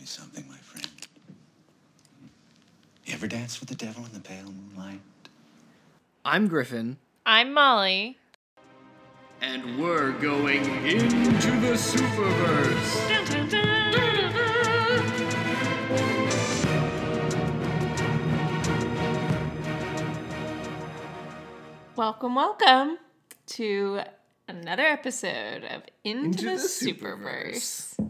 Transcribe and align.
me 0.00 0.06
something, 0.06 0.44
my 0.48 0.56
friend. 0.56 0.88
You 3.04 3.12
ever 3.12 3.26
dance 3.26 3.60
with 3.60 3.68
the 3.68 3.74
devil 3.74 4.02
in 4.06 4.12
the 4.14 4.20
pale 4.20 4.46
moonlight? 4.46 5.00
I'm 6.24 6.48
Griffin, 6.48 6.96
I'm 7.26 7.52
Molly. 7.52 8.16
and 9.42 9.78
we're 9.78 10.12
going 10.12 10.64
into 10.86 11.50
the 11.60 11.76
Superverse. 11.76 13.10
Welcome, 21.96 22.34
welcome 22.34 22.96
to 23.48 24.00
another 24.48 24.84
episode 24.84 25.64
of 25.64 25.82
Into, 26.04 26.26
Into 26.28 26.44
the, 26.44 26.52
the 26.52 26.62
Superverse. 26.62 28.09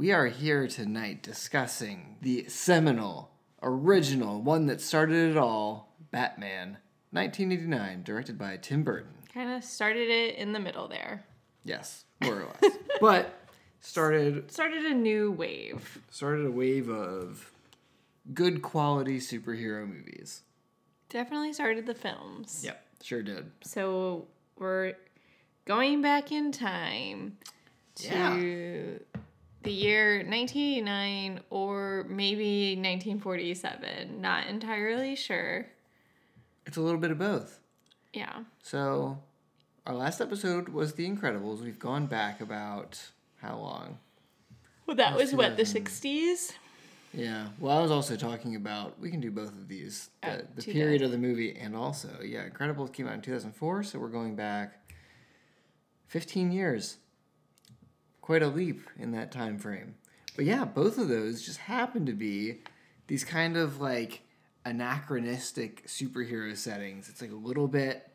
We 0.00 0.12
are 0.12 0.28
here 0.28 0.66
tonight 0.66 1.22
discussing 1.22 2.16
the 2.22 2.48
seminal, 2.48 3.32
original, 3.62 4.40
one 4.40 4.64
that 4.64 4.80
started 4.80 5.32
it 5.32 5.36
all, 5.36 5.94
Batman, 6.10 6.78
1989, 7.10 8.02
directed 8.02 8.38
by 8.38 8.56
Tim 8.56 8.82
Burton. 8.82 9.12
Kind 9.34 9.50
of 9.50 9.62
started 9.62 10.08
it 10.08 10.36
in 10.36 10.54
the 10.54 10.58
middle 10.58 10.88
there. 10.88 11.26
Yes, 11.66 12.06
more 12.22 12.40
or 12.40 12.46
less. 12.62 12.72
but 13.02 13.40
started 13.80 14.50
Started 14.50 14.86
a 14.86 14.94
new 14.94 15.32
wave. 15.32 15.98
started 16.08 16.46
a 16.46 16.50
wave 16.50 16.88
of 16.88 17.52
good 18.32 18.62
quality 18.62 19.18
superhero 19.18 19.86
movies. 19.86 20.44
Definitely 21.10 21.52
started 21.52 21.84
the 21.84 21.94
films. 21.94 22.62
Yep, 22.64 22.86
sure 23.02 23.22
did. 23.22 23.50
So 23.60 24.28
we're 24.56 24.94
going 25.66 26.00
back 26.00 26.32
in 26.32 26.52
time 26.52 27.36
to 27.96 28.08
Yeah. 28.08 29.20
The 29.62 29.72
year 29.72 30.16
1989 30.18 31.40
or 31.50 32.06
maybe 32.08 32.74
1947. 32.76 34.20
Not 34.20 34.46
entirely 34.46 35.14
sure. 35.16 35.66
It's 36.66 36.76
a 36.76 36.80
little 36.80 37.00
bit 37.00 37.10
of 37.10 37.18
both. 37.18 37.60
Yeah. 38.12 38.44
So, 38.62 39.18
our 39.86 39.94
last 39.94 40.20
episode 40.20 40.68
was 40.68 40.94
The 40.94 41.08
Incredibles. 41.08 41.62
We've 41.62 41.78
gone 41.78 42.06
back 42.06 42.40
about 42.40 43.00
how 43.40 43.56
long? 43.58 43.98
Well, 44.86 44.96
that 44.96 45.16
was 45.16 45.32
what, 45.34 45.56
the 45.56 45.62
60s? 45.62 46.52
Yeah. 47.12 47.48
Well, 47.58 47.76
I 47.76 47.80
was 47.82 47.90
also 47.90 48.16
talking 48.16 48.56
about 48.56 48.98
we 49.00 49.10
can 49.10 49.20
do 49.20 49.30
both 49.30 49.48
of 49.50 49.68
these. 49.68 50.10
Uh, 50.22 50.36
the, 50.36 50.42
Oh, 50.42 50.46
the 50.56 50.62
too 50.62 50.72
period 50.72 51.00
bad. 51.00 51.06
of 51.06 51.12
the 51.12 51.18
movie 51.18 51.56
and 51.56 51.74
also, 51.76 52.08
yeah, 52.22 52.48
Incredibles 52.48 52.92
came 52.92 53.06
out 53.06 53.14
in 53.14 53.20
2004, 53.20 53.82
so 53.84 53.98
we're 53.98 54.08
going 54.08 54.36
back 54.36 54.78
15 56.08 56.52
years. 56.52 56.96
Quite 58.30 58.44
a 58.44 58.48
leap 58.48 58.88
in 58.96 59.10
that 59.10 59.32
time 59.32 59.58
frame. 59.58 59.96
But 60.36 60.44
yeah, 60.44 60.64
both 60.64 60.98
of 60.98 61.08
those 61.08 61.42
just 61.42 61.58
happen 61.58 62.06
to 62.06 62.12
be 62.12 62.58
these 63.08 63.24
kind 63.24 63.56
of 63.56 63.80
like 63.80 64.22
anachronistic 64.64 65.84
superhero 65.88 66.56
settings. 66.56 67.08
It's 67.08 67.20
like 67.20 67.32
a 67.32 67.34
little 67.34 67.66
bit 67.66 68.08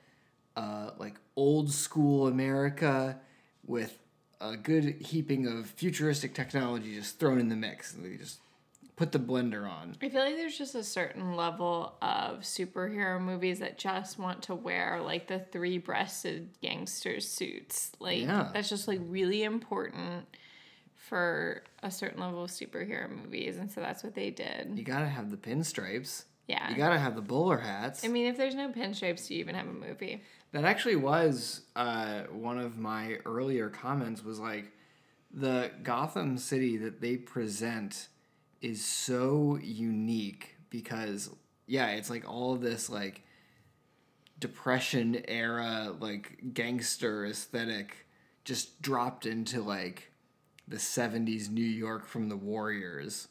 uh, 0.55 0.91
like 0.97 1.15
old 1.35 1.69
school 1.69 2.27
America 2.27 3.19
with 3.65 3.99
a 4.39 4.55
good 4.55 5.01
heaping 5.01 5.47
of 5.47 5.65
futuristic 5.71 6.33
technology 6.33 6.95
just 6.95 7.19
thrown 7.19 7.37
in 7.37 7.49
the 7.49 7.57
mix. 7.57 7.93
And 7.93 8.05
they 8.05 8.15
just 8.15 8.39
put 8.95 9.11
the 9.11 9.19
blender 9.19 9.69
on. 9.69 9.95
I 10.01 10.09
feel 10.09 10.21
like 10.21 10.35
there's 10.37 10.57
just 10.57 10.73
a 10.75 10.83
certain 10.83 11.35
level 11.35 11.95
of 12.01 12.39
superhero 12.41 13.19
movies 13.19 13.59
that 13.59 13.77
just 13.77 14.17
want 14.17 14.43
to 14.43 14.55
wear 14.55 15.01
like 15.01 15.27
the 15.27 15.39
three 15.39 15.77
breasted 15.77 16.49
gangster 16.61 17.19
suits. 17.19 17.91
Like 17.99 18.21
Yeah. 18.21 18.49
that's 18.53 18.69
just 18.69 18.87
like 18.87 19.01
really 19.03 19.43
important 19.43 20.25
for 20.95 21.63
a 21.83 21.91
certain 21.91 22.19
level 22.19 22.43
of 22.45 22.49
superhero 22.49 23.09
movies. 23.09 23.57
And 23.57 23.69
so 23.71 23.81
that's 23.81 24.03
what 24.03 24.15
they 24.15 24.31
did. 24.31 24.73
You 24.75 24.83
gotta 24.83 25.07
have 25.07 25.29
the 25.29 25.37
pinstripes. 25.37 26.23
Yeah. 26.47 26.69
You 26.69 26.75
gotta 26.77 26.97
have 26.99 27.15
the 27.15 27.21
bowler 27.21 27.57
hats. 27.57 28.03
I 28.05 28.07
mean, 28.07 28.27
if 28.27 28.37
there's 28.37 28.55
no 28.55 28.69
pinstripes, 28.69 29.27
do 29.27 29.33
you 29.35 29.39
even 29.41 29.55
have 29.55 29.67
a 29.67 29.73
movie? 29.73 30.23
That 30.51 30.63
actually 30.63 30.95
was 30.95 31.61
uh, 31.75 32.21
one 32.31 32.57
of 32.59 32.77
my 32.77 33.17
earlier 33.25 33.69
comments. 33.69 34.23
Was 34.23 34.39
like 34.39 34.71
the 35.33 35.71
Gotham 35.83 36.37
City 36.37 36.77
that 36.77 37.01
they 37.01 37.17
present 37.17 38.07
is 38.61 38.83
so 38.83 39.59
unique 39.61 40.55
because 40.69 41.29
yeah, 41.67 41.89
it's 41.91 42.09
like 42.09 42.29
all 42.29 42.53
of 42.53 42.61
this 42.61 42.89
like 42.89 43.23
depression 44.39 45.21
era 45.27 45.93
like 45.99 46.39
gangster 46.53 47.25
aesthetic 47.25 48.05
just 48.43 48.81
dropped 48.81 49.25
into 49.25 49.61
like 49.61 50.11
the 50.67 50.77
70s 50.77 51.49
New 51.49 51.65
York 51.65 52.05
from 52.05 52.29
the 52.29 52.35
Warriors. 52.35 53.27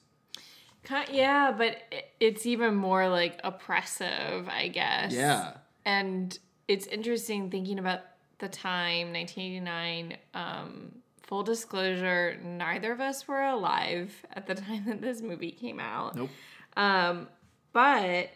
Yeah, 1.10 1.52
but 1.56 1.78
it's 2.20 2.44
even 2.46 2.74
more 2.74 3.08
like 3.08 3.40
oppressive, 3.42 4.48
I 4.48 4.68
guess. 4.68 5.12
Yeah. 5.12 5.54
and 5.84 6.36
it's 6.68 6.86
interesting 6.86 7.50
thinking 7.50 7.78
about 7.78 8.00
the 8.38 8.48
time 8.48 9.12
1989 9.12 10.16
um, 10.34 10.94
full 11.34 11.42
disclosure 11.42 12.38
neither 12.44 12.92
of 12.92 13.00
us 13.00 13.26
were 13.26 13.42
alive 13.42 14.24
at 14.34 14.46
the 14.46 14.54
time 14.66 14.84
that 14.86 15.00
this 15.00 15.20
movie 15.20 15.50
came 15.50 15.80
out 15.80 16.14
Nope. 16.14 16.30
um, 16.76 17.26
but 17.72 18.30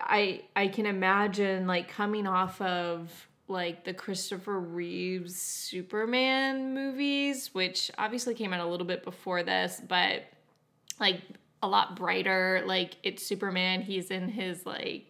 i 0.00 0.40
i 0.54 0.68
can 0.68 0.86
imagine 0.86 1.66
like 1.66 1.88
coming 1.88 2.28
off 2.28 2.60
of 2.60 3.10
like 3.48 3.84
the 3.84 3.92
christopher 3.92 4.60
reeves 4.60 5.34
superman 5.34 6.74
movies 6.74 7.50
which 7.52 7.90
obviously 7.98 8.36
came 8.36 8.52
out 8.52 8.60
a 8.60 8.70
little 8.70 8.86
bit 8.86 9.02
before 9.02 9.42
this 9.42 9.82
but 9.88 10.22
like 11.00 11.22
a 11.60 11.66
lot 11.66 11.96
brighter 11.96 12.62
like 12.66 12.94
it's 13.02 13.26
superman 13.26 13.82
he's 13.82 14.12
in 14.12 14.28
his 14.28 14.64
like 14.64 15.06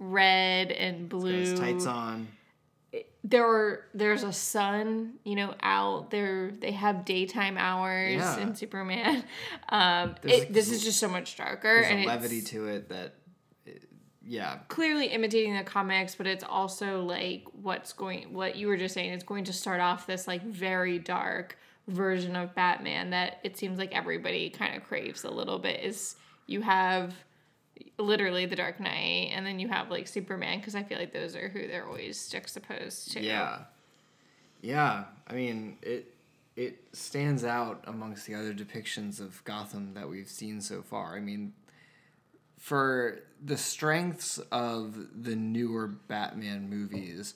red 0.00 0.72
and 0.72 1.08
blue 1.08 1.56
tights 1.56 1.86
on. 1.86 2.26
There 3.22 3.46
are 3.46 3.84
there's 3.92 4.22
a 4.22 4.32
sun 4.32 5.14
you 5.24 5.36
know 5.36 5.54
out 5.62 6.10
there. 6.10 6.50
They 6.52 6.72
have 6.72 7.04
daytime 7.04 7.58
hours 7.58 8.14
Yeah. 8.16 8.40
in 8.40 8.54
superman. 8.54 9.24
Um 9.68 10.14
it, 10.24 10.38
like, 10.40 10.52
this 10.52 10.70
is 10.70 10.82
just 10.82 10.98
so 10.98 11.08
much 11.08 11.36
darker 11.36 11.62
There's 11.82 11.90
and 11.90 12.04
a 12.04 12.06
levity 12.06 12.42
to 12.42 12.66
it 12.66 12.88
that, 12.88 13.14
uh, 13.68 13.70
yeah, 14.24 14.58
clearly 14.68 15.06
imitating 15.06 15.56
the 15.56 15.62
comics 15.64 16.14
but 16.14 16.26
it's 16.26 16.44
also 16.44 17.02
like 17.04 17.44
what's 17.52 17.92
going 17.92 18.32
what 18.32 18.56
you 18.56 18.66
were 18.68 18.76
just 18.76 18.94
saying 18.94 19.12
it's 19.12 19.24
going 19.24 19.44
to 19.44 19.52
start 19.52 19.80
off 19.80 20.06
this 20.06 20.26
like 20.26 20.42
very 20.42 20.98
dark 20.98 21.56
version 21.88 22.36
of 22.36 22.54
batman 22.54 23.10
that 23.10 23.38
it 23.42 23.56
seems 23.56 23.78
like 23.78 23.92
everybody 23.92 24.48
kind 24.50 24.76
of 24.76 24.82
craves 24.84 25.24
a 25.24 25.30
little 25.30 25.58
bit 25.58 25.80
is 25.84 26.16
you 26.46 26.60
have 26.62 27.14
literally 27.98 28.46
the 28.46 28.56
dark 28.56 28.80
knight 28.80 29.30
and 29.32 29.44
then 29.44 29.58
you 29.58 29.68
have 29.68 29.90
like 29.90 30.06
superman 30.08 30.58
because 30.58 30.74
i 30.74 30.82
feel 30.82 30.98
like 30.98 31.12
those 31.12 31.36
are 31.36 31.48
who 31.48 31.66
they're 31.66 31.86
always 31.86 32.28
juxtaposed 32.28 33.12
to 33.12 33.20
Yeah. 33.20 33.58
Yeah. 34.62 35.04
I 35.26 35.32
mean, 35.32 35.78
it 35.82 36.14
it 36.56 36.78
stands 36.92 37.44
out 37.44 37.84
amongst 37.86 38.26
the 38.26 38.34
other 38.34 38.52
depictions 38.52 39.20
of 39.20 39.42
Gotham 39.44 39.94
that 39.94 40.08
we've 40.08 40.28
seen 40.28 40.60
so 40.60 40.82
far. 40.82 41.16
I 41.16 41.20
mean, 41.20 41.54
for 42.58 43.20
the 43.42 43.56
strengths 43.56 44.38
of 44.52 45.22
the 45.22 45.36
newer 45.36 45.86
Batman 45.86 46.68
movies, 46.68 47.34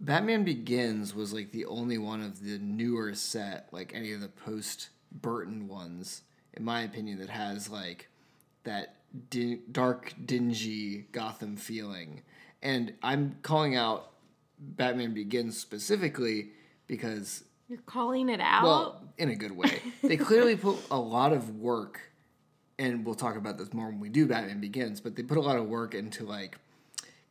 Batman 0.00 0.44
Begins 0.44 1.14
was 1.14 1.32
like 1.32 1.52
the 1.52 1.66
only 1.66 1.98
one 1.98 2.22
of 2.22 2.42
the 2.42 2.58
newer 2.58 3.14
set, 3.14 3.68
like 3.72 3.92
any 3.94 4.12
of 4.12 4.20
the 4.20 4.28
post 4.28 4.88
Burton 5.12 5.68
ones, 5.68 6.22
in 6.54 6.64
my 6.64 6.82
opinion, 6.82 7.18
that 7.18 7.28
has 7.28 7.68
like 7.68 8.08
that 8.62 8.96
di- 9.30 9.60
dark, 9.70 10.14
dingy 10.24 11.06
Gotham 11.12 11.56
feeling. 11.56 12.22
And 12.62 12.94
I'm 13.02 13.36
calling 13.42 13.76
out 13.76 14.10
Batman 14.58 15.14
Begins 15.14 15.58
specifically 15.58 16.50
because, 16.86 17.44
You're 17.68 17.78
calling 17.86 18.28
it 18.28 18.40
out? 18.40 18.62
well, 18.64 19.02
in 19.18 19.28
a 19.28 19.36
good 19.36 19.56
way, 19.56 19.80
they 20.02 20.16
clearly 20.16 20.56
put 20.56 20.78
a 20.90 20.98
lot 20.98 21.32
of 21.32 21.56
work, 21.58 22.00
and 22.78 23.04
we'll 23.04 23.14
talk 23.14 23.36
about 23.36 23.58
this 23.58 23.72
more 23.72 23.86
when 23.88 24.00
we 24.00 24.08
do 24.08 24.26
Batman 24.26 24.60
Begins, 24.60 25.00
but 25.00 25.16
they 25.16 25.22
put 25.22 25.38
a 25.38 25.42
lot 25.42 25.56
of 25.56 25.66
work 25.66 25.94
into 25.94 26.24
like 26.24 26.56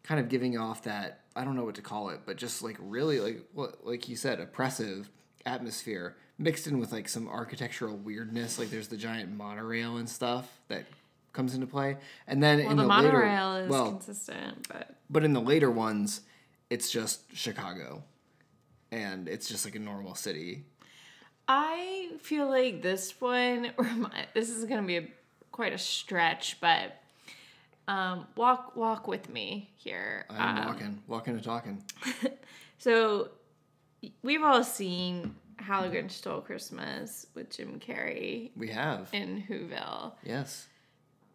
kind 0.04 0.19
of 0.19 0.30
giving 0.30 0.57
off 0.57 0.84
that 0.84 1.22
I 1.36 1.44
don't 1.44 1.56
know 1.56 1.63
what 1.66 1.75
to 1.75 1.81
call 1.81 2.10
it, 2.10 2.22
but 2.25 2.38
just 2.38 2.62
like 2.62 2.78
really 2.80 3.19
like 3.19 3.42
what 3.54 3.86
like 3.86 4.07
you 4.07 4.16
said, 4.16 4.40
oppressive 4.40 5.10
atmosphere 5.46 6.16
mixed 6.38 6.68
in 6.68 6.80
with 6.80 6.92
like 6.92 7.10
some 7.10 7.28
architectural 7.28 7.96
weirdness. 7.96 8.60
Like 8.60 8.69
there's 8.69 8.88
the 8.90 8.98
giant 8.98 9.36
monorail 9.36 9.98
and 9.98 10.07
stuff 10.07 10.60
that 10.68 10.86
comes 11.33 11.53
into 11.53 11.68
play, 11.68 11.97
and 12.27 12.41
then 12.41 12.59
well, 12.59 12.71
in 12.71 12.77
the, 12.77 12.83
the, 12.83 12.88
monorail 12.88 13.51
later, 13.53 13.65
is 13.65 13.69
well, 13.71 13.89
consistent, 13.91 14.68
but 14.68 14.95
but 15.09 15.24
in 15.24 15.33
the 15.33 15.41
later 15.41 15.69
ones, 15.69 16.21
it's 16.69 16.89
just 16.89 17.21
Chicago, 17.35 18.03
and 18.91 19.27
it's 19.27 19.47
just 19.47 19.65
like 19.65 19.75
a 19.75 19.80
normal 19.80 20.15
city. 20.15 20.63
I 21.47 22.12
feel 22.21 22.47
like 22.47 22.81
this 22.81 23.19
one, 23.19 23.71
this 24.33 24.50
is 24.50 24.65
gonna 24.65 24.83
be 24.83 24.97
a, 24.97 25.07
quite 25.51 25.74
a 25.74 25.77
stretch, 25.77 26.62
but 26.62 26.95
um, 27.88 28.27
walk 28.38 28.75
walk 28.77 29.07
with 29.07 29.30
me 29.30 29.69
here. 29.75 30.25
I'm 30.30 30.57
Um, 30.59 30.65
walking, 30.68 31.03
walking 31.07 31.33
and 31.33 31.44
talking. 31.44 31.83
So 32.80 33.30
we've 34.24 34.44
all 34.44 34.62
seen 34.65 35.35
How 35.56 35.83
the 35.83 35.88
Grinch 35.88 36.12
Stole 36.12 36.41
Christmas 36.41 37.27
with 37.33 37.50
Jim 37.50 37.80
Carrey 37.80 38.51
We 38.57 38.68
have. 38.71 39.07
in 39.13 39.41
Whoville. 39.50 40.12
Yes. 40.21 40.68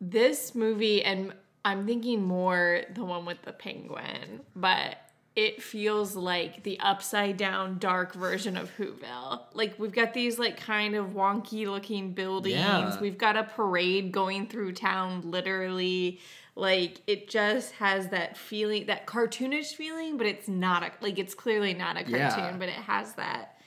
This 0.01 0.55
movie, 0.55 1.03
and 1.03 1.33
I'm 1.65 1.87
thinking 1.87 2.23
more 2.25 2.83
the 2.95 3.05
one 3.05 3.25
with 3.25 3.43
the 3.43 3.53
penguin, 3.53 4.41
but 4.55 4.97
it 5.35 5.63
feels 5.63 6.17
like 6.17 6.65
the 6.65 6.81
upside 6.81 7.37
down 7.37 7.79
dark 7.79 8.13
version 8.15 8.57
of 8.57 8.71
Whoville. 8.77 9.43
Like 9.55 9.79
we've 9.79 9.93
got 9.93 10.13
these 10.15 10.39
like 10.39 10.57
kind 10.57 10.97
of 10.97 11.11
wonky 11.11 11.67
looking 11.69 12.13
buildings. 12.13 12.57
Yeah. 12.59 13.01
We've 13.01 13.19
got 13.19 13.37
a 13.37 13.45
parade 13.45 14.11
going 14.11 14.49
through 14.49 14.73
town 14.73 15.23
literally. 15.31 16.21
Like 16.57 17.03
it 17.07 17.29
just 17.29 17.71
has 17.75 18.09
that 18.09 18.37
feeling, 18.37 18.87
that 18.87 19.07
cartoonish 19.07 19.75
feeling, 19.77 20.17
but 20.17 20.27
it's 20.27 20.49
not 20.49 20.83
a 20.83 20.91
like 21.01 21.19
it's 21.21 21.35
clearly 21.35 21.73
not 21.73 21.97
a 21.97 22.01
cartoon, 22.03 22.19
Yeah. 22.19 22.57
but 22.59 22.69
it 22.69 22.75
has 22.75 23.15
that 23.15 23.61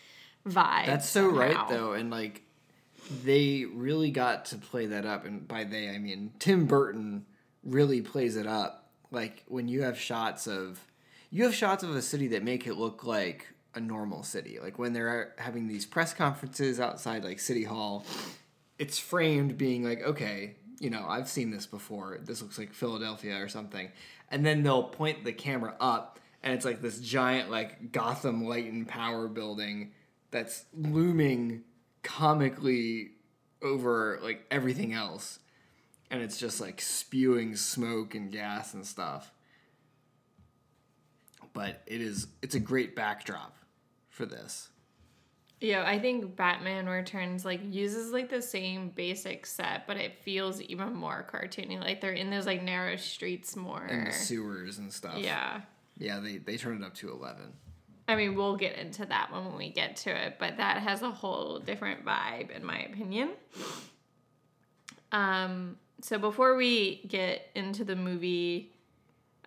vibe. 0.45 0.87
That's 0.87 1.07
so 1.09 1.29
right 1.29 1.69
though, 1.69 1.93
and 1.93 2.09
like 2.09 2.41
they 3.23 3.65
really 3.65 4.11
got 4.11 4.45
to 4.45 4.57
play 4.57 4.87
that 4.87 5.05
up, 5.05 5.25
and 5.25 5.47
by 5.47 5.63
they 5.63 5.89
I 5.89 5.97
mean 5.97 6.31
Tim 6.39 6.65
Burton 6.65 7.25
really 7.63 8.01
plays 8.01 8.35
it 8.35 8.47
up. 8.47 8.89
Like 9.11 9.43
when 9.47 9.67
you 9.67 9.83
have 9.83 9.99
shots 9.99 10.47
of 10.47 10.79
you 11.29 11.43
have 11.43 11.55
shots 11.55 11.83
of 11.83 11.95
a 11.95 12.01
city 12.01 12.27
that 12.29 12.43
make 12.43 12.67
it 12.67 12.75
look 12.75 13.03
like 13.03 13.47
a 13.73 13.79
normal 13.79 14.23
city. 14.23 14.59
Like 14.61 14.77
when 14.77 14.93
they're 14.93 15.33
having 15.37 15.67
these 15.67 15.85
press 15.85 16.13
conferences 16.13 16.79
outside 16.79 17.23
like 17.23 17.39
City 17.39 17.63
Hall, 17.63 18.05
it's 18.77 18.99
framed 18.99 19.57
being 19.57 19.83
like, 19.83 20.01
okay, 20.03 20.55
you 20.79 20.89
know, 20.89 21.05
I've 21.07 21.29
seen 21.29 21.51
this 21.51 21.65
before. 21.65 22.19
This 22.21 22.41
looks 22.41 22.57
like 22.57 22.73
Philadelphia 22.73 23.41
or 23.41 23.47
something. 23.47 23.89
And 24.29 24.45
then 24.45 24.63
they'll 24.63 24.83
point 24.83 25.23
the 25.23 25.31
camera 25.31 25.75
up 25.79 26.19
and 26.43 26.53
it's 26.53 26.65
like 26.65 26.81
this 26.81 26.99
giant 26.99 27.51
like 27.51 27.91
Gotham 27.91 28.45
Light 28.45 28.71
and 28.71 28.87
Power 28.87 29.27
building 29.27 29.91
that's 30.31 30.65
looming 30.73 31.63
comically 32.03 33.12
over 33.62 34.19
like 34.21 34.45
everything 34.51 34.94
else. 34.94 35.39
And 36.09 36.21
it's 36.21 36.38
just 36.38 36.59
like 36.59 36.81
spewing 36.81 37.56
smoke 37.56 38.15
and 38.15 38.31
gas 38.31 38.74
and 38.74 38.86
stuff. 38.86 39.31
But 41.53 41.81
it 41.86 42.01
is 42.01 42.27
it's 42.42 42.56
a 42.56 42.59
great 42.59 42.95
backdrop 42.95 43.56
for 44.09 44.25
this. 44.25 44.69
Yeah, 45.62 45.83
I 45.86 46.00
think 46.00 46.36
Batman 46.36 46.88
Returns 46.89 47.45
like 47.45 47.62
uses 47.69 48.12
like 48.12 48.30
the 48.30 48.42
same 48.42 48.89
basic 48.89 49.45
set, 49.45 49.86
but 49.86 49.95
it 49.95 50.24
feels 50.24 50.59
even 50.59 50.94
more 50.94 51.25
cartoony. 51.31 51.80
Like 51.80 52.01
they're 52.01 52.13
in 52.13 52.31
those 52.31 52.48
like 52.48 52.63
narrow 52.63 52.95
streets 52.95 53.56
more. 53.56 53.83
And 53.83 54.07
the 54.07 54.12
sewers 54.12 54.80
and 54.80 54.92
stuff. 54.92 55.19
yeah. 55.19 55.62
Yeah, 55.98 56.19
they, 56.19 56.38
they 56.38 56.57
turn 56.57 56.81
it 56.81 56.86
up 56.86 56.95
to 56.95 57.12
eleven. 57.12 57.53
I 58.11 58.15
mean, 58.15 58.35
we'll 58.35 58.57
get 58.57 58.77
into 58.77 59.05
that 59.05 59.31
one 59.31 59.45
when 59.45 59.57
we 59.57 59.69
get 59.69 59.95
to 59.97 60.09
it, 60.09 60.35
but 60.39 60.57
that 60.57 60.77
has 60.77 61.01
a 61.01 61.09
whole 61.09 61.59
different 61.59 62.05
vibe, 62.05 62.51
in 62.51 62.63
my 62.63 62.79
opinion. 62.79 63.29
Um, 65.11 65.77
so 66.01 66.17
before 66.17 66.55
we 66.55 67.01
get 67.07 67.47
into 67.55 67.83
the 67.83 67.95
movie, 67.95 68.73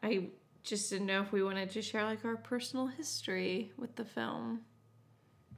I 0.02 0.28
just 0.62 0.90
didn't 0.90 1.06
know 1.06 1.20
if 1.20 1.32
we 1.32 1.43
wanted 1.43 1.70
to 1.70 1.82
share 1.82 2.05
like 2.05 2.25
our 2.25 2.37
personal 2.37 2.87
history 2.87 3.72
with 3.76 3.96
the 3.96 4.05
film. 4.05 4.61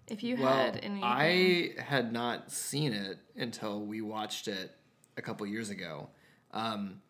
If 0.08 0.22
you 0.22 0.36
Well, 0.36 0.52
had 0.52 0.80
any, 0.82 1.02
I 1.02 1.74
had 1.80 2.12
not 2.12 2.52
seen 2.52 2.92
it 2.92 3.18
until 3.36 3.80
we 3.80 4.00
watched 4.00 4.46
it 4.46 4.72
a 5.16 5.22
couple 5.22 5.46
years 5.46 5.70
ago. 5.70 6.08
Um, 6.52 7.02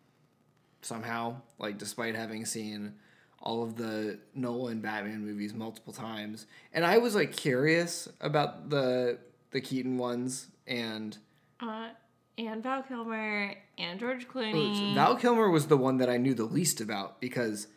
somehow, 0.81 1.41
like 1.59 1.77
despite 1.77 2.15
having 2.15 2.45
seen 2.45 2.95
all 3.41 3.63
of 3.63 3.75
the 3.75 4.19
Nolan 4.35 4.81
Batman 4.81 5.25
movies 5.25 5.53
multiple 5.53 5.93
times, 5.93 6.47
and 6.73 6.85
I 6.85 6.97
was 6.97 7.15
like 7.15 7.35
curious 7.35 8.09
about 8.19 8.69
the 8.69 9.19
the 9.51 9.61
Keaton 9.61 9.97
ones 9.97 10.47
and 10.65 11.17
Uh, 11.59 11.89
and 12.37 12.61
Val 12.61 12.83
Kilmer 12.83 13.55
and 13.77 13.99
George 13.99 14.27
Clooney. 14.27 14.93
Val 14.93 15.15
Kilmer 15.15 15.49
was 15.49 15.67
the 15.67 15.77
one 15.77 15.97
that 15.97 16.09
I 16.09 16.17
knew 16.17 16.33
the 16.33 16.43
least 16.45 16.81
about 16.81 17.19
because, 17.19 17.67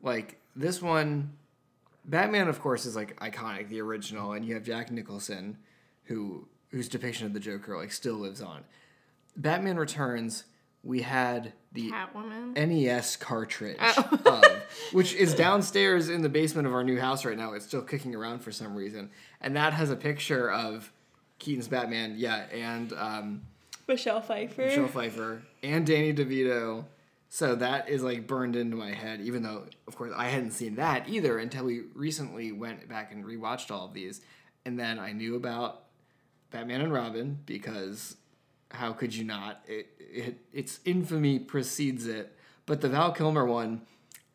like, 0.00 0.38
this 0.54 0.80
one, 0.80 1.32
Batman, 2.04 2.46
of 2.48 2.60
course, 2.60 2.86
is 2.86 2.94
like 2.94 3.18
iconic, 3.18 3.68
the 3.68 3.80
original, 3.80 4.32
and 4.32 4.44
you 4.44 4.54
have 4.54 4.62
Jack 4.64 4.90
Nicholson, 4.92 5.58
who 6.04 6.46
whose 6.70 6.88
depiction 6.88 7.26
of 7.26 7.32
the 7.32 7.40
Joker 7.40 7.76
like 7.76 7.92
still 7.92 8.14
lives 8.16 8.40
on. 8.40 8.64
Batman 9.36 9.76
Returns, 9.76 10.44
we 10.86 11.02
had 11.02 11.52
the 11.72 11.90
Catwoman. 11.90 12.54
NES 12.54 13.16
cartridge, 13.16 13.76
of, 14.24 14.44
which 14.92 15.14
is 15.14 15.34
downstairs 15.34 16.08
in 16.08 16.22
the 16.22 16.28
basement 16.28 16.66
of 16.66 16.72
our 16.72 16.84
new 16.84 16.98
house 16.98 17.24
right 17.24 17.36
now. 17.36 17.52
It's 17.52 17.66
still 17.66 17.82
kicking 17.82 18.14
around 18.14 18.38
for 18.38 18.52
some 18.52 18.74
reason, 18.74 19.10
and 19.40 19.56
that 19.56 19.72
has 19.72 19.90
a 19.90 19.96
picture 19.96 20.50
of 20.50 20.92
Keaton's 21.38 21.68
Batman, 21.68 22.14
yeah, 22.16 22.46
and 22.52 22.92
um, 22.92 23.42
Michelle 23.88 24.20
Pfeiffer. 24.20 24.66
Michelle 24.66 24.88
Pfeiffer 24.88 25.42
and 25.62 25.86
Danny 25.86 26.14
DeVito. 26.14 26.84
So 27.28 27.56
that 27.56 27.88
is 27.88 28.02
like 28.02 28.28
burned 28.28 28.54
into 28.54 28.76
my 28.76 28.92
head, 28.92 29.20
even 29.20 29.42
though, 29.42 29.64
of 29.88 29.96
course, 29.96 30.12
I 30.16 30.28
hadn't 30.28 30.52
seen 30.52 30.76
that 30.76 31.08
either 31.08 31.38
until 31.38 31.64
we 31.64 31.82
recently 31.92 32.52
went 32.52 32.88
back 32.88 33.12
and 33.12 33.24
rewatched 33.24 33.72
all 33.72 33.86
of 33.86 33.92
these. 33.92 34.20
And 34.64 34.78
then 34.78 34.98
I 34.98 35.12
knew 35.12 35.34
about 35.34 35.82
Batman 36.50 36.80
and 36.80 36.92
Robin 36.92 37.40
because 37.44 38.16
how 38.70 38.92
could 38.92 39.14
you 39.14 39.24
not? 39.24 39.62
It, 39.66 39.88
it 39.98 40.38
its 40.52 40.80
infamy 40.84 41.38
precedes 41.38 42.06
it. 42.06 42.32
But 42.66 42.80
the 42.80 42.88
Val 42.88 43.12
Kilmer 43.12 43.44
one, 43.44 43.82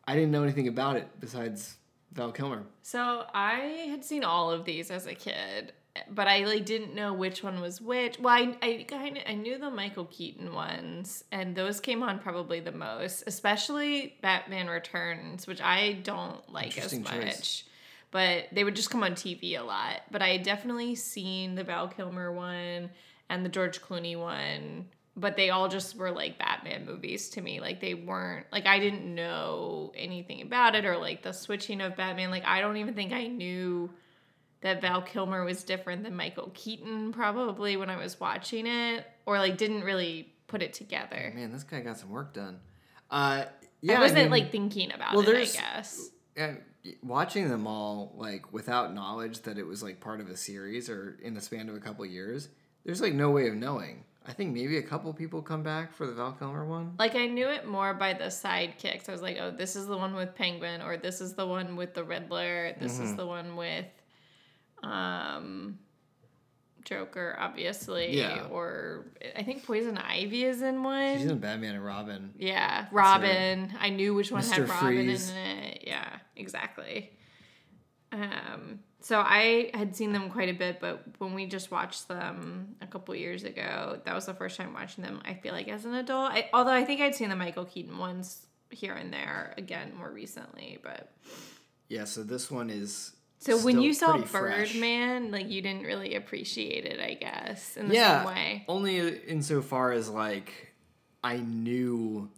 I 0.06 0.14
didn't 0.14 0.30
know 0.30 0.42
anything 0.42 0.68
about 0.68 0.96
it 0.96 1.08
besides 1.20 1.76
Val 2.12 2.32
Kilmer. 2.32 2.64
So 2.82 3.24
I 3.34 3.86
had 3.90 4.04
seen 4.04 4.24
all 4.24 4.50
of 4.50 4.64
these 4.64 4.90
as 4.90 5.06
a 5.06 5.14
kid, 5.14 5.72
but 6.10 6.28
I 6.28 6.44
like 6.44 6.64
didn't 6.64 6.94
know 6.94 7.12
which 7.12 7.42
one 7.42 7.60
was 7.60 7.80
which. 7.80 8.18
Well, 8.18 8.34
I 8.34 8.56
I 8.62 8.84
kind 8.88 9.18
of 9.18 9.22
I 9.26 9.34
knew 9.34 9.58
the 9.58 9.70
Michael 9.70 10.06
Keaton 10.06 10.54
ones, 10.54 11.24
and 11.30 11.54
those 11.54 11.80
came 11.80 12.02
on 12.02 12.18
probably 12.18 12.60
the 12.60 12.72
most, 12.72 13.24
especially 13.26 14.16
Batman 14.22 14.68
Returns, 14.68 15.46
which 15.46 15.60
I 15.60 15.92
don't 16.02 16.50
like 16.50 16.78
as 16.78 16.98
much. 16.98 17.10
choice. 17.10 17.64
But 18.10 18.48
they 18.52 18.62
would 18.62 18.76
just 18.76 18.90
come 18.90 19.02
on 19.02 19.12
TV 19.12 19.58
a 19.58 19.62
lot. 19.62 20.02
But 20.10 20.20
I 20.20 20.28
had 20.28 20.42
definitely 20.42 20.94
seen 20.94 21.54
the 21.54 21.64
Val 21.64 21.88
Kilmer 21.88 22.30
one 22.30 22.90
and 23.32 23.44
the 23.44 23.48
George 23.48 23.80
Clooney 23.80 24.16
one. 24.16 24.86
But 25.14 25.36
they 25.36 25.50
all 25.50 25.68
just 25.68 25.96
were 25.96 26.10
like 26.10 26.38
Batman 26.38 26.86
movies 26.86 27.30
to 27.30 27.40
me. 27.40 27.60
Like 27.60 27.80
they 27.80 27.94
weren't 27.94 28.46
like 28.52 28.66
I 28.66 28.78
didn't 28.78 29.14
know 29.14 29.92
anything 29.94 30.42
about 30.42 30.74
it 30.74 30.84
or 30.84 30.96
like 30.96 31.22
the 31.22 31.32
switching 31.32 31.80
of 31.80 31.96
Batman. 31.96 32.30
Like 32.30 32.44
I 32.46 32.60
don't 32.60 32.76
even 32.76 32.94
think 32.94 33.12
I 33.12 33.26
knew 33.26 33.90
that 34.62 34.80
Val 34.80 35.02
Kilmer 35.02 35.44
was 35.44 35.64
different 35.64 36.04
than 36.04 36.14
Michael 36.14 36.50
Keaton 36.54 37.12
probably 37.12 37.76
when 37.76 37.90
I 37.90 37.96
was 37.96 38.18
watching 38.20 38.66
it 38.66 39.04
or 39.26 39.38
like 39.38 39.58
didn't 39.58 39.82
really 39.82 40.32
put 40.46 40.62
it 40.62 40.72
together. 40.72 41.32
Man, 41.34 41.52
this 41.52 41.64
guy 41.64 41.80
got 41.80 41.98
some 41.98 42.10
work 42.10 42.32
done. 42.32 42.60
Uh, 43.10 43.44
yeah, 43.82 43.98
I 43.98 44.00
wasn't 44.00 44.22
mean- 44.22 44.30
like 44.30 44.52
thinking 44.52 44.92
about 44.92 45.14
well, 45.14 45.28
it, 45.28 45.36
I 45.36 45.44
guess. 45.44 46.10
and 46.36 46.58
watching 47.02 47.48
them 47.50 47.66
all 47.66 48.14
like 48.16 48.52
without 48.52 48.94
knowledge 48.94 49.40
that 49.42 49.58
it 49.58 49.66
was 49.66 49.82
like 49.82 50.00
part 50.00 50.20
of 50.20 50.30
a 50.30 50.36
series 50.36 50.88
or 50.88 51.18
in 51.22 51.34
the 51.34 51.40
span 51.40 51.68
of 51.68 51.74
a 51.74 51.80
couple 51.80 52.06
years 52.06 52.48
there's 52.84 53.00
like 53.00 53.14
no 53.14 53.30
way 53.30 53.48
of 53.48 53.54
knowing 53.54 54.04
i 54.26 54.32
think 54.32 54.52
maybe 54.54 54.76
a 54.78 54.82
couple 54.82 55.12
people 55.12 55.42
come 55.42 55.62
back 55.62 55.92
for 55.92 56.06
the 56.06 56.12
val 56.12 56.32
kilmer 56.32 56.64
one 56.64 56.94
Like 56.98 57.14
I 57.16 57.26
knew 57.26 57.48
it 57.48 57.66
more 57.66 57.94
by 57.94 58.12
the 58.14 58.24
sidekicks. 58.26 59.08
I 59.08 59.12
was 59.12 59.22
like, 59.22 59.36
oh, 59.40 59.50
this 59.50 59.74
is 59.76 59.86
the 59.86 59.96
one 59.96 60.14
with 60.14 60.34
Penguin, 60.34 60.80
or 60.82 60.96
this 60.96 61.20
is 61.20 61.34
the 61.34 61.46
one 61.46 61.74
with 61.76 61.94
the 61.94 62.04
Riddler. 62.04 62.74
This 62.80 62.94
Mm-hmm. 62.94 63.04
is 63.04 63.16
the 63.16 63.26
one 63.26 63.56
with, 63.56 63.86
um, 64.82 65.78
Joker, 66.84 67.36
obviously. 67.38 68.16
Yeah. 68.16 68.46
Or 68.50 69.06
I 69.36 69.42
think 69.44 69.64
Poison 69.64 69.96
Ivy 69.98 70.44
is 70.44 70.62
in 70.62 70.82
one. 70.82 71.18
she's 71.18 71.26
in 71.30 71.38
batman 71.38 71.76
and 71.76 71.84
robin 71.84 72.34
yeah, 72.38 72.86
Robin. 72.90 73.72
I 73.80 73.90
knew 73.90 74.14
which 74.14 74.32
one 74.32 74.42
Mr. 74.42 74.50
had 74.52 74.68
Robin 74.68 74.88
Freeze. 75.06 75.30
in 75.30 75.36
it. 75.36 75.84
Yeah, 75.86 76.08
exactly. 76.36 77.12
Um, 78.10 78.80
so 79.02 79.18
I 79.18 79.70
had 79.74 79.94
seen 79.96 80.12
them 80.12 80.30
quite 80.30 80.48
a 80.48 80.54
bit, 80.54 80.80
but 80.80 81.02
when 81.18 81.34
we 81.34 81.46
just 81.46 81.70
watched 81.70 82.08
them 82.08 82.76
a 82.80 82.86
couple 82.86 83.14
years 83.14 83.44
ago, 83.44 84.00
that 84.04 84.14
was 84.14 84.26
the 84.26 84.34
first 84.34 84.56
time 84.56 84.72
watching 84.72 85.02
them. 85.04 85.20
I 85.24 85.34
feel 85.34 85.52
like 85.52 85.68
as 85.68 85.84
an 85.84 85.94
adult, 85.94 86.32
I, 86.32 86.48
although 86.54 86.72
I 86.72 86.84
think 86.84 87.00
I'd 87.00 87.14
seen 87.14 87.28
the 87.28 87.36
Michael 87.36 87.64
Keaton 87.64 87.98
ones 87.98 88.46
here 88.70 88.94
and 88.94 89.12
there 89.12 89.54
again 89.58 89.92
more 89.96 90.10
recently, 90.10 90.78
but 90.82 91.12
yeah 91.88 92.04
so 92.04 92.22
this 92.22 92.50
one 92.50 92.70
is 92.70 93.12
so 93.38 93.58
when 93.58 93.82
you 93.82 93.92
saw. 93.92 94.16
Birdman, 94.18 95.30
like 95.30 95.50
you 95.50 95.60
didn't 95.62 95.82
really 95.82 96.14
appreciate 96.14 96.86
it, 96.86 97.00
I 97.00 97.14
guess, 97.14 97.76
in 97.76 97.88
the 97.88 97.94
yeah 97.94 98.24
same 98.24 98.34
way. 98.34 98.64
only 98.68 99.18
insofar 99.26 99.92
as 99.92 100.08
like 100.08 100.72
i 101.24 101.36
knew 101.36 102.28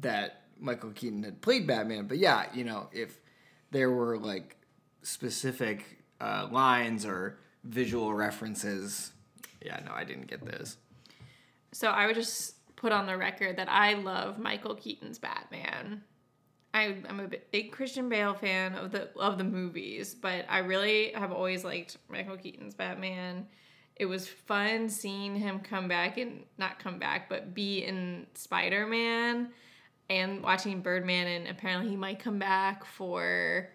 that 0.00 0.42
michael 0.58 0.90
keaton 0.90 1.22
had 1.22 1.40
played 1.42 1.66
batman 1.66 2.06
but 2.06 2.16
yeah 2.18 2.46
you 2.54 2.64
know 2.64 2.88
if 2.92 3.20
there 3.70 3.90
were 3.90 4.16
like 4.16 4.56
specific 5.02 5.98
uh, 6.20 6.48
lines 6.50 7.04
or 7.04 7.38
visual 7.64 8.12
references 8.14 9.12
yeah 9.64 9.80
no 9.84 9.92
i 9.92 10.04
didn't 10.04 10.26
get 10.26 10.44
those 10.44 10.76
So 11.72 11.88
I 11.88 12.06
would 12.06 12.16
just 12.16 12.54
put 12.76 12.92
on 12.92 13.06
the 13.06 13.16
record 13.16 13.56
that 13.56 13.68
I 13.70 13.94
love 13.94 14.38
Michael 14.38 14.74
Keaton's 14.74 15.18
Batman. 15.18 16.02
I, 16.74 16.96
I'm 17.08 17.20
a 17.20 17.28
big 17.50 17.72
Christian 17.72 18.08
Bale 18.08 18.34
fan 18.34 18.74
of 18.74 18.92
the 18.92 19.10
of 19.16 19.38
the 19.38 19.44
movies, 19.44 20.14
but 20.14 20.44
I 20.48 20.58
really 20.58 21.12
have 21.12 21.32
always 21.32 21.64
liked 21.64 21.96
Michael 22.08 22.36
Keaton's 22.36 22.74
Batman. 22.74 23.46
It 23.96 24.06
was 24.06 24.26
fun 24.28 24.88
seeing 24.88 25.36
him 25.36 25.60
come 25.60 25.86
back 25.88 26.18
and 26.18 26.44
not 26.58 26.78
come 26.78 26.98
back, 26.98 27.28
but 27.28 27.54
be 27.54 27.84
in 27.84 28.26
Spider 28.34 28.86
Man 28.86 29.50
and 30.10 30.42
watching 30.42 30.80
Birdman, 30.82 31.26
and 31.26 31.48
apparently 31.48 31.90
he 31.90 31.96
might 31.96 32.18
come 32.18 32.38
back 32.38 32.84
for 32.84 33.70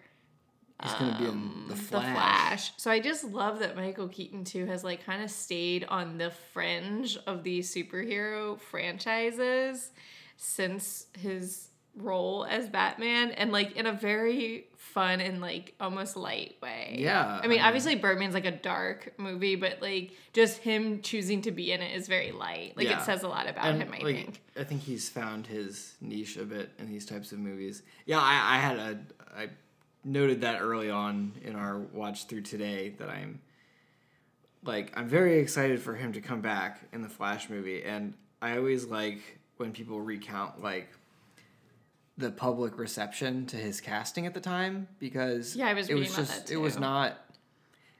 He's 0.84 0.94
gonna 0.94 1.18
be 1.18 1.26
in 1.26 1.32
um, 1.32 1.66
the 1.70 1.74
the 1.76 1.82
Flash. 1.82 2.14
Flash. 2.14 2.72
So 2.78 2.92
I 2.92 3.00
just 3.00 3.24
love 3.24 3.60
that 3.60 3.76
Michael 3.76 4.08
Keaton 4.10 4.44
too 4.44 4.66
has 4.68 4.84
like 4.84 5.04
kind 5.06 5.24
of 5.24 5.32
stayed 5.32 5.86
on 5.86 6.18
the 6.20 6.30
fringe 6.54 7.18
of 7.26 7.44
these 7.44 7.74
superhero 7.74 8.60
franchises 8.60 9.90
since 10.38 11.08
his 11.20 11.70
role 11.96 12.46
as 12.48 12.70
Batman 12.70 13.32
and 13.32 13.52
like 13.52 13.76
in 13.76 13.88
a 13.88 13.92
very 13.92 14.68
fun 14.78 15.20
and 15.20 15.42
like 15.42 15.74
almost 15.80 16.16
light 16.16 16.56
way. 16.62 16.96
Yeah, 17.00 17.26
I 17.26 17.34
mean, 17.34 17.42
I 17.44 17.48
mean- 17.48 17.62
obviously 17.62 17.96
Birdman's 17.96 18.36
like 18.36 18.46
a 18.46 18.52
dark 18.52 19.14
movie, 19.18 19.56
but 19.56 19.82
like 19.82 20.12
just 20.32 20.60
him 20.60 21.02
choosing 21.02 21.42
to 21.42 21.52
be 21.52 21.72
in 21.72 21.82
it 21.82 21.96
is 21.96 22.08
very 22.08 22.32
light. 22.32 22.78
Like 22.78 22.88
Yeah. 22.88 23.00
it 23.02 23.06
says 23.06 23.24
a 23.24 23.28
lot 23.28 23.50
about 23.50 23.66
And, 23.66 23.82
him, 23.82 23.90
I 23.92 24.04
like, 24.04 24.16
think. 24.16 24.42
I 24.56 24.64
think 24.64 24.84
he's 24.84 25.10
found 25.10 25.48
his 25.48 25.96
niche 26.00 26.38
a 26.38 26.44
bit 26.46 26.70
in 26.78 26.88
these 26.88 27.08
types 27.08 27.32
of 27.32 27.40
movies. 27.40 27.82
Yeah, 28.06 28.20
I, 28.20 28.58
I 28.58 28.60
had 28.60 28.78
a 28.78 29.00
I 29.36 29.50
noted 30.08 30.42
that 30.42 30.62
early 30.62 30.90
on 30.90 31.34
in 31.44 31.56
our 31.56 31.78
watch 31.78 32.26
through 32.26 32.42
today 32.42 32.90
that 32.98 33.10
I'm 33.10 33.42
like 34.64 34.92
I'm 34.96 35.08
very 35.08 35.40
excited 35.40 35.82
for 35.82 35.96
him 35.96 36.14
to 36.14 36.22
come 36.22 36.42
back 36.42 36.80
in 36.94 37.02
the 37.02 37.10
Flash 37.10 37.50
movie, 37.50 37.84
and 37.84 38.14
I 38.42 38.58
always 38.58 38.86
like 38.86 39.20
when 39.58 39.72
people 39.72 40.00
recount 40.02 40.62
like 40.64 40.90
the 42.18 42.32
public 42.32 42.78
reception 42.78 43.46
to 43.48 43.58
his 43.58 43.80
casting 43.80 44.26
at 44.26 44.34
the 44.34 44.40
time 44.40 44.88
because 45.00 45.56
Yeah, 45.56 45.68
I 45.68 45.74
was 45.74 45.90
it 45.90 45.96
was 45.96 46.16
just 46.16 46.52
it 46.52 46.58
was 46.58 46.80
not. 46.80 47.18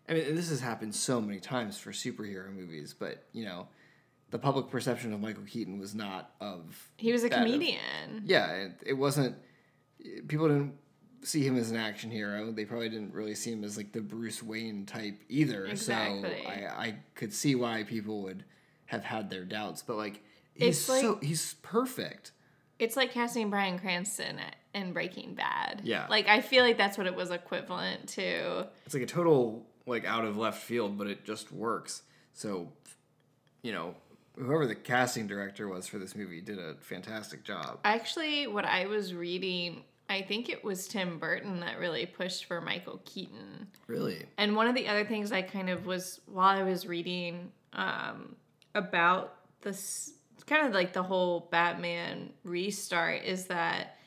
I 0.10 0.14
mean, 0.14 0.36
this 0.36 0.50
has 0.50 0.62
happened 0.62 0.96
so 0.96 1.20
many 1.20 1.40
times 1.42 1.78
for 1.78 1.92
superhero 1.92 2.50
movies, 2.54 2.96
but 2.98 3.26
you 3.34 3.44
know, 3.44 3.68
the 4.32 4.40
public 4.40 4.70
perception 4.70 5.12
of 5.14 5.20
Michael 5.20 5.44
Keaton 5.44 5.80
was 5.80 5.94
not 5.94 6.32
of. 6.40 6.90
He 6.96 7.12
was 7.12 7.24
a 7.26 7.30
that 7.30 7.40
of- 7.40 7.46
comedian. 7.46 8.24
yeah, 8.26 8.52
it, 8.54 8.72
it 8.86 8.94
wasn't. 8.94 9.36
People 10.28 10.48
didn't 10.48 10.74
see 11.24 11.46
him 11.46 11.58
as 11.58 11.72
an 11.72 11.78
action 11.78 12.10
hero. 12.12 12.52
They 12.52 12.66
probably 12.66 12.90
didn't 12.90 13.14
really 13.14 13.36
see 13.36 13.52
him 13.52 13.64
as 13.64 13.78
like 13.78 13.92
the 13.92 14.02
Bruce 14.02 14.42
Wayne 14.44 14.86
type 14.86 15.20
either. 15.30 15.66
Exactly. 15.66 16.42
So 16.44 16.50
I, 16.50 16.54
I 16.88 16.96
could 17.16 17.34
see 17.34 17.56
why 17.56 17.84
people 17.84 18.22
would 18.24 18.44
have 18.88 19.04
had 19.04 19.30
their 19.30 19.44
doubts, 19.44 19.82
but 19.82 19.98
like 19.98 20.22
he's 20.54 20.80
It's 20.80 20.90
like- 20.90 21.02
so 21.02 21.20
he's 21.22 21.56
perfect. 21.62 22.32
It's 22.80 22.96
like 22.96 23.12
casting 23.12 23.50
Bryan 23.50 23.80
Cranston 23.80 24.40
in 24.76 24.94
Breaking 24.94 25.34
Bad. 25.34 25.82
Yeah. 25.84 26.06
Like 26.10 26.28
I 26.28 26.42
feel 26.42 26.64
like 26.64 26.78
that's 26.78 26.96
what 26.98 27.08
it 27.08 27.16
was 27.16 27.32
equivalent 27.32 28.08
to. 28.10 28.68
It's 28.86 28.94
like 28.94 29.02
a 29.04 29.08
total 29.08 29.66
like 29.88 30.06
out 30.06 30.26
of 30.26 30.38
left 30.38 30.62
field, 30.62 30.98
but 30.98 31.08
it 31.08 31.26
just 31.26 31.52
works. 31.52 32.04
So, 32.34 32.72
you 33.64 33.72
know, 33.72 33.96
whoever 34.38 34.68
the 34.68 34.76
casting 34.76 35.26
director 35.26 35.68
was 35.68 35.88
for 35.88 35.98
this 35.98 36.16
movie 36.16 36.40
did 36.40 36.60
a 36.60 36.76
fantastic 36.82 37.44
job. 37.44 37.80
Actually, 37.84 38.46
what 38.46 38.64
I 38.66 38.86
was 38.86 39.12
reading, 39.14 39.82
I 40.10 40.22
think 40.22 40.50
it 40.50 40.64
was 40.64 40.88
Tim 40.88 41.20
Burton 41.20 41.60
that 41.60 41.80
really 41.80 42.06
pushed 42.06 42.46
for 42.46 42.62
Michael 42.62 43.02
Keaton. 43.06 43.68
Really? 43.88 44.26
And 44.38 44.56
one 44.56 44.68
of 44.68 44.76
the 44.76 44.88
other 44.88 45.06
things 45.06 45.32
I 45.32 45.42
kind 45.42 45.70
of 45.70 45.86
was 45.86 46.22
while 46.26 46.58
I 46.58 46.64
was 46.64 46.88
reading 46.88 47.52
um, 47.74 48.36
about 48.74 49.36
this 49.62 50.14
kind 50.46 50.66
of 50.66 50.74
like 50.74 50.94
the 50.94 51.04
whole 51.04 51.50
Batman 51.52 52.32
restart 52.44 53.24
is 53.24 53.48
that 53.48 53.98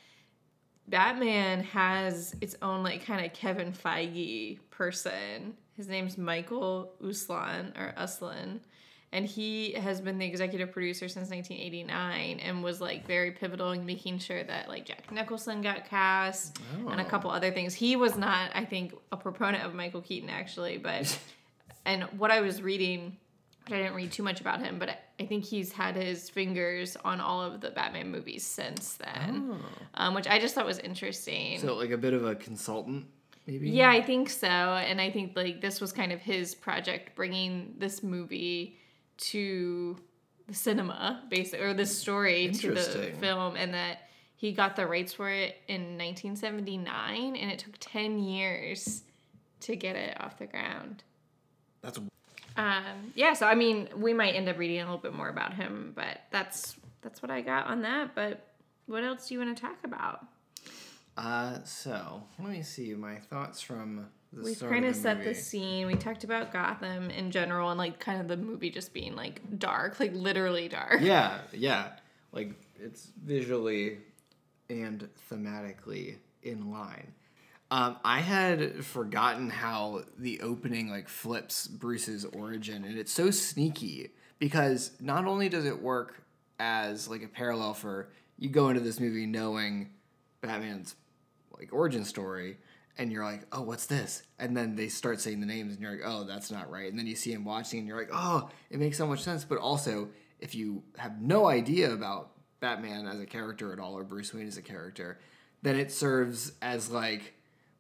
Batman 0.89 1.63
has 1.65 2.35
its 2.41 2.57
own 2.63 2.83
like 2.83 3.05
kind 3.05 3.25
of 3.25 3.33
Kevin 3.33 3.73
Feige 3.73 4.59
person. 4.71 5.55
His 5.77 5.87
name's 5.87 6.19
Michael 6.19 6.93
Uslan 7.03 7.79
or 7.79 7.95
Uslan. 7.97 8.61
And 9.13 9.27
he 9.27 9.73
has 9.73 10.01
been 10.01 10.19
the 10.19 10.27
executive 10.27 10.71
producer 10.71 11.09
since 11.09 11.31
1989 11.31 12.39
and 12.41 12.63
was 12.63 12.81
like 12.81 13.07
very 13.09 13.33
pivotal 13.33 13.73
in 13.73 13.85
making 13.85 14.19
sure 14.21 14.45
that 14.45 14.69
like 14.69 14.85
Jack 14.87 15.11
Nicholson 15.11 15.63
got 15.63 15.89
cast 15.89 16.59
and 16.89 17.01
a 17.01 17.05
Oh. 17.05 17.09
couple 17.09 17.31
other 17.31 17.51
things. 17.51 17.75
He 17.75 17.97
was 17.97 18.17
not, 18.17 18.51
I 18.55 18.65
think, 18.65 18.95
a 19.11 19.17
proponent 19.17 19.65
of 19.65 19.75
Michael 19.75 20.01
Keaton 20.01 20.31
actually, 20.31 20.79
but 20.79 21.19
and 21.85 22.05
what 22.19 22.31
I 22.31 22.41
was 22.41 22.63
reading, 22.63 23.17
which 23.65 23.75
I 23.75 23.79
didn't 23.79 23.95
read 23.95 24.13
too 24.13 24.23
much 24.23 24.41
about 24.41 24.61
him, 24.61 24.79
but 24.79 24.91
I- 24.91 25.27
think 25.27 25.45
he's 25.45 25.71
had 25.71 25.97
his 25.97 26.31
fingers 26.31 26.97
on 27.05 27.21
all 27.21 27.43
of 27.43 27.61
the 27.61 27.71
Batman 27.71 28.11
movies 28.11 28.43
since 28.47 28.95
then, 28.95 29.55
um, 29.95 30.15
which 30.15 30.27
I 30.27 30.39
just 30.39 30.55
thought 30.55 30.65
was 30.65 30.79
interesting. 30.79 31.59
So 31.61 31.75
like 31.77 31.91
a 31.91 31.99
bit 31.99 32.15
of 32.15 32.25
a 32.25 32.35
consultant, 32.35 33.05
maybe? 33.47 33.69
yeah, 33.69 33.91
I 33.91 34.01
think 34.01 34.31
so, 34.31 34.47
and 34.49 34.99
I 34.99 35.11
think 35.11 35.37
like 35.37 35.61
this 35.61 35.79
was 35.79 35.93
kind 35.93 36.11
of 36.11 36.21
his 36.23 36.55
project, 36.55 37.15
bringing 37.17 37.75
this 37.79 38.03
movie 38.03 38.79
to 39.21 39.97
the 40.47 40.55
cinema, 40.55 41.23
basically, 41.29 41.67
or 41.67 41.75
this 41.75 41.97
story 41.97 42.51
to 42.51 42.75
the 42.75 43.13
film, 43.21 43.57
and 43.57 43.75
that 43.75 44.09
he 44.37 44.53
got 44.53 44.77
the 44.77 44.87
rights 44.87 45.13
for 45.13 45.29
it 45.31 45.57
in 45.69 45.99
1979, 45.99 47.37
and 47.37 47.51
it 47.51 47.59
took 47.59 47.75
10 47.79 48.19
years 48.19 49.03
to 49.61 49.77
get 49.77 49.97
it 49.97 50.21
off 50.21 50.39
the 50.39 50.47
ground. 50.47 51.05
That's 51.83 51.99
Um, 52.57 53.13
yeah, 53.15 53.35
so 53.35 53.47
I 53.47 53.55
mean, 53.55 53.89
we 53.97 54.13
might 54.13 54.35
end 54.35 54.49
up 54.49 54.59
reading 54.59 54.81
a 54.81 54.85
little 54.85 54.99
bit 54.99 55.15
more 55.15 55.29
about 55.29 55.55
him, 55.55 55.93
but 55.95 56.23
that's 56.31 56.77
that's 57.03 57.23
what 57.23 57.31
I 57.31 57.41
got 57.41 57.67
on 57.67 57.83
that. 57.83 58.15
But 58.15 58.47
what 58.87 59.05
else 59.05 59.29
do 59.29 59.35
you 59.35 59.41
want 59.41 59.57
to 59.57 59.63
talk 59.63 59.79
about? 59.85 60.27
uh 61.17 61.63
so 61.65 62.23
let 62.39 62.51
me 62.51 62.63
see 62.63 62.95
my 62.95 63.17
thoughts 63.17 63.61
from 63.61 64.07
We've 64.33 64.61
kind 64.61 64.85
of 64.85 64.95
the 64.95 65.01
set 65.01 65.19
movie. 65.19 65.29
the 65.31 65.35
scene. 65.35 65.87
We 65.87 65.95
talked 65.95 66.23
about 66.25 66.53
Gotham 66.53 67.11
in 67.11 67.31
general 67.31 67.71
and 67.71 67.79
like 67.79 67.99
kind 67.99 68.21
of 68.21 68.29
the 68.29 68.37
movie 68.37 68.71
just 68.71 68.93
being 68.93 69.17
like 69.17 69.59
dark, 69.59 69.99
like 69.99 70.15
literally 70.15 70.69
dark. 70.69 71.01
Yeah, 71.01 71.41
yeah. 71.53 71.89
Like 72.33 72.55
it's 72.79 73.11
visually 73.25 73.99
and 74.69 75.09
thematically 75.31 76.17
in 76.43 76.71
line. 76.71 77.13
Um, 77.73 77.97
I 78.05 78.21
had 78.21 78.85
forgotten 78.85 79.51
how 79.51 80.03
the 80.19 80.41
opening 80.41 80.91
like 80.91 81.09
flips 81.09 81.67
Bruce's 81.67 82.25
origin, 82.25 82.85
and 82.85 82.99
it's 82.99 83.13
so 83.13 83.31
sneaky 83.31 84.11
because 84.39 84.93
not 85.01 85.25
only 85.27 85.49
does 85.49 85.65
it 85.67 85.81
work 85.81 86.23
as 86.59 87.09
like 87.09 87.23
a 87.23 87.29
parallel 87.29 87.75
for 87.75 88.09
you 88.39 88.49
go 88.49 88.69
into 88.69 88.81
this 88.81 88.99
movie 89.01 89.27
knowing 89.27 89.91
Batman's 90.41 90.95
like 91.57 91.73
origin 91.73 92.05
story, 92.05 92.59
and 93.01 93.11
you're 93.11 93.25
like, 93.25 93.47
oh, 93.51 93.63
what's 93.63 93.87
this? 93.87 94.23
And 94.39 94.55
then 94.55 94.77
they 94.77 94.89
start 94.89 95.23
saying 95.23 95.41
the 95.41 95.47
names, 95.47 95.73
and 95.73 95.81
you're 95.81 95.93
like, 95.93 96.03
oh, 96.05 96.25
that's 96.25 96.51
not 96.51 96.71
right. 96.71 96.91
And 96.91 96.99
then 96.99 97.07
you 97.07 97.17
see 97.17 97.33
him 97.33 97.47
watching, 97.47 97.79
and 97.79 97.89
you're 97.89 97.97
like, 97.97 98.11
oh, 98.13 98.51
it 98.69 98.79
makes 98.79 98.99
so 98.99 99.07
much 99.07 99.23
sense. 99.23 99.43
But 99.43 99.57
also, 99.57 100.11
if 100.39 100.55
you 100.55 100.83
have 100.99 101.19
no 101.19 101.49
idea 101.49 101.95
about 101.95 102.33
Batman 102.61 103.07
as 103.07 103.19
a 103.19 103.25
character 103.25 103.73
at 103.73 103.79
all, 103.79 103.97
or 103.97 104.05
Bruce 104.05 104.35
Wayne 104.35 104.47
as 104.47 104.59
a 104.59 104.63
character, 104.63 105.19
then 105.63 105.77
it 105.77 105.91
serves 105.91 106.53
as 106.61 106.91
like 106.91 107.33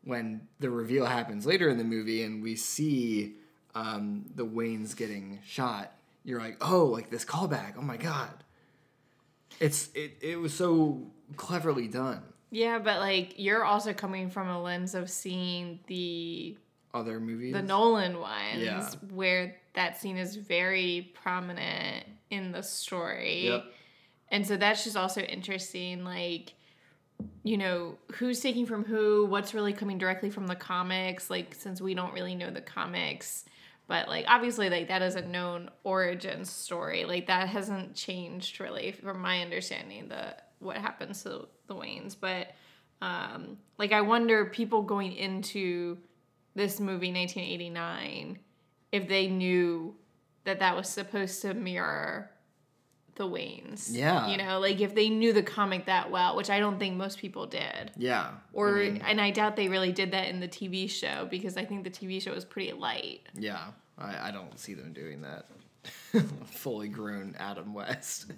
when 0.05 0.49
the 0.59 0.71
reveal 0.71 1.05
happens 1.05 1.45
later 1.45 1.69
in 1.69 1.77
the 1.77 1.85
movie, 1.85 2.23
and 2.23 2.43
we 2.43 2.57
see 2.57 3.35
um, 3.75 4.25
the 4.35 4.47
Waynes 4.47 4.97
getting 4.97 5.41
shot. 5.47 5.93
You're 6.25 6.41
like, 6.41 6.57
oh, 6.67 6.87
like 6.87 7.11
this 7.11 7.27
callback. 7.27 7.75
Oh 7.77 7.83
my 7.83 7.99
god. 7.99 8.43
It's 9.59 9.91
it, 9.95 10.17
it 10.23 10.37
was 10.37 10.55
so 10.55 11.11
cleverly 11.37 11.89
done. 11.89 12.23
Yeah, 12.50 12.78
but 12.78 12.99
like 13.00 13.38
you're 13.38 13.64
also 13.64 13.92
coming 13.92 14.28
from 14.30 14.49
a 14.49 14.61
lens 14.61 14.95
of 14.95 15.09
seeing 15.11 15.80
the 15.87 16.57
Other 16.92 17.21
movies. 17.21 17.52
the 17.52 17.62
Nolan 17.62 18.19
ones 18.19 18.59
Yeah. 18.59 18.90
where 19.12 19.57
that 19.75 19.99
scene 20.00 20.16
is 20.16 20.37
very 20.37 21.12
prominent 21.23 22.07
in 22.30 22.52
the 22.52 22.62
story. 22.62 23.47
Yep. 23.47 23.64
And 24.33 24.47
so 24.47 24.57
that's 24.57 24.85
just 24.85 24.97
also 24.97 25.21
interesting, 25.23 26.04
like, 26.04 26.54
you 27.42 27.57
know, 27.57 27.99
who's 28.14 28.40
taking 28.40 28.64
from 28.66 28.85
who, 28.85 29.26
what's 29.26 29.54
really 29.54 29.73
coming 29.73 29.99
directly 29.99 30.30
from 30.30 30.47
the 30.47 30.54
comics, 30.54 31.28
like, 31.30 31.54
since 31.54 31.80
we 31.80 31.95
don't 31.95 32.12
really 32.14 32.35
know 32.37 32.50
the 32.50 32.61
comics. 32.61 33.45
But, 33.91 34.07
like, 34.07 34.25
obviously, 34.29 34.71
like, 34.71 34.87
that 34.87 35.03
is 35.03 35.17
a 35.17 35.23
known 35.23 35.69
origin 35.83 36.45
story. 36.45 37.05
Like, 37.05 37.27
that 37.27 37.49
hasn't 37.49 37.97
changed 37.97 38.61
really 38.61 38.93
from 38.93 39.21
my 39.21 39.43
understanding, 39.43 40.07
the 40.07 40.37
what 40.61 40.77
happens 40.77 41.25
to 41.25 41.49
the 41.67 41.75
Waynes. 41.75 42.15
But, 42.19 42.55
um, 43.03 43.59
like, 43.79 43.91
I 43.91 44.03
wonder 44.03 44.45
people 44.45 44.83
going 44.83 45.15
into 45.15 45.99
this 46.55 46.79
movie, 46.79 47.13
1989, 47.13 48.39
if 48.93 49.09
they 49.09 49.27
knew 49.27 49.97
that 50.45 50.61
that 50.61 50.77
was 50.77 50.89
supposed 50.89 51.43
to 51.43 51.55
mirror 51.55 52.31
the 53.21 53.29
Waynes. 53.29 53.89
Yeah. 53.91 54.29
You 54.29 54.39
know, 54.39 54.59
like 54.59 54.81
if 54.81 54.95
they 54.95 55.11
knew 55.11 55.33
the 55.35 55.43
comic 55.43 55.85
that 55.87 56.11
well, 56.11 56.37
which 56.37 56.49
I 56.49 56.59
don't 56.59 56.79
think 56.79 56.97
most 56.97 57.19
people 57.19 57.47
did. 57.47 57.93
Yeah. 57.97 58.31
Or 58.55 58.79
I 58.79 58.91
mean, 58.91 59.03
and 59.07 59.21
I 59.21 59.31
doubt 59.31 59.57
they 59.57 59.69
really 59.69 59.93
did 59.93 60.11
that 60.12 60.29
in 60.29 60.41
the 60.41 60.49
TV 60.49 60.89
show 60.89 61.29
because 61.31 61.57
I 61.59 61.65
think 61.67 61.85
the 61.85 61.91
TV 61.91 62.21
show 62.21 62.33
was 62.33 62.45
pretty 62.45 62.73
light. 62.73 63.21
yeah. 63.35 63.67
I, 63.99 64.29
I 64.29 64.31
don't 64.31 64.59
see 64.59 64.73
them 64.73 64.95
doing 64.95 65.21
that. 65.21 65.45
Fully 66.47 66.89
grown 66.89 67.37
Adam 67.39 67.75
West. 67.75 68.33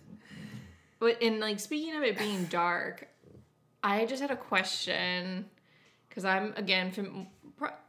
But 0.99 1.23
in 1.23 1.39
like 1.39 1.61
speaking 1.61 1.95
of 1.95 2.03
it 2.03 2.19
being 2.19 2.47
dark, 2.47 3.09
I 3.83 4.05
just 4.07 4.21
had 4.21 4.33
a 4.33 4.37
question 4.37 5.45
because 6.09 6.25
I'm 6.25 6.53
again 6.57 6.91
fam- 6.91 7.29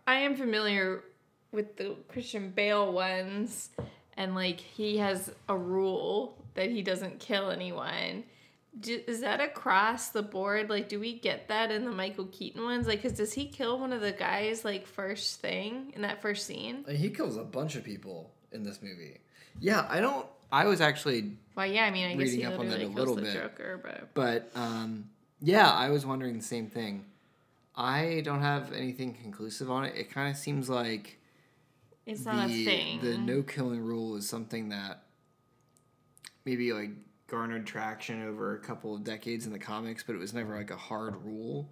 I 0.05 0.15
am 0.15 0.35
familiar 0.35 1.03
with 1.51 1.77
the 1.77 1.95
Christian 2.09 2.51
Bale 2.51 2.91
ones, 2.93 3.69
and 4.17 4.35
like 4.35 4.59
he 4.59 4.97
has 4.97 5.31
a 5.49 5.57
rule 5.57 6.42
that 6.55 6.69
he 6.69 6.81
doesn't 6.81 7.19
kill 7.19 7.49
anyone. 7.49 8.23
Do, 8.79 8.99
is 9.07 9.21
that 9.21 9.39
across 9.39 10.09
the 10.09 10.23
board? 10.23 10.69
Like, 10.69 10.89
do 10.89 10.99
we 10.99 11.19
get 11.19 11.47
that 11.49 11.71
in 11.71 11.85
the 11.85 11.91
Michael 11.91 12.25
Keaton 12.31 12.63
ones? 12.63 12.87
Like, 12.87 13.01
cause 13.03 13.13
does 13.13 13.33
he 13.33 13.45
kill 13.47 13.79
one 13.79 13.93
of 13.93 14.01
the 14.01 14.11
guys 14.11 14.65
like 14.65 14.87
first 14.87 15.41
thing 15.41 15.93
in 15.95 16.01
that 16.01 16.21
first 16.21 16.47
scene? 16.47 16.83
He 16.89 17.09
kills 17.11 17.37
a 17.37 17.43
bunch 17.43 17.75
of 17.75 17.83
people 17.83 18.31
in 18.51 18.63
this 18.63 18.81
movie. 18.81 19.19
Yeah, 19.59 19.85
I 19.89 19.99
don't. 19.99 20.25
I 20.51 20.65
was 20.65 20.81
actually, 20.81 21.31
Well, 21.55 21.65
yeah, 21.65 21.85
I 21.85 21.91
mean, 21.91 22.05
I 22.05 22.09
guess 22.11 22.19
Reading 22.19 22.39
he 22.41 22.45
up 22.45 22.59
on 22.59 22.69
that 22.69 22.81
a 22.81 22.87
little 22.87 23.15
the 23.15 23.23
bit. 23.23 23.33
Joker, 23.33 23.79
but 23.83 24.13
but 24.13 24.51
um, 24.59 25.09
yeah, 25.41 25.69
I 25.69 25.89
was 25.89 26.05
wondering 26.05 26.37
the 26.37 26.43
same 26.43 26.67
thing. 26.67 27.05
I 27.75 28.21
don't 28.23 28.41
have 28.41 28.71
anything 28.71 29.15
conclusive 29.15 29.71
on 29.71 29.85
it. 29.85 29.95
It 29.95 30.11
kind 30.11 30.29
of 30.29 30.37
seems 30.37 30.69
like 30.69 31.19
it's 32.05 32.25
not 32.25 32.47
the 32.47 32.61
a 32.61 32.65
thing. 32.65 33.01
the 33.01 33.17
no 33.17 33.41
killing 33.41 33.81
rule 33.83 34.15
is 34.15 34.27
something 34.29 34.69
that 34.69 35.03
maybe 36.45 36.73
like 36.73 36.91
garnered 37.27 37.65
traction 37.65 38.21
over 38.27 38.55
a 38.55 38.59
couple 38.59 38.95
of 38.95 39.03
decades 39.03 39.45
in 39.45 39.51
the 39.53 39.59
comics, 39.59 40.03
but 40.03 40.13
it 40.15 40.19
was 40.19 40.33
never 40.33 40.55
like 40.55 40.71
a 40.71 40.75
hard 40.77 41.15
rule. 41.25 41.69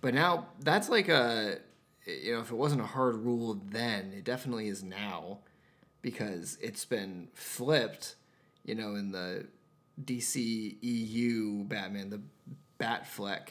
But 0.00 0.14
now 0.14 0.48
that's 0.60 0.88
like 0.88 1.08
a 1.08 1.58
you 2.06 2.34
know 2.34 2.40
if 2.40 2.50
it 2.50 2.56
wasn't 2.56 2.80
a 2.82 2.86
hard 2.86 3.16
rule 3.16 3.60
then, 3.70 4.12
it 4.16 4.24
definitely 4.24 4.68
is 4.68 4.82
now 4.82 5.38
because 6.02 6.58
it's 6.60 6.84
been 6.84 7.28
flipped. 7.34 8.16
You 8.64 8.74
know, 8.74 8.94
in 8.96 9.12
the 9.12 9.46
DC 10.04 10.76
EU 10.80 11.64
Batman, 11.64 12.10
the 12.10 12.20
Batfleck, 12.80 13.50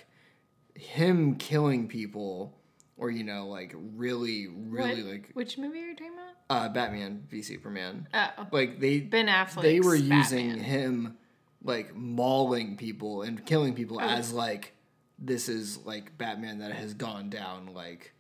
him 0.76 1.36
killing 1.36 1.88
people. 1.88 2.54
Or 2.98 3.12
you 3.12 3.26
know, 3.26 3.48
like 3.48 3.76
really, 3.76 4.48
really 4.48 5.04
What- 5.04 5.12
like 5.12 5.30
which 5.34 5.58
movie 5.58 5.80
are 5.84 5.88
you 5.88 5.96
talking 5.96 6.14
about? 6.14 6.25
Uh, 6.50 6.70
Batman 6.70 7.24
v 7.30 7.42
Superman. 7.42 8.08
Oh, 8.14 8.48
Like 8.52 8.80
they 8.80 9.00
Ben 9.00 9.28
Affleck. 9.28 9.62
they 9.62 9.80
were 9.80 9.96
using 9.96 10.50
Batman. 10.50 10.60
him 10.64 11.18
like 11.64 11.96
mauling 11.96 12.78
people 12.78 13.24
and 13.24 13.44
killing 13.46 13.74
people 13.74 13.98
Oh. 14.00 14.06
as 14.08 14.32
like 14.32 14.74
this 15.18 15.50
is 15.50 15.78
like 15.86 16.18
Batman 16.18 16.60
that 16.60 16.72
has 16.74 16.94
gone 16.94 17.30
down 17.30 17.74
like 17.74 18.14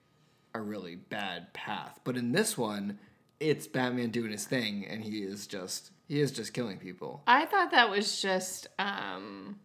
a 0.53 0.61
really 0.61 0.95
bad 0.95 1.53
path. 1.53 1.99
But 2.03 2.15
in 2.17 2.31
this 2.31 2.57
one, 2.57 2.97
it's 3.39 3.67
Batman 3.67 4.09
doing 4.09 4.31
his 4.31 4.45
thing 4.45 4.85
and 4.87 5.03
he 5.03 5.19
is 5.19 5.45
just 5.45 5.91
he 6.07 6.19
is 6.19 6.31
just 6.31 6.53
killing 6.53 6.77
people. 6.79 7.21
I 7.27 7.45
thought 7.45 7.71
that 7.71 7.89
was 7.89 8.21
just 8.21 8.67
um 8.79 9.59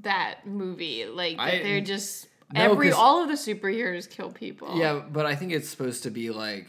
that 0.00 0.46
movie. 0.46 1.04
Like 1.06 1.36
that 1.36 1.54
I- 1.54 1.62
they're 1.62 1.80
just 1.80 2.28
No, 2.52 2.72
every 2.72 2.92
all 2.92 3.22
of 3.22 3.28
the 3.28 3.34
superheroes 3.34 4.08
kill 4.08 4.30
people. 4.30 4.78
Yeah, 4.78 5.00
but 5.10 5.26
I 5.26 5.34
think 5.34 5.52
it's 5.52 5.68
supposed 5.68 6.02
to 6.04 6.10
be 6.10 6.30
like 6.30 6.68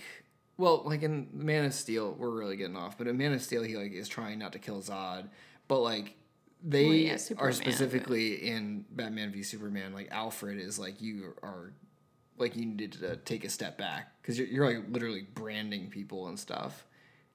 well, 0.57 0.83
like 0.86 1.03
in 1.03 1.29
Man 1.33 1.65
of 1.65 1.74
Steel, 1.74 2.15
we're 2.17 2.29
really 2.29 2.55
getting 2.57 2.77
off, 2.77 2.98
but 2.98 3.07
in 3.07 3.17
Man 3.17 3.33
of 3.33 3.41
Steel 3.41 3.63
he 3.63 3.75
like 3.75 3.91
is 3.93 4.07
trying 4.07 4.39
not 4.39 4.53
to 4.53 4.60
kill 4.60 4.81
Zod, 4.81 5.29
but 5.67 5.79
like 5.79 6.15
they 6.63 6.86
Well, 6.86 6.93
yeah, 6.93 7.13
are 7.13 7.17
Superman, 7.17 7.50
but- 7.50 7.55
specifically 7.55 8.48
in 8.48 8.86
Batman 8.91 9.31
v 9.31 9.43
Superman. 9.43 9.93
Like 9.93 10.10
Alfred 10.12 10.60
is 10.60 10.79
like 10.79 11.01
you 11.01 11.33
are, 11.43 11.74
like 12.38 12.55
you 12.55 12.65
needed 12.65 12.93
to 12.93 13.15
take 13.17 13.43
a 13.43 13.50
step 13.50 13.77
back 13.77 14.13
because 14.22 14.38
you're, 14.38 14.48
you're 14.48 14.65
like 14.65 14.86
literally 14.89 15.27
branding 15.33 15.89
people 15.89 16.27
and 16.27 16.39
stuff. 16.39 16.86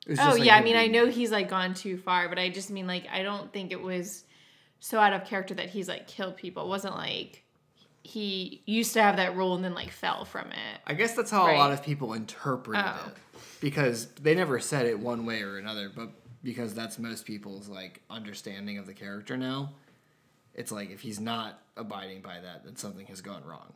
Oh 0.08 0.30
like, 0.30 0.44
yeah, 0.44 0.56
I 0.56 0.62
mean 0.62 0.76
I 0.76 0.86
know 0.86 1.06
he's 1.06 1.30
like 1.30 1.50
gone 1.50 1.74
too 1.74 1.98
far, 1.98 2.28
but 2.28 2.38
I 2.38 2.48
just 2.48 2.70
mean 2.70 2.86
like 2.86 3.06
I 3.12 3.22
don't 3.22 3.52
think 3.52 3.72
it 3.72 3.82
was 3.82 4.24
so 4.80 4.98
out 4.98 5.12
of 5.12 5.24
character 5.26 5.54
that 5.54 5.68
he's 5.70 5.88
like 5.88 6.06
killed 6.06 6.36
people. 6.36 6.64
It 6.64 6.68
wasn't 6.68 6.94
like 6.94 7.44
he 8.02 8.62
used 8.66 8.92
to 8.94 9.02
have 9.02 9.16
that 9.16 9.36
rule 9.36 9.54
and 9.54 9.64
then 9.64 9.74
like 9.74 9.90
fell 9.90 10.24
from 10.24 10.50
it. 10.50 10.80
I 10.86 10.94
guess 10.94 11.14
that's 11.14 11.30
how 11.30 11.46
Right. 11.46 11.54
a 11.54 11.58
lot 11.58 11.72
of 11.72 11.82
people 11.82 12.14
interpreted 12.14 12.84
Oh. 12.86 13.08
it 13.08 13.16
because 13.60 14.06
they 14.14 14.34
never 14.34 14.58
said 14.60 14.86
it 14.86 14.98
one 14.98 15.26
way 15.26 15.42
or 15.42 15.58
another, 15.58 15.90
but 15.94 16.10
because 16.42 16.72
that's 16.74 16.98
most 16.98 17.26
people's 17.26 17.68
like 17.68 18.02
understanding 18.08 18.78
of 18.78 18.86
the 18.86 18.94
character 18.94 19.36
now. 19.36 19.72
It's 20.54 20.72
like 20.72 20.90
if 20.90 21.00
he's 21.00 21.20
not 21.20 21.60
abiding 21.76 22.22
by 22.22 22.40
that, 22.40 22.64
then 22.64 22.76
something 22.76 23.06
has 23.06 23.20
gone 23.20 23.44
wrong. 23.44 23.72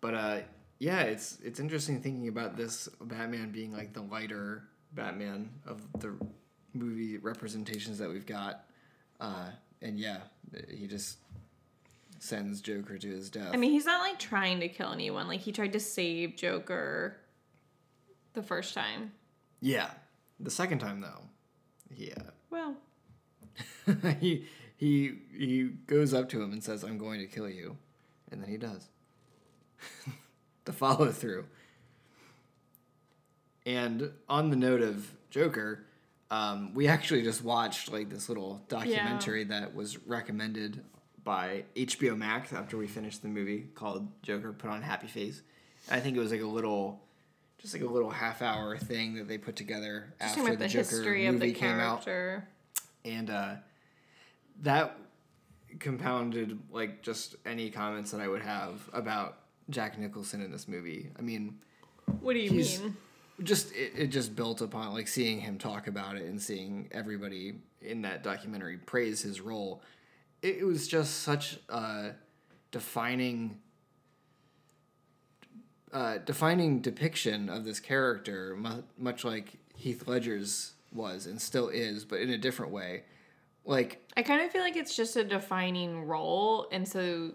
But 0.00 0.14
uh 0.14 0.38
yeah, 0.78 1.00
it's 1.02 1.38
it's 1.42 1.58
interesting 1.60 2.00
thinking 2.00 2.28
about 2.28 2.56
this 2.56 2.88
Batman 3.00 3.50
being 3.50 3.72
like 3.72 3.92
the 3.92 4.02
lighter 4.02 4.62
Batman 4.92 5.50
of 5.66 5.80
the 6.00 6.14
movie 6.72 7.18
representations 7.18 7.98
that 7.98 8.08
we've 8.08 8.26
got. 8.26 8.64
Uh 9.20 9.50
and 9.82 9.98
yeah, 9.98 10.18
he 10.70 10.86
just 10.86 11.18
sends 12.18 12.60
Joker 12.60 12.98
to 12.98 13.08
his 13.08 13.30
death. 13.30 13.50
I 13.52 13.56
mean, 13.56 13.72
he's 13.72 13.86
not 13.86 14.00
like 14.00 14.18
trying 14.18 14.60
to 14.60 14.68
kill 14.68 14.92
anyone. 14.92 15.28
Like 15.28 15.40
he 15.40 15.52
tried 15.52 15.72
to 15.72 15.80
save 15.80 16.36
Joker 16.36 17.16
the 18.34 18.42
first 18.42 18.74
time. 18.74 19.12
Yeah. 19.60 19.90
The 20.40 20.50
second 20.50 20.78
time 20.78 21.00
though, 21.00 21.22
yeah, 21.96 22.14
Well, 22.50 22.76
he 24.20 24.46
he 24.76 25.14
he 25.36 25.64
goes 25.86 26.14
up 26.14 26.28
to 26.30 26.40
him 26.40 26.52
and 26.52 26.62
says, 26.62 26.84
"I'm 26.84 26.98
going 26.98 27.18
to 27.18 27.26
kill 27.26 27.48
you," 27.48 27.76
and 28.30 28.40
then 28.40 28.48
he 28.48 28.56
does. 28.56 28.88
the 30.64 30.72
follow 30.72 31.10
through. 31.10 31.46
And 33.66 34.12
on 34.28 34.50
the 34.50 34.56
note 34.56 34.80
of 34.80 35.12
Joker, 35.30 35.84
um, 36.30 36.72
we 36.74 36.86
actually 36.88 37.22
just 37.22 37.42
watched 37.42 37.90
like 37.92 38.08
this 38.08 38.28
little 38.28 38.62
documentary 38.68 39.44
that 39.44 39.74
was 39.74 39.98
recommended 40.06 40.84
by 41.28 41.62
HBO 41.76 42.16
Max 42.16 42.54
after 42.54 42.78
we 42.78 42.86
finished 42.86 43.20
the 43.20 43.28
movie 43.28 43.66
called 43.74 44.08
Joker 44.22 44.50
Put 44.50 44.70
on 44.70 44.80
Happy 44.80 45.08
Face. 45.08 45.42
I 45.90 46.00
think 46.00 46.16
it 46.16 46.20
was 46.20 46.32
like 46.32 46.40
a 46.40 46.46
little, 46.46 47.02
just 47.58 47.74
like 47.74 47.82
a 47.82 47.86
little 47.86 48.08
half 48.08 48.40
hour 48.40 48.78
thing 48.78 49.16
that 49.16 49.28
they 49.28 49.36
put 49.36 49.54
together 49.54 50.14
just 50.22 50.38
after 50.38 50.52
the 50.52 50.56
the 50.56 50.68
Joker 50.68 50.88
history 50.88 51.26
of 51.26 51.34
movie 51.34 51.52
the 51.52 51.58
came 51.58 51.78
out 51.78 52.08
and 53.04 53.28
uh, 53.28 53.56
that 54.62 54.96
compounded 55.78 56.58
like 56.72 57.02
just 57.02 57.36
any 57.44 57.68
comments 57.68 58.10
that 58.12 58.22
I 58.22 58.28
would 58.28 58.40
have 58.40 58.88
about 58.94 59.36
Jack 59.68 59.98
Nicholson 59.98 60.40
in 60.40 60.50
this 60.50 60.66
movie. 60.66 61.10
I 61.18 61.20
mean, 61.20 61.58
What 62.22 62.32
do 62.32 62.38
you 62.38 62.52
mean? 62.52 62.96
just 63.42 63.70
it, 63.72 63.92
it 63.94 64.06
just 64.06 64.34
built 64.34 64.62
upon 64.62 64.94
like 64.94 65.08
seeing 65.08 65.40
him 65.42 65.58
talk 65.58 65.88
about 65.88 66.16
it 66.16 66.22
and 66.22 66.40
seeing 66.40 66.88
everybody 66.90 67.56
in 67.82 68.00
that 68.00 68.22
documentary 68.22 68.78
praise 68.78 69.20
his 69.20 69.42
role. 69.42 69.82
It, 70.42 70.64
was 70.64 70.86
just 70.86 71.22
such 71.22 71.58
a 71.68 72.12
defining 72.70 73.58
uh, 75.92 76.18
defining 76.18 76.80
depiction 76.80 77.48
of 77.48 77.64
this 77.64 77.80
character, 77.80 78.56
much 78.96 79.24
like 79.24 79.54
Heath 79.74 80.06
Ledger's 80.06 80.74
was 80.92 81.26
and 81.26 81.40
still 81.40 81.68
is, 81.68 82.04
but 82.04 82.20
in 82.20 82.30
a 82.30 82.38
different 82.38 82.72
way. 82.72 83.04
Like 83.64 84.02
I 84.16 84.22
kind 84.22 84.42
of 84.42 84.50
feel 84.50 84.62
like 84.62 84.76
it's 84.76 84.96
just 84.96 85.16
a 85.16 85.24
defining 85.24 86.06
role, 86.06 86.68
and 86.72 86.86
so 86.86 87.32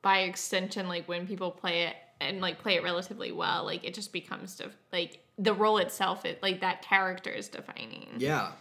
by 0.00 0.20
extension, 0.20 0.88
like 0.88 1.08
when 1.08 1.26
people 1.26 1.50
play 1.50 1.82
it 1.82 1.96
and 2.20 2.40
like 2.40 2.58
play 2.58 2.76
it 2.76 2.82
relatively 2.82 3.32
well, 3.32 3.64
like 3.64 3.84
it 3.84 3.94
just 3.94 4.12
becomes 4.12 4.56
def- 4.56 4.76
like 4.92 5.20
the 5.38 5.52
role 5.52 5.78
itself. 5.78 6.24
It 6.24 6.42
like 6.42 6.60
that 6.60 6.82
character 6.82 7.30
is 7.30 7.48
defining. 7.48 8.08
Yeah. 8.18 8.52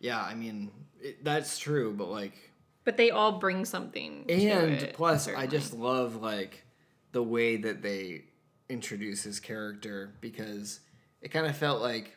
Yeah, 0.00 0.22
I 0.22 0.34
mean, 0.34 0.70
it, 1.02 1.24
that's 1.24 1.58
true, 1.58 1.92
but 1.96 2.08
like 2.10 2.34
But 2.84 2.96
they 2.96 3.10
all 3.10 3.38
bring 3.38 3.64
something. 3.64 4.24
to 4.26 4.32
and 4.34 4.72
it, 4.72 4.94
plus 4.94 5.28
I 5.28 5.46
just 5.46 5.72
love 5.72 6.16
like 6.16 6.64
the 7.12 7.22
way 7.22 7.56
that 7.56 7.82
they 7.82 8.24
introduce 8.68 9.22
his 9.22 9.40
character 9.40 10.14
because 10.20 10.80
it 11.20 11.28
kind 11.28 11.46
of 11.46 11.56
felt 11.56 11.80
like 11.82 12.16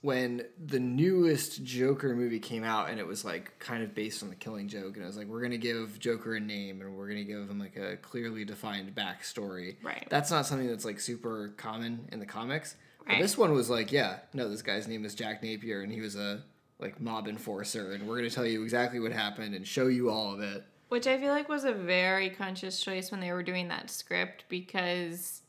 when 0.00 0.42
the 0.62 0.78
newest 0.80 1.64
Joker 1.64 2.14
movie 2.14 2.38
came 2.38 2.62
out 2.62 2.90
and 2.90 2.98
it 3.00 3.06
was 3.06 3.24
like 3.24 3.58
kind 3.58 3.82
of 3.82 3.94
based 3.94 4.22
on 4.22 4.28
the 4.28 4.34
Killing 4.34 4.68
Joke 4.68 4.94
and 4.96 5.02
it 5.02 5.06
was 5.06 5.16
like 5.16 5.26
we're 5.26 5.40
gonna 5.40 5.56
give 5.56 5.98
Joker 5.98 6.34
a 6.34 6.40
name 6.40 6.80
and 6.82 6.94
we're 6.94 7.08
gonna 7.08 7.24
give 7.24 7.48
him 7.48 7.58
like 7.58 7.76
a 7.76 7.96
clearly 7.96 8.44
defined 8.44 8.94
backstory. 8.94 9.76
Right. 9.82 10.06
That's 10.10 10.30
not 10.30 10.44
something 10.46 10.68
that's 10.68 10.84
like 10.84 11.00
super 11.00 11.54
common 11.56 12.08
in 12.12 12.20
the 12.20 12.26
comics. 12.26 12.76
But 12.98 13.08
Right. 13.14 13.22
this 13.22 13.36
one 13.36 13.52
was 13.52 13.68
like, 13.68 13.92
yeah, 13.92 14.20
no, 14.32 14.48
this 14.48 14.62
guy's 14.62 14.88
name 14.88 15.04
is 15.04 15.14
Jack 15.14 15.42
Napier 15.42 15.80
and 15.82 15.92
he 15.92 16.00
was 16.00 16.16
a 16.16 16.42
like 16.84 17.00
mob 17.00 17.26
enforcer 17.26 17.92
and 17.92 18.06
we're 18.06 18.16
gonna 18.16 18.28
tell 18.28 18.46
you 18.46 18.62
exactly 18.62 19.00
what 19.00 19.10
happened 19.10 19.54
and 19.54 19.66
show 19.66 19.86
you 19.86 20.10
all 20.10 20.34
of 20.34 20.40
it. 20.40 20.62
Which 20.90 21.06
I 21.06 21.18
feel 21.18 21.32
like 21.32 21.48
was 21.48 21.64
a 21.64 21.72
very 21.72 22.28
conscious 22.28 22.78
choice 22.78 23.10
when 23.10 23.20
they 23.20 23.32
were 23.32 23.42
doing 23.42 23.68
that 23.68 23.88
script 23.88 24.44
because 24.50 25.40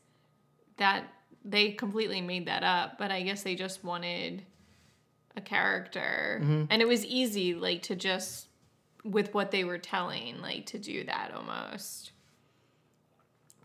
that 0.78 1.04
they 1.44 1.72
completely 1.72 2.22
made 2.22 2.46
that 2.46 2.64
up, 2.64 2.98
but 2.98 3.10
I 3.10 3.22
guess 3.22 3.42
they 3.42 3.54
just 3.54 3.84
wanted 3.84 4.44
a 5.36 5.40
character. 5.42 6.40
Mm-hmm. 6.42 6.64
And 6.70 6.80
it 6.80 6.88
was 6.88 7.04
easy 7.04 7.54
like 7.54 7.82
to 7.82 7.94
just 7.94 8.48
with 9.04 9.34
what 9.34 9.50
they 9.50 9.62
were 9.62 9.78
telling, 9.78 10.40
like 10.40 10.66
to 10.66 10.78
do 10.78 11.04
that 11.04 11.32
almost. 11.36 12.12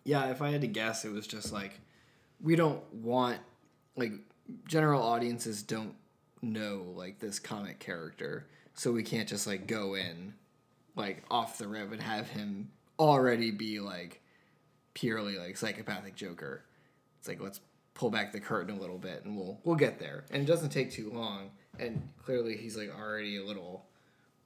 Yeah, 0.03 0.29
if 0.29 0.41
I 0.41 0.49
had 0.49 0.62
to 0.62 0.67
guess, 0.67 1.05
it 1.05 1.12
was 1.12 1.25
just 1.25 1.53
like 1.53 1.79
we 2.41 2.57
don't 2.57 2.84
want 2.93 3.39
like 3.95 4.12
general 4.67 5.01
audiences 5.01 5.63
don't 5.63 5.95
know 6.41 6.93
like 6.95 7.19
this 7.19 7.39
comic 7.39 7.80
character, 7.80 8.47
so 8.73 8.91
we 8.91 9.04
can't 9.04 9.27
just 9.27 9.47
like 9.47 9.67
go 9.67 9.95
in 9.95 10.34
like 10.95 11.23
off 11.30 11.58
the 11.58 11.67
rip 11.67 11.91
and 11.91 12.01
have 12.01 12.30
him 12.30 12.71
already 12.99 13.51
be 13.51 13.80
like 13.80 14.21
purely 14.93 15.38
like 15.38 15.58
psychopathic 15.58 16.15
Joker. 16.15 16.63
It's 17.19 17.27
like 17.27 17.41
let's 17.41 17.62
pull 17.93 18.10
back 18.10 18.32
the 18.32 18.39
curtain 18.39 18.75
a 18.75 18.80
little 18.80 18.97
bit 18.97 19.23
and 19.25 19.36
we'll 19.36 19.60
we'll 19.63 19.75
get 19.75 19.99
there. 19.99 20.25
And 20.32 20.41
it 20.41 20.45
doesn't 20.45 20.69
take 20.69 20.91
too 20.91 21.12
long. 21.12 21.51
And 21.80 22.10
clearly 22.23 22.58
he's 22.58 22.77
like 22.77 22.91
already 22.95 23.38
a 23.38 23.43
little 23.43 23.86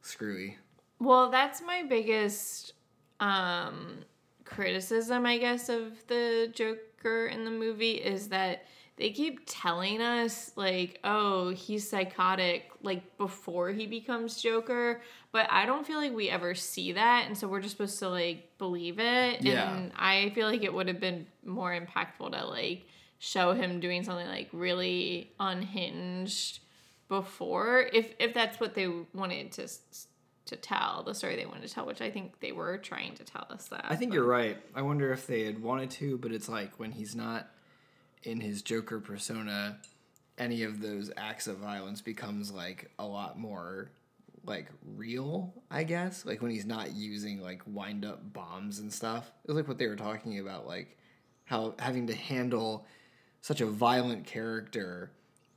screwy. 0.01 0.57
Well, 0.99 1.29
that's 1.29 1.61
my 1.61 1.83
biggest 1.83 2.73
um 3.19 4.03
criticism, 4.45 5.25
I 5.25 5.37
guess, 5.37 5.69
of 5.69 6.05
the 6.07 6.51
Joker 6.53 7.27
in 7.27 7.45
the 7.45 7.51
movie 7.51 7.93
is 7.93 8.29
that 8.29 8.65
they 8.97 9.09
keep 9.09 9.41
telling 9.45 10.01
us 10.01 10.51
like, 10.55 10.99
oh, 11.03 11.49
he's 11.49 11.89
psychotic 11.89 12.71
like 12.81 13.17
before 13.17 13.69
he 13.69 13.87
becomes 13.87 14.41
Joker, 14.41 15.01
but 15.31 15.47
I 15.51 15.65
don't 15.65 15.85
feel 15.85 15.97
like 15.97 16.13
we 16.13 16.29
ever 16.29 16.55
see 16.55 16.93
that, 16.93 17.25
and 17.27 17.37
so 17.37 17.47
we're 17.47 17.59
just 17.59 17.75
supposed 17.75 17.99
to 17.99 18.09
like 18.09 18.57
believe 18.57 18.99
it. 18.99 19.41
Yeah. 19.41 19.75
And 19.75 19.91
I 19.97 20.31
feel 20.33 20.47
like 20.47 20.63
it 20.63 20.73
would 20.73 20.87
have 20.87 20.99
been 20.99 21.27
more 21.43 21.77
impactful 21.77 22.31
to 22.31 22.45
like 22.45 22.85
show 23.19 23.53
him 23.53 23.79
doing 23.79 24.03
something 24.03 24.27
like 24.27 24.49
really 24.53 25.31
unhinged 25.39 26.59
before 27.07 27.87
if 27.93 28.13
if 28.19 28.33
that's 28.33 28.59
what 28.59 28.73
they 28.73 28.89
wanted 29.13 29.51
to 29.51 29.67
to 30.45 30.55
tell 30.55 31.03
the 31.03 31.13
story 31.13 31.35
they 31.35 31.45
wanted 31.45 31.67
to 31.67 31.73
tell 31.73 31.85
which 31.85 32.01
i 32.01 32.09
think 32.09 32.39
they 32.39 32.51
were 32.51 32.77
trying 32.77 33.13
to 33.13 33.23
tell 33.23 33.45
us 33.49 33.67
that 33.67 33.85
I 33.87 33.95
think 33.95 34.13
you're 34.13 34.25
right. 34.25 34.57
I 34.73 34.81
wonder 34.81 35.11
if 35.13 35.27
they 35.27 35.43
had 35.43 35.61
wanted 35.61 35.91
to, 35.91 36.17
but 36.17 36.31
it's 36.31 36.49
like 36.49 36.79
when 36.79 36.91
he's 36.91 37.15
not 37.15 37.47
in 38.25 38.39
his 38.39 38.61
Joker 38.61 38.99
persona, 38.99 39.77
any 40.37 40.63
of 40.63 40.81
those 40.81 41.11
acts 41.15 41.47
of 41.47 41.57
violence 41.57 42.01
becomes 42.01 42.51
like 42.51 42.91
a 42.99 43.05
lot 43.05 43.39
more 43.39 43.91
like 44.45 44.67
real, 44.95 45.53
I 45.71 45.83
guess. 45.83 46.25
Like 46.25 46.41
when 46.41 46.51
he's 46.51 46.65
not 46.65 46.93
using 46.95 47.41
like 47.41 47.61
wind 47.65 48.05
up 48.05 48.33
bombs 48.33 48.79
and 48.79 48.91
stuff. 48.91 49.31
It 49.43 49.47
was 49.51 49.55
like 49.55 49.67
what 49.67 49.77
they 49.77 49.87
were 49.87 49.95
talking 49.95 50.39
about, 50.39 50.67
like 50.67 50.97
how 51.45 51.75
having 51.79 52.07
to 52.07 52.15
handle 52.15 52.85
such 53.41 53.61
a 53.61 53.65
violent 53.65 54.25
character 54.25 55.11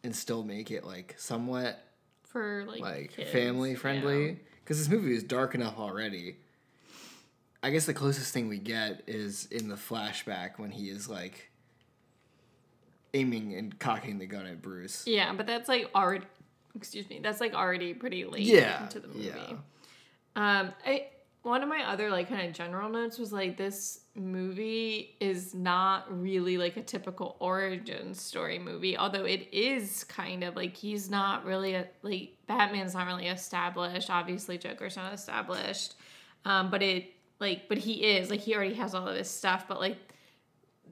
and 0.05 0.15
still 0.15 0.45
make 0.45 0.71
it 0.71 0.85
like 0.85 1.15
somewhat 1.19 1.83
for 2.25 2.65
like 2.67 2.81
like 2.81 3.29
family 3.33 3.75
friendly. 3.75 4.39
because 4.63 4.79
this 4.79 4.89
movie 4.89 5.15
is 5.15 5.23
dark 5.23 5.55
enough 5.55 5.79
already 5.79 6.37
i 7.63 7.71
guess 7.71 7.87
the 7.87 7.95
closest 7.95 8.33
thing 8.35 8.49
we 8.49 8.59
get 8.59 9.03
is 9.07 9.47
in 9.47 9.69
the 9.69 9.75
flashback 9.75 10.59
when 10.59 10.71
he 10.71 10.91
is 10.91 11.09
like 11.09 11.48
aiming 13.15 13.55
and 13.55 13.79
cocking 13.79 14.19
the 14.19 14.27
gun 14.27 14.47
at 14.47 14.63
bruce. 14.63 15.05
Yeah 15.07 15.33
but 15.33 15.47
that's 15.47 15.69
like 15.69 15.91
already 15.95 16.27
excuse 16.75 17.09
me 17.09 17.21
that's 17.23 17.41
like 17.41 17.55
already 17.55 17.95
pretty 17.95 18.25
late 18.25 18.43
yeah 18.43 18.85
into 18.85 19.01
the 19.01 19.09
movie. 19.09 19.33
yeah. 19.35 19.55
Um, 20.37 20.73
I 20.87 21.09
one 21.43 21.63
of 21.63 21.69
my 21.69 21.83
other 21.89 22.11
like 22.11 22.29
kind 22.29 22.47
of 22.47 22.53
general 22.53 22.91
notes 22.91 23.19
was 23.19 23.33
like 23.33 23.57
this 23.57 24.01
movie 24.15 25.17
is 25.21 25.55
not 25.55 26.05
really 26.21 26.59
like 26.59 26.77
a 26.77 26.83
typical 26.83 27.37
origin 27.41 28.13
story 28.13 28.59
movie, 28.59 28.97
although 28.99 29.25
it 29.25 29.49
is 29.53 30.05
kind 30.05 30.45
of 30.45 30.57
like 30.57 30.77
he's 30.77 31.09
not 31.09 31.45
really 31.45 31.75
a 31.75 31.87
like 32.03 32.37
Batman's 32.47 32.95
not 32.95 33.07
really 33.07 33.29
established. 33.29 34.11
Obviously, 34.11 34.59
Joker's 34.59 34.97
not 34.97 35.13
established, 35.15 35.95
um, 36.45 36.71
but 36.71 36.83
it 36.83 37.13
like 37.41 37.69
but 37.69 37.79
he 37.79 38.05
is 38.05 38.31
like 38.31 38.41
he 38.41 38.55
already 38.55 38.75
has 38.75 38.95
all 38.95 39.07
of 39.09 39.17
his 39.17 39.31
stuff, 39.31 39.67
but 39.69 39.81
like 39.81 39.97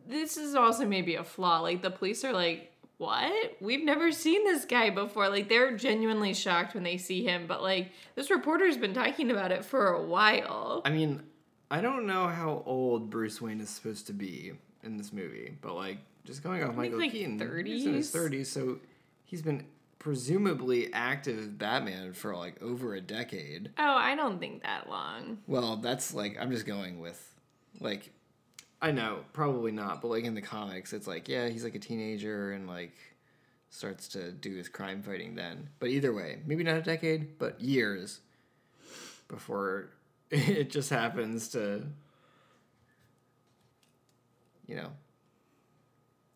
this 0.09 0.37
is 0.37 0.55
also 0.55 0.85
maybe 0.87 1.15
a 1.17 1.25
flaw. 1.25 1.61
Like 1.61 1.83
the 1.83 1.91
police 1.91 2.25
are 2.25 2.33
like, 2.33 2.73
what? 2.99 3.57
We've 3.61 3.85
never 3.85 4.11
seen 4.13 4.45
this 4.45 4.65
guy 4.65 4.91
before. 4.91 5.29
Like 5.29 5.49
they're 5.49 5.77
genuinely 5.77 6.33
shocked 6.35 6.75
when 6.75 6.83
they 6.83 6.97
see 6.97 7.25
him, 7.25 7.47
but 7.47 7.63
like 7.63 7.91
this 8.15 8.31
reporter's 8.31 8.77
been 8.77 8.95
talking 8.95 9.31
about 9.31 9.53
it 9.53 9.65
for 9.65 9.89
a 9.89 10.03
while. 10.03 10.83
i 10.85 10.91
mean 10.91 11.23
i 11.71 11.81
don't 11.81 12.07
know 12.07 12.29
how 12.29 12.63
old 12.65 13.11
bruce 13.11 13.41
wayne 13.43 13.61
is 13.61 13.69
supposed 13.69 14.07
to 14.07 14.13
be 14.13 14.53
in 14.85 14.97
this 14.97 15.13
movie 15.13 15.57
but 15.61 15.75
like 15.75 15.99
just 16.25 16.41
going 16.43 16.63
off 16.63 16.77
michael 16.77 16.99
like 17.01 17.11
keaton 17.11 17.39
he's 17.67 17.85
in 17.85 17.95
his 17.95 18.13
30s. 18.13 18.31
30s 18.31 18.47
so 18.47 18.79
he's 19.25 19.43
been 19.43 19.65
presumably 19.99 20.93
active 20.93 21.59
batman 21.59 22.13
for 22.13 22.37
like 22.37 22.63
over 22.63 22.95
a 22.95 23.01
decade 23.01 23.71
Oh, 23.79 23.83
I 23.97 24.15
don't 24.15 24.39
think 24.39 24.63
that 24.63 24.89
long. 24.89 25.39
Well, 25.49 25.77
that's 25.79 26.15
like 26.15 26.37
I'm 26.41 26.51
just 26.53 26.65
going 26.67 27.01
with 27.01 27.21
like 27.81 28.11
I 28.87 28.93
know, 28.93 29.25
probably 29.33 29.73
not, 29.73 30.01
but 30.01 30.09
like 30.09 30.25
in 30.25 30.35
the 30.35 30.43
comics 30.43 30.93
it's 30.93 31.09
like, 31.09 31.29
yeah, 31.29 31.49
he's 31.49 31.65
like 31.65 31.75
a 31.75 31.81
teenager 31.81 32.53
and 32.53 32.69
like 32.69 32.95
starts 33.69 34.07
to 34.09 34.31
do 34.31 34.55
his 34.55 34.69
crime 34.69 35.03
fighting 35.03 35.35
then. 35.35 35.69
But 35.81 35.89
either 35.89 36.15
way, 36.15 36.39
maybe 36.47 36.63
not 36.63 36.77
a 36.77 36.83
decade, 36.83 37.37
but 37.37 37.61
years 37.61 38.21
before 39.27 39.91
it 40.31 40.71
just 40.71 40.91
happens 40.91 41.49
to 41.49 41.85
you 44.69 44.77
know 44.77 44.91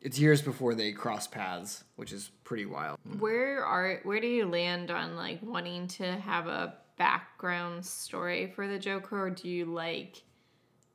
it's 0.01 0.19
years 0.19 0.43
before 0.43 0.75
they 0.75 0.93
cross 0.93 1.27
paths, 1.27 1.85
which 1.97 2.11
is 2.11 2.31
pretty 2.43 2.67
wild. 2.67 2.99
Hmm. 3.07 3.19
Where 3.19 3.65
are 3.65 4.01
where 4.03 4.21
do 4.21 4.27
you 4.27 4.47
land 4.47 4.91
on 4.91 5.15
like 5.15 5.39
wanting 5.41 5.87
to 5.89 6.05
have 6.05 6.49
a 6.49 6.75
background 6.97 7.87
story 7.87 8.53
for 8.57 8.67
the 8.67 8.79
Joker, 8.79 9.27
or 9.27 9.31
do 9.31 9.49
you 9.49 9.67
like 9.67 10.23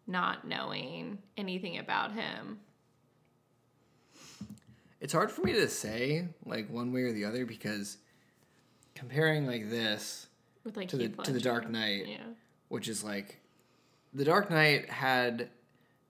not 0.07 0.47
knowing 0.47 1.17
anything 1.37 1.77
about 1.77 2.13
him? 2.13 2.59
It's 5.01 5.13
hard 5.13 5.31
for 5.31 5.41
me 5.41 5.53
to 5.53 5.67
say 5.67 6.27
like 6.45 6.69
one 6.69 6.91
way 6.91 7.01
or 7.03 7.11
the 7.11 7.25
other 7.25 7.45
because 7.45 7.97
comparing 8.95 9.45
like 9.45 9.69
this 9.69 10.27
With 10.63 10.77
like 10.77 10.87
to 10.89 10.97
the 10.97 11.03
Heath 11.07 11.23
to 11.23 11.31
the 11.31 11.39
Dark 11.41 11.69
Knight, 11.69 12.07
Yeah. 12.07 12.23
which 12.69 12.87
is 12.87 13.03
like 13.03 13.39
the 14.13 14.23
Dark 14.25 14.49
Knight 14.49 14.89
had 14.89 15.49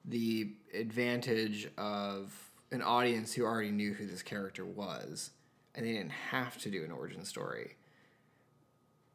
the 0.06 0.52
advantage 0.74 1.68
of 1.78 2.34
an 2.72 2.82
audience 2.82 3.34
who 3.34 3.44
already 3.44 3.72
knew 3.72 3.94
who 3.94 4.06
this 4.06 4.22
character 4.22 4.64
was, 4.64 5.32
and 5.74 5.86
they 5.86 5.94
didn't 5.94 6.12
have 6.12 6.58
to 6.60 6.70
do 6.70 6.84
an 6.84 6.92
origin 6.92 7.26
story. 7.26 7.76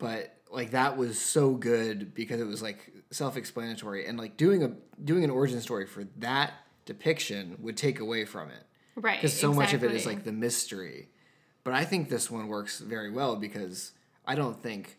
But 0.00 0.34
like 0.50 0.72
that 0.72 0.96
was 0.96 1.20
so 1.20 1.52
good 1.52 2.12
because 2.14 2.40
it 2.40 2.46
was 2.46 2.60
like 2.60 2.90
self-explanatory, 3.12 4.06
and 4.06 4.18
like 4.18 4.36
doing 4.36 4.64
a 4.64 4.72
doing 5.04 5.22
an 5.22 5.30
origin 5.30 5.60
story 5.60 5.86
for 5.86 6.04
that 6.18 6.52
depiction 6.86 7.56
would 7.60 7.76
take 7.76 8.00
away 8.00 8.24
from 8.24 8.48
it 8.50 8.64
Right. 8.96 9.18
because 9.18 9.38
so 9.38 9.52
much 9.54 9.72
of 9.74 9.84
it 9.84 9.92
is 9.92 10.06
like 10.06 10.24
the 10.24 10.32
mystery. 10.32 11.08
But 11.62 11.74
I 11.74 11.84
think 11.84 12.08
this 12.08 12.30
one 12.30 12.48
works 12.48 12.80
very 12.80 13.10
well 13.10 13.36
because 13.36 13.92
I 14.26 14.34
don't 14.34 14.60
think 14.60 14.98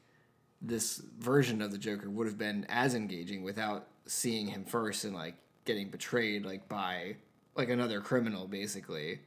this 0.62 1.02
version 1.20 1.62
of 1.62 1.72
the 1.72 1.78
Joker 1.78 2.10
would 2.10 2.28
have 2.28 2.38
been 2.38 2.66
as 2.70 2.94
engaging 2.94 3.44
without 3.44 3.88
seeing 4.06 4.48
him 4.48 4.64
first 4.64 5.04
and 5.04 5.14
like 5.14 5.36
getting 5.66 5.90
betrayed 5.90 6.46
like 6.46 6.70
by 6.70 7.16
like 7.56 7.70
another 7.70 8.00
criminal 8.00 8.48
basically. 8.48 9.20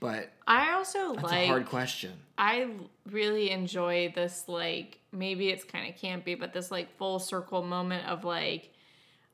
But 0.00 0.30
I 0.46 0.72
also 0.74 1.14
that's 1.14 1.24
like 1.24 1.44
a 1.44 1.46
hard 1.46 1.66
question. 1.66 2.12
I 2.38 2.68
really 3.10 3.50
enjoy 3.50 4.12
this 4.14 4.44
like 4.46 4.98
maybe 5.12 5.48
it's 5.48 5.64
kind 5.64 5.88
of 5.92 6.00
campy, 6.00 6.38
but 6.38 6.52
this 6.52 6.70
like 6.70 6.96
full 6.98 7.18
circle 7.18 7.62
moment 7.62 8.06
of 8.06 8.24
like 8.24 8.70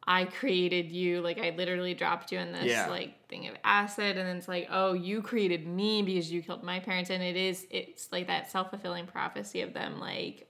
I 0.04 0.24
created 0.24 0.90
you, 0.90 1.20
like 1.20 1.38
I 1.38 1.50
literally 1.56 1.94
dropped 1.94 2.32
you 2.32 2.38
in 2.38 2.52
this 2.52 2.66
Yeah. 2.66 2.88
like 2.88 3.28
thing 3.28 3.46
of 3.48 3.54
acid, 3.64 4.16
and 4.16 4.28
then 4.28 4.36
it's 4.36 4.48
like, 4.48 4.68
oh, 4.70 4.92
you 4.94 5.22
created 5.22 5.66
me 5.66 6.02
because 6.02 6.32
you 6.32 6.42
killed 6.42 6.62
my 6.62 6.80
parents, 6.80 7.10
and 7.10 7.22
it 7.22 7.36
is 7.36 7.66
it's 7.70 8.10
like 8.12 8.26
that 8.28 8.50
self 8.50 8.70
fulfilling 8.70 9.06
prophecy 9.06 9.62
of 9.62 9.74
them 9.74 10.00
like 10.00 10.48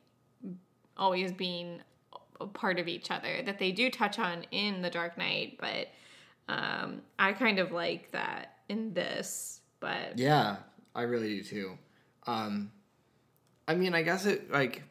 always 0.96 1.32
being 1.32 1.80
a 2.40 2.46
part 2.46 2.78
of 2.78 2.86
each 2.86 3.10
other 3.10 3.42
that 3.44 3.58
they 3.58 3.72
do 3.72 3.90
touch 3.90 4.18
on 4.18 4.44
in 4.50 4.82
the 4.82 4.90
Dark 4.90 5.16
Knight, 5.16 5.58
but 5.58 5.88
um, 6.48 7.00
I 7.18 7.32
kind 7.32 7.58
of 7.58 7.72
like 7.72 8.10
that 8.12 8.58
in 8.68 8.92
this, 8.92 9.60
but 9.82 10.18
Yeah, 10.18 10.56
I 10.94 11.02
really 11.02 11.36
do 11.36 11.42
too. 11.42 11.78
Um, 12.26 12.72
I 13.68 13.74
mean, 13.74 13.94
I 13.94 14.02
guess 14.02 14.24
it 14.24 14.50
like 14.50 14.82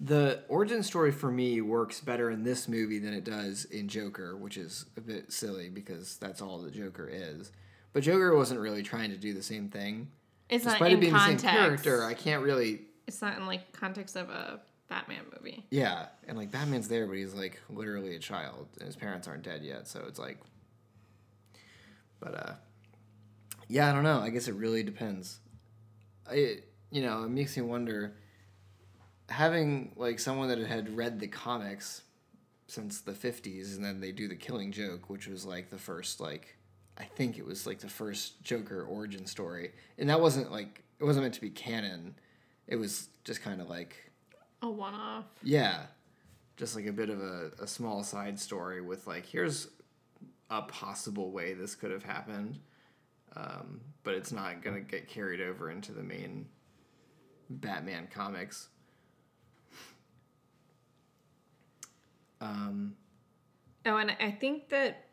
the 0.00 0.42
origin 0.48 0.82
story 0.82 1.10
for 1.12 1.30
me 1.30 1.60
works 1.60 2.00
better 2.00 2.30
in 2.30 2.44
this 2.44 2.68
movie 2.68 2.98
than 2.98 3.12
it 3.12 3.24
does 3.24 3.64
in 3.66 3.88
Joker, 3.88 4.36
which 4.36 4.56
is 4.56 4.86
a 4.96 5.00
bit 5.00 5.32
silly 5.32 5.68
because 5.68 6.16
that's 6.16 6.40
all 6.40 6.58
the 6.58 6.70
Joker 6.70 7.08
is. 7.12 7.50
But 7.92 8.02
Joker 8.02 8.34
wasn't 8.36 8.60
really 8.60 8.82
trying 8.82 9.10
to 9.10 9.16
do 9.16 9.32
the 9.34 9.42
same 9.42 9.68
thing. 9.68 10.08
it's 10.48 10.64
not 10.64 10.72
Despite 10.72 10.92
in 10.92 10.98
it 10.98 11.00
being 11.00 11.12
context. 11.12 11.44
the 11.44 11.48
same 11.50 11.58
character, 11.58 12.04
I 12.04 12.14
can't 12.14 12.42
really. 12.42 12.82
it's 13.06 13.20
not 13.22 13.36
in 13.36 13.46
like 13.46 13.72
context 13.72 14.16
of 14.16 14.28
a 14.30 14.60
Batman 14.88 15.22
movie. 15.34 15.64
Yeah, 15.70 16.06
and 16.28 16.36
like 16.36 16.52
Batman's 16.52 16.88
there, 16.88 17.06
but 17.06 17.16
he's 17.16 17.32
like 17.34 17.58
literally 17.70 18.14
a 18.16 18.18
child, 18.20 18.68
and 18.78 18.86
his 18.86 18.96
parents 18.96 19.26
aren't 19.26 19.42
dead 19.44 19.62
yet, 19.64 19.88
so 19.88 20.04
it's 20.06 20.18
like. 20.18 20.38
But 22.20 22.34
uh, 22.34 22.52
yeah, 23.68 23.88
I 23.88 23.92
don't 23.92 24.04
know. 24.04 24.20
I 24.20 24.30
guess 24.30 24.48
it 24.48 24.54
really 24.54 24.82
depends. 24.82 25.38
I 26.30 26.58
you 26.90 27.02
know 27.02 27.24
it 27.24 27.28
makes 27.30 27.56
me 27.56 27.62
wonder. 27.62 28.14
Having 29.28 29.92
like 29.96 30.20
someone 30.20 30.48
that 30.48 30.58
had 30.58 30.96
read 30.96 31.18
the 31.18 31.26
comics 31.26 32.02
since 32.68 33.00
the 33.00 33.12
fifties, 33.12 33.74
and 33.76 33.84
then 33.84 34.00
they 34.00 34.12
do 34.12 34.28
the 34.28 34.36
Killing 34.36 34.70
Joke, 34.70 35.10
which 35.10 35.26
was 35.26 35.44
like 35.44 35.68
the 35.70 35.78
first 35.78 36.20
like, 36.20 36.56
I 36.96 37.04
think 37.04 37.36
it 37.38 37.44
was 37.44 37.66
like 37.66 37.80
the 37.80 37.88
first 37.88 38.40
Joker 38.44 38.84
origin 38.84 39.26
story, 39.26 39.72
and 39.98 40.08
that 40.10 40.20
wasn't 40.20 40.52
like 40.52 40.84
it 41.00 41.04
wasn't 41.04 41.24
meant 41.24 41.34
to 41.34 41.40
be 41.40 41.50
canon. 41.50 42.14
It 42.68 42.76
was 42.76 43.08
just 43.24 43.42
kind 43.42 43.60
of 43.60 43.68
like 43.68 44.12
A 44.62 44.70
one 44.70 44.94
off. 44.94 45.24
yeah. 45.42 45.86
just 46.56 46.76
like 46.76 46.86
a 46.86 46.92
bit 46.92 47.10
of 47.10 47.20
a, 47.20 47.50
a 47.60 47.66
small 47.66 48.02
side 48.04 48.38
story 48.38 48.80
with 48.80 49.06
like 49.08 49.26
here's 49.26 49.68
a 50.50 50.62
possible 50.62 51.32
way 51.32 51.52
this 51.52 51.74
could 51.74 51.90
have 51.90 52.04
happened, 52.04 52.60
um, 53.36 53.80
but 54.02 54.14
it's 54.14 54.32
not 54.32 54.62
gonna 54.62 54.80
get 54.80 55.08
carried 55.08 55.40
over 55.40 55.70
into 55.70 55.92
the 55.92 56.02
main 56.02 56.46
Batman 57.48 58.08
comics. 58.12 58.68
Um, 62.40 62.96
Oh, 63.86 63.98
and 63.98 64.10
I 64.18 64.32
think 64.32 64.68
that, 64.70 65.04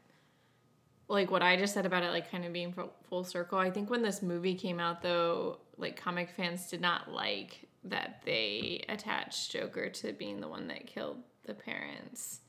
like, 1.07 1.29
what 1.29 1.43
I 1.43 1.55
just 1.55 1.75
said 1.75 1.85
about 1.85 2.01
it, 2.01 2.09
like, 2.09 2.31
kind 2.31 2.43
of 2.43 2.51
being 2.51 2.73
full 3.07 3.23
circle, 3.23 3.59
I 3.59 3.69
think 3.69 3.89
when 3.91 4.01
this 4.01 4.23
movie 4.23 4.55
came 4.55 4.79
out, 4.79 5.03
though, 5.03 5.59
like, 5.77 5.95
comic 5.95 6.31
fans 6.31 6.67
did 6.67 6.81
not 6.81 7.11
like 7.11 7.67
that 7.83 8.21
they 8.25 8.83
attached 8.89 9.51
Joker 9.51 9.89
to 9.89 10.13
being 10.13 10.41
the 10.41 10.47
one 10.47 10.67
that 10.69 10.87
killed 10.87 11.21
the 11.45 11.53
parents. 11.53 12.39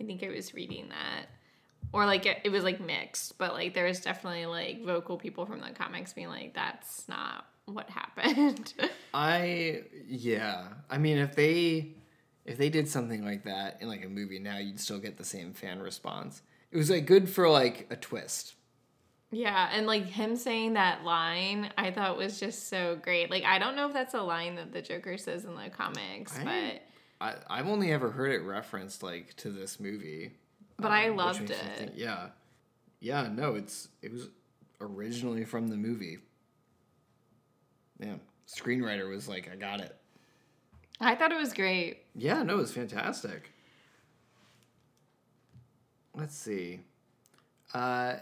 I 0.00 0.04
think 0.04 0.22
I 0.22 0.28
was 0.30 0.54
reading 0.54 0.88
that. 0.88 1.26
Or, 1.92 2.06
like, 2.06 2.26
it, 2.26 2.38
it 2.44 2.48
was, 2.50 2.64
like, 2.64 2.80
mixed, 2.80 3.38
but, 3.38 3.52
like, 3.52 3.74
there 3.74 3.84
was 3.86 4.00
definitely, 4.00 4.46
like, 4.46 4.84
vocal 4.84 5.16
people 5.16 5.46
from 5.46 5.60
the 5.60 5.70
comics 5.70 6.12
being 6.12 6.28
like, 6.28 6.54
that's 6.54 7.08
not 7.08 7.46
what 7.66 7.88
happened. 7.90 8.74
I 9.14 9.82
yeah. 10.06 10.68
I 10.90 10.98
mean, 10.98 11.18
if 11.18 11.34
they 11.34 11.94
if 12.44 12.58
they 12.58 12.68
did 12.68 12.88
something 12.88 13.24
like 13.24 13.44
that 13.44 13.78
in 13.80 13.88
like 13.88 14.04
a 14.04 14.08
movie 14.08 14.38
now, 14.38 14.58
you'd 14.58 14.80
still 14.80 14.98
get 14.98 15.16
the 15.16 15.24
same 15.24 15.52
fan 15.54 15.80
response. 15.80 16.42
It 16.70 16.76
was 16.76 16.90
like 16.90 17.06
good 17.06 17.28
for 17.28 17.48
like 17.48 17.86
a 17.90 17.96
twist. 17.96 18.54
Yeah, 19.30 19.70
and 19.72 19.86
like 19.86 20.04
him 20.06 20.36
saying 20.36 20.74
that 20.74 21.04
line, 21.04 21.70
I 21.78 21.90
thought 21.90 22.18
was 22.18 22.38
just 22.38 22.68
so 22.68 22.96
great. 23.00 23.30
Like 23.30 23.44
I 23.44 23.58
don't 23.58 23.76
know 23.76 23.86
if 23.86 23.94
that's 23.94 24.12
a 24.14 24.22
line 24.22 24.56
that 24.56 24.72
the 24.72 24.82
Joker 24.82 25.16
says 25.16 25.44
in 25.44 25.54
the 25.54 25.70
comics, 25.70 26.38
I- 26.38 26.44
but 26.44 26.82
I 27.20 27.34
I've 27.60 27.66
only 27.68 27.92
ever 27.92 28.10
heard 28.10 28.32
it 28.32 28.40
referenced 28.44 29.02
like 29.02 29.34
to 29.36 29.50
this 29.50 29.80
movie. 29.80 30.32
But 30.78 30.90
I 30.92 31.10
which 31.10 31.18
loved 31.18 31.50
it. 31.50 31.56
think- 31.56 31.92
yeah, 31.94 32.28
yeah. 33.00 33.28
No, 33.32 33.54
it's 33.54 33.88
it 34.02 34.12
was 34.12 34.28
originally 34.80 35.44
from 35.44 35.68
the 35.68 35.76
movie. 35.76 36.18
Yeah, 38.00 38.14
screenwriter 38.48 39.08
was 39.08 39.28
like, 39.28 39.48
I 39.50 39.56
got 39.56 39.80
it. 39.80 39.96
I 41.00 41.14
thought 41.14 41.32
it 41.32 41.38
was 41.38 41.52
great. 41.52 42.02
Yeah, 42.14 42.42
no, 42.42 42.54
it 42.54 42.58
was 42.58 42.72
fantastic. 42.72 43.50
Let's 46.14 46.36
see. 46.36 46.80
Uh, 47.72 48.14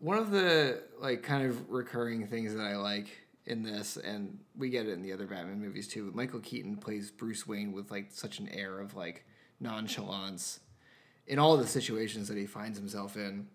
one 0.00 0.18
of 0.18 0.30
the 0.30 0.82
like 1.00 1.22
kind 1.22 1.46
of 1.46 1.70
recurring 1.70 2.26
things 2.26 2.54
that 2.54 2.62
I 2.64 2.76
like 2.76 3.08
in 3.46 3.62
this, 3.62 3.96
and 3.96 4.38
we 4.56 4.68
get 4.70 4.86
it 4.86 4.92
in 4.92 5.02
the 5.02 5.12
other 5.12 5.26
Batman 5.26 5.60
movies 5.60 5.88
too. 5.88 6.10
Michael 6.14 6.40
Keaton 6.40 6.76
plays 6.76 7.10
Bruce 7.10 7.46
Wayne 7.46 7.72
with 7.72 7.90
like 7.90 8.08
such 8.10 8.38
an 8.38 8.48
air 8.50 8.80
of 8.80 8.94
like 8.94 9.24
nonchalance 9.60 10.60
in 11.26 11.38
all 11.38 11.56
the 11.56 11.66
situations 11.66 12.28
that 12.28 12.36
he 12.36 12.46
finds 12.46 12.78
himself 12.78 13.16
in, 13.16 13.46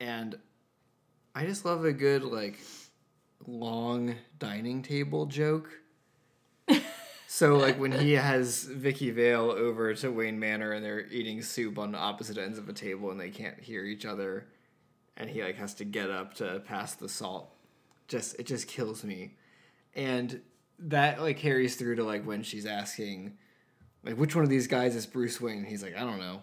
and 0.00 0.36
I 1.34 1.46
just 1.46 1.64
love 1.64 1.84
a 1.84 1.92
good 1.92 2.24
like 2.24 2.58
long 3.46 4.14
dining 4.38 4.82
table 4.82 5.26
joke. 5.26 5.70
So 7.28 7.56
like 7.56 7.78
when 7.78 7.92
he 7.92 8.12
has 8.12 8.64
Vicki 8.64 9.10
Vale 9.10 9.50
over 9.50 9.92
to 9.92 10.10
Wayne 10.10 10.38
Manor 10.38 10.72
and 10.72 10.84
they're 10.84 11.06
eating 11.08 11.42
soup 11.42 11.78
on 11.78 11.94
opposite 11.94 12.38
ends 12.38 12.56
of 12.56 12.68
a 12.68 12.72
table 12.72 13.10
and 13.10 13.20
they 13.20 13.30
can't 13.30 13.58
hear 13.60 13.84
each 13.84 14.06
other 14.06 14.46
and 15.16 15.28
he 15.28 15.42
like 15.42 15.56
has 15.56 15.74
to 15.74 15.84
get 15.84 16.10
up 16.10 16.34
to 16.34 16.62
pass 16.66 16.94
the 16.94 17.08
salt. 17.08 17.52
Just 18.08 18.38
it 18.38 18.46
just 18.46 18.68
kills 18.68 19.02
me. 19.02 19.34
And 19.94 20.40
that 20.78 21.20
like 21.20 21.36
carries 21.38 21.76
through 21.76 21.96
to 21.96 22.04
like 22.04 22.24
when 22.24 22.42
she's 22.42 22.64
asking 22.64 23.36
like 24.06 24.16
which 24.16 24.34
one 24.34 24.44
of 24.44 24.50
these 24.50 24.66
guys 24.66 24.94
is 24.96 25.04
Bruce 25.06 25.40
Wayne? 25.40 25.64
He's 25.64 25.82
like, 25.82 25.96
I 25.96 26.00
don't 26.00 26.18
know. 26.18 26.42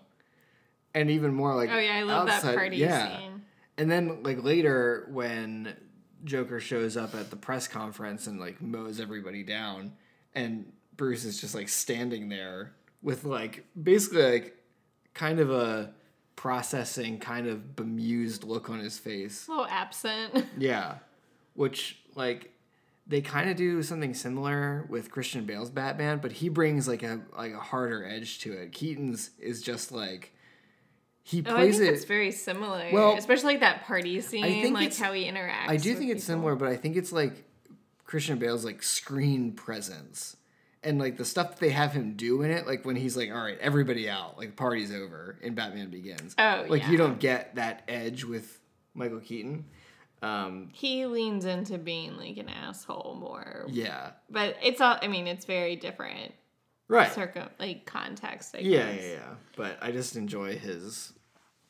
And 0.93 1.09
even 1.09 1.33
more 1.33 1.55
like 1.55 1.69
Oh 1.71 1.77
yeah, 1.79 1.95
I 1.95 2.03
love 2.03 2.27
that 2.27 2.35
outside- 2.37 2.55
party 2.55 2.77
yeah. 2.77 3.17
scene. 3.19 3.41
And 3.77 3.89
then 3.89 4.21
like 4.21 4.43
later 4.43 5.07
when 5.09 5.75
Joker 6.23 6.59
shows 6.59 6.95
up 6.95 7.15
at 7.15 7.29
the 7.31 7.35
press 7.35 7.67
conference 7.67 8.27
and 8.27 8.39
like 8.39 8.61
mows 8.61 8.99
everybody 8.99 9.43
down 9.43 9.93
and 10.35 10.71
Bruce 10.95 11.25
is 11.25 11.41
just 11.41 11.55
like 11.55 11.67
standing 11.69 12.29
there 12.29 12.73
with 13.01 13.23
like 13.25 13.65
basically 13.81 14.21
like 14.31 14.57
kind 15.15 15.39
of 15.39 15.49
a 15.51 15.91
processing 16.35 17.17
kind 17.19 17.47
of 17.47 17.75
bemused 17.75 18.43
look 18.43 18.69
on 18.69 18.79
his 18.79 18.97
face. 18.99 19.47
A 19.47 19.51
little 19.51 19.67
absent. 19.67 20.45
Yeah. 20.57 20.95
Which 21.55 21.99
like 22.15 22.52
they 23.05 23.21
kind 23.21 23.49
of 23.49 23.57
do 23.57 23.83
something 23.83 24.13
similar 24.13 24.85
with 24.89 25.11
Christian 25.11 25.45
Bale's 25.45 25.69
Batman, 25.69 26.19
but 26.19 26.31
he 26.31 26.49
brings 26.49 26.87
like 26.87 27.03
a 27.03 27.21
like 27.37 27.53
a 27.53 27.59
harder 27.59 28.05
edge 28.05 28.39
to 28.39 28.53
it. 28.53 28.71
Keaton's 28.71 29.31
is 29.39 29.61
just 29.61 29.91
like 29.91 30.33
he 31.23 31.43
Oh, 31.45 31.51
I 31.51 31.55
plays 31.55 31.77
think 31.77 31.89
it 31.89 31.93
it's 31.95 32.05
very 32.05 32.31
similar. 32.31 32.89
Well, 32.91 33.17
especially 33.17 33.53
like 33.53 33.59
that 33.61 33.83
party 33.85 34.21
scene, 34.21 34.73
like 34.73 34.95
how 34.95 35.13
he 35.13 35.25
interacts. 35.25 35.69
I 35.69 35.77
do 35.77 35.95
think 35.95 36.11
it's 36.11 36.25
people. 36.25 36.35
similar, 36.35 36.55
but 36.55 36.69
I 36.69 36.77
think 36.77 36.95
it's 36.95 37.11
like 37.11 37.45
Christian 38.05 38.37
Bale's 38.39 38.63
like 38.63 38.83
screen 38.83 39.51
presence 39.51 40.37
and 40.83 40.99
like 40.99 41.17
the 41.17 41.25
stuff 41.25 41.51
that 41.51 41.59
they 41.59 41.69
have 41.69 41.93
him 41.93 42.13
do 42.13 42.41
in 42.41 42.51
it, 42.51 42.67
like 42.67 42.85
when 42.85 42.95
he's 42.95 43.17
like, 43.17 43.31
"All 43.31 43.41
right, 43.41 43.57
everybody 43.59 44.09
out, 44.09 44.37
like 44.37 44.55
party's 44.55 44.93
over," 44.93 45.37
and 45.43 45.55
Batman 45.55 45.89
Begins. 45.89 46.35
Oh, 46.37 46.65
like 46.67 46.83
yeah. 46.83 46.91
you 46.91 46.97
don't 46.97 47.19
get 47.19 47.55
that 47.55 47.83
edge 47.87 48.23
with 48.23 48.59
Michael 48.93 49.19
Keaton. 49.19 49.65
Um, 50.23 50.69
He 50.73 51.05
leans 51.05 51.45
into 51.45 51.77
being 51.77 52.17
like 52.17 52.37
an 52.37 52.49
asshole 52.49 53.17
more, 53.19 53.65
yeah, 53.69 54.11
but 54.29 54.55
it's 54.63 54.79
all. 54.81 54.97
I 55.01 55.07
mean, 55.07 55.27
it's 55.27 55.45
very 55.45 55.75
different 55.75 56.33
right. 56.87 57.11
circum 57.11 57.49
like 57.59 57.85
context. 57.85 58.55
I 58.55 58.59
Yeah, 58.59 58.91
guess. 58.93 59.03
yeah, 59.03 59.11
yeah. 59.11 59.35
But 59.57 59.77
I 59.81 59.91
just 59.91 60.15
enjoy 60.15 60.57
his. 60.57 61.13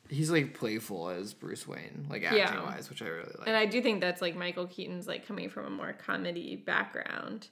He's 0.08 0.30
like 0.30 0.54
playful 0.54 1.08
as 1.08 1.32
Bruce 1.34 1.66
Wayne, 1.66 2.06
like 2.10 2.22
Yeah. 2.22 2.34
acting 2.34 2.62
wise, 2.62 2.90
which 2.90 3.02
I 3.02 3.06
really 3.06 3.32
like. 3.38 3.48
And 3.48 3.56
I 3.56 3.66
do 3.66 3.80
think 3.82 4.00
that's 4.00 4.20
like 4.22 4.36
Michael 4.36 4.66
Keaton's 4.66 5.08
like 5.08 5.26
coming 5.26 5.48
from 5.48 5.66
a 5.66 5.70
more 5.70 5.92
comedy 5.94 6.56
background. 6.56 7.48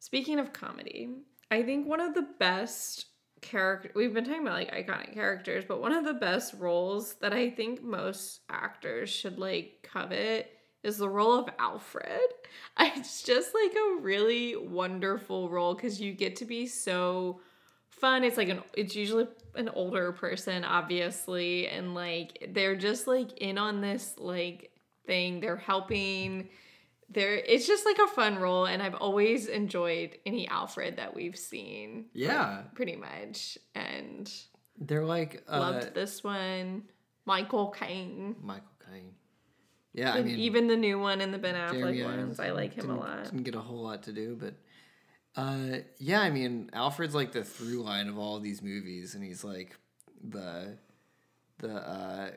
Speaking 0.00 0.38
of 0.38 0.52
comedy, 0.52 1.10
I 1.50 1.62
think 1.62 1.86
one 1.86 2.00
of 2.00 2.14
the 2.14 2.26
best 2.38 3.06
character 3.40 3.90
we've 3.94 4.14
been 4.14 4.24
talking 4.24 4.42
about 4.42 4.54
like 4.54 4.72
iconic 4.72 5.12
characters, 5.14 5.64
but 5.66 5.80
one 5.80 5.92
of 5.92 6.04
the 6.04 6.14
best 6.14 6.54
roles 6.58 7.14
that 7.14 7.32
I 7.32 7.50
think 7.50 7.82
most 7.82 8.40
actors 8.50 9.10
should 9.10 9.38
like 9.38 9.88
covet 9.90 10.50
is 10.82 10.98
the 10.98 11.08
role 11.08 11.34
of 11.34 11.48
Alfred. 11.58 12.20
It's 12.80 13.22
just 13.22 13.54
like 13.54 13.72
a 13.72 14.00
really 14.00 14.54
wonderful 14.54 15.50
role 15.50 15.74
because 15.74 16.00
you 16.00 16.12
get 16.12 16.36
to 16.36 16.44
be 16.44 16.66
so 16.66 17.40
fun. 17.90 18.22
It's 18.22 18.36
like 18.36 18.48
an 18.48 18.62
it's 18.74 18.94
usually 18.94 19.26
an 19.56 19.68
older 19.70 20.12
person, 20.12 20.64
obviously, 20.64 21.68
and 21.68 21.94
like 21.94 22.48
they're 22.52 22.76
just 22.76 23.06
like 23.08 23.36
in 23.38 23.58
on 23.58 23.80
this 23.80 24.14
like 24.18 24.70
thing. 25.06 25.40
They're 25.40 25.56
helping. 25.56 26.48
They're 27.10 27.36
it's 27.36 27.66
just 27.66 27.86
like 27.86 27.98
a 27.98 28.06
fun 28.06 28.38
role, 28.38 28.66
and 28.66 28.82
I've 28.82 28.94
always 28.94 29.46
enjoyed 29.46 30.18
any 30.26 30.46
Alfred 30.48 30.96
that 30.96 31.14
we've 31.14 31.36
seen. 31.38 32.06
yeah, 32.12 32.62
Pretty 32.74 32.96
much. 32.96 33.56
And 33.74 34.30
they're 34.78 35.04
like 35.04 35.42
uh, 35.50 35.58
loved 35.58 35.94
this 35.94 36.22
one. 36.22 36.82
Michael 37.24 37.68
Caine. 37.70 38.36
Michael 38.42 38.66
Caine. 38.90 39.12
Yeah, 39.94 40.12
I 40.14 40.18
And 40.18 40.26
mean, 40.26 40.38
even 40.38 40.66
the 40.68 40.76
new 40.76 40.98
one 40.98 41.20
and 41.20 41.32
the 41.32 41.38
Ben 41.38 41.54
Affleck 41.54 42.04
ones. 42.04 42.38
I 42.38 42.50
like 42.50 42.74
him 42.74 42.90
a 42.90 42.96
lot. 42.96 43.24
Didn't 43.24 43.42
get 43.44 43.54
a 43.54 43.60
whole 43.60 43.82
lot 43.82 44.02
to 44.04 44.12
do, 44.12 44.36
but 44.38 44.54
uh, 45.34 45.78
yeah, 45.98 46.20
I 46.20 46.30
mean, 46.30 46.68
Alfred's 46.72 47.14
like 47.14 47.32
the 47.32 47.42
through 47.44 47.82
line 47.82 48.08
of 48.08 48.18
all 48.18 48.36
of 48.36 48.42
these 48.42 48.60
movies, 48.62 49.14
and 49.14 49.24
he's 49.24 49.44
like 49.44 49.76
the 50.22 50.76
the 51.58 51.74
uh, 51.74 52.30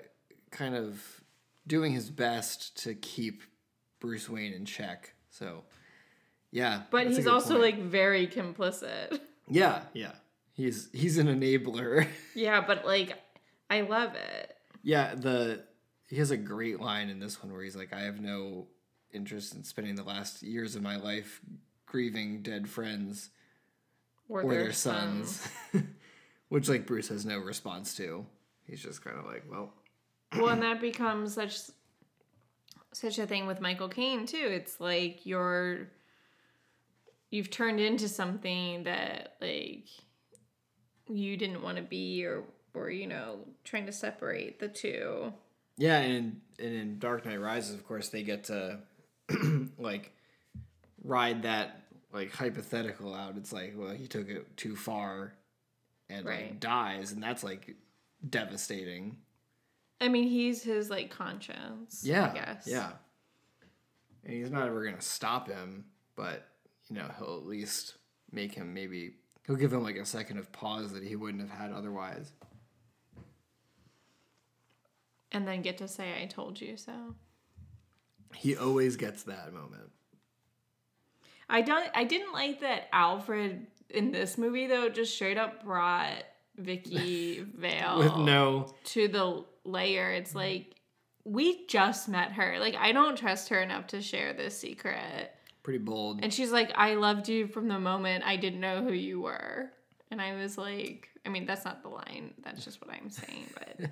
kind 0.49 0.75
of 0.75 1.03
doing 1.67 1.91
his 1.93 2.09
best 2.09 2.81
to 2.83 2.95
keep 2.95 3.43
Bruce 4.01 4.27
Wayne 4.29 4.51
in 4.51 4.65
check. 4.65 5.13
So, 5.29 5.63
yeah, 6.51 6.81
But 6.91 7.07
he's 7.07 7.25
also 7.27 7.51
point. 7.51 7.61
like 7.61 7.79
very 7.79 8.27
complicit. 8.27 9.21
yeah, 9.47 9.83
yeah, 9.93 10.11
he's 10.51 10.89
he's 10.91 11.17
an 11.17 11.27
enabler. 11.27 12.05
yeah, 12.35 12.59
but 12.59 12.85
like 12.85 13.17
I 13.69 13.81
love 13.81 14.15
it. 14.15 14.57
yeah, 14.83 15.15
the 15.15 15.63
he 16.07 16.17
has 16.17 16.31
a 16.31 16.35
great 16.37 16.81
line 16.81 17.07
in 17.09 17.19
this 17.21 17.41
one 17.41 17.53
where 17.53 17.63
he's 17.63 17.77
like, 17.77 17.93
"I 17.93 18.01
have 18.01 18.19
no 18.19 18.67
interest 19.13 19.55
in 19.55 19.63
spending 19.63 19.95
the 19.95 20.03
last 20.03 20.43
years 20.43 20.75
of 20.75 20.81
my 20.81 20.97
life 20.97 21.39
grieving 21.85 22.41
dead 22.41 22.67
friends." 22.67 23.29
Or, 24.27 24.43
or 24.43 24.53
their 24.53 24.71
sons, 24.71 25.45
which 26.49 26.69
like 26.69 26.85
Bruce 26.85 27.09
has 27.09 27.25
no 27.25 27.37
response 27.39 27.95
to. 27.97 28.25
He's 28.65 28.81
just 28.81 29.03
kind 29.03 29.17
of 29.19 29.25
like, 29.25 29.43
well, 29.51 29.73
well, 30.37 30.47
and 30.53 30.61
that 30.61 30.79
becomes 30.79 31.33
such 31.33 31.57
such 32.93 33.19
a 33.19 33.27
thing 33.27 33.47
with 33.47 33.61
Michael 33.61 33.89
Caine 33.89 34.25
too. 34.25 34.47
It's 34.51 34.79
like 34.79 35.25
you're 35.25 35.87
you've 37.29 37.49
turned 37.49 37.79
into 37.79 38.07
something 38.07 38.83
that 38.83 39.35
like 39.41 39.87
you 41.07 41.37
didn't 41.37 41.61
want 41.61 41.77
to 41.77 41.83
be 41.83 42.25
or 42.25 42.43
or 42.73 42.89
you 42.89 43.07
know 43.07 43.39
trying 43.63 43.85
to 43.85 43.91
separate 43.91 44.59
the 44.59 44.67
two. 44.67 45.33
yeah. 45.77 45.99
And 45.99 46.41
and 46.59 46.73
in 46.73 46.99
Dark 46.99 47.25
Knight 47.25 47.39
Rises, 47.39 47.73
of 47.73 47.87
course, 47.87 48.09
they 48.09 48.23
get 48.23 48.45
to 48.45 48.79
like 49.77 50.11
ride 51.03 51.43
that 51.43 51.81
like 52.13 52.31
hypothetical 52.31 53.13
out, 53.13 53.37
it's 53.37 53.53
like, 53.53 53.73
well, 53.75 53.91
he 53.91 54.07
took 54.07 54.29
it 54.29 54.57
too 54.57 54.75
far 54.75 55.33
and 56.09 56.25
like 56.25 56.59
dies, 56.59 57.11
and 57.11 57.23
that's 57.23 57.43
like 57.43 57.75
devastating. 58.27 59.17
I 60.01 60.07
mean, 60.07 60.27
he's 60.27 60.63
his 60.63 60.89
like 60.89 61.11
conscience. 61.11 62.01
Yeah. 62.03 62.31
I 62.31 62.33
guess. 62.33 62.67
Yeah. 62.67 62.91
And 64.25 64.33
he's 64.33 64.49
not 64.49 64.67
ever 64.67 64.83
gonna 64.83 64.99
stop 64.99 65.47
him, 65.47 65.85
but 66.15 66.47
you 66.89 66.95
know, 66.95 67.09
he'll 67.17 67.37
at 67.37 67.45
least 67.45 67.95
make 68.31 68.53
him 68.53 68.73
maybe 68.73 69.13
he'll 69.45 69.55
give 69.55 69.71
him 69.71 69.83
like 69.83 69.95
a 69.95 70.05
second 70.05 70.39
of 70.39 70.51
pause 70.51 70.91
that 70.93 71.03
he 71.03 71.15
wouldn't 71.15 71.47
have 71.47 71.57
had 71.57 71.71
otherwise. 71.71 72.31
And 75.31 75.47
then 75.47 75.61
get 75.61 75.77
to 75.77 75.87
say, 75.87 76.21
"I 76.21 76.25
told 76.25 76.59
you 76.59 76.75
so." 76.75 77.15
He 78.35 78.55
always 78.57 78.97
gets 78.97 79.23
that 79.23 79.53
moment. 79.53 79.91
I 81.49 81.61
don't. 81.61 81.89
I 81.93 82.05
didn't 82.05 82.33
like 82.33 82.61
that 82.61 82.87
Alfred 82.91 83.67
in 83.89 84.11
this 84.11 84.37
movie 84.37 84.67
though. 84.67 84.89
Just 84.89 85.13
straight 85.13 85.37
up 85.37 85.63
brought 85.63 86.23
Vicki 86.57 87.45
Vale 87.55 87.99
With 87.99 88.17
no 88.17 88.73
to 88.85 89.07
the 89.07 89.45
layer. 89.63 90.11
It's 90.11 90.29
mm-hmm. 90.29 90.39
like 90.39 90.75
we 91.23 91.65
just 91.67 92.09
met 92.09 92.33
her. 92.33 92.57
Like 92.59 92.75
I 92.75 92.91
don't 92.91 93.17
trust 93.17 93.49
her 93.49 93.61
enough 93.61 93.87
to 93.87 94.01
share 94.01 94.33
this 94.33 94.57
secret. 94.57 95.31
pretty 95.63 95.79
bold. 95.79 96.21
And 96.23 96.33
she's 96.33 96.51
like, 96.51 96.71
I 96.75 96.95
loved 96.95 97.29
you 97.29 97.47
from 97.47 97.67
the 97.67 97.79
moment 97.79 98.23
I 98.25 98.35
didn't 98.35 98.59
know 98.59 98.83
who 98.83 98.93
you 98.93 99.21
were. 99.21 99.71
And 100.09 100.21
I 100.21 100.35
was 100.35 100.57
like, 100.57 101.07
I 101.25 101.29
mean, 101.29 101.45
that's 101.45 101.65
not 101.65 101.83
the 101.83 101.89
line. 101.89 102.33
That's 102.43 102.65
just 102.65 102.81
what 102.81 102.93
I'm 102.93 103.09
saying. 103.09 103.47
But 103.53 103.89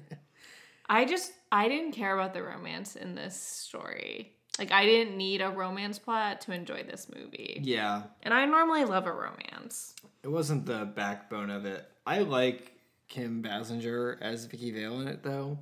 I 0.90 1.06
just, 1.06 1.32
I 1.52 1.70
didn't 1.70 1.94
care 1.94 2.14
about 2.14 2.34
the 2.34 2.44
romance 2.44 2.96
in 2.96 3.16
this 3.16 3.40
story. 3.40 4.34
Like, 4.58 4.72
I 4.74 4.86
didn't 4.86 5.16
need 5.16 5.42
a 5.42 5.50
romance 5.50 6.00
plot 6.00 6.42
to 6.42 6.52
enjoy 6.52 6.84
this 6.84 7.08
movie. 7.16 7.62
yeah. 7.64 8.04
And 8.24 8.34
I 8.34 8.44
normally 8.46 8.84
love 8.84 9.06
a 9.06 9.14
romance. 9.14 9.96
It 10.24 10.28
wasn't 10.28 10.66
the 10.66 10.86
backbone 10.86 11.50
of 11.50 11.66
it. 11.66 11.86
I 12.06 12.20
like 12.20 12.74
Kim 13.10 13.44
Basinger 13.44 14.22
as 14.22 14.46
Vicki 14.46 14.72
Vale 14.72 15.02
in 15.02 15.08
it 15.08 15.24
though. 15.24 15.60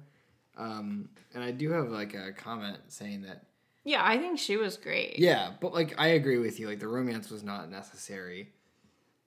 Um, 0.57 1.09
and 1.33 1.43
I 1.43 1.51
do 1.51 1.71
have 1.71 1.89
like 1.89 2.13
a 2.13 2.31
comment 2.31 2.77
saying 2.89 3.23
that 3.23 3.43
Yeah, 3.83 4.03
I 4.03 4.17
think 4.17 4.39
she 4.39 4.57
was 4.57 4.77
great. 4.77 5.17
Yeah, 5.17 5.51
but 5.59 5.73
like 5.73 5.95
I 5.97 6.07
agree 6.09 6.37
with 6.37 6.59
you. 6.59 6.67
Like 6.67 6.79
the 6.79 6.87
romance 6.87 7.29
was 7.29 7.43
not 7.43 7.71
necessary. 7.71 8.49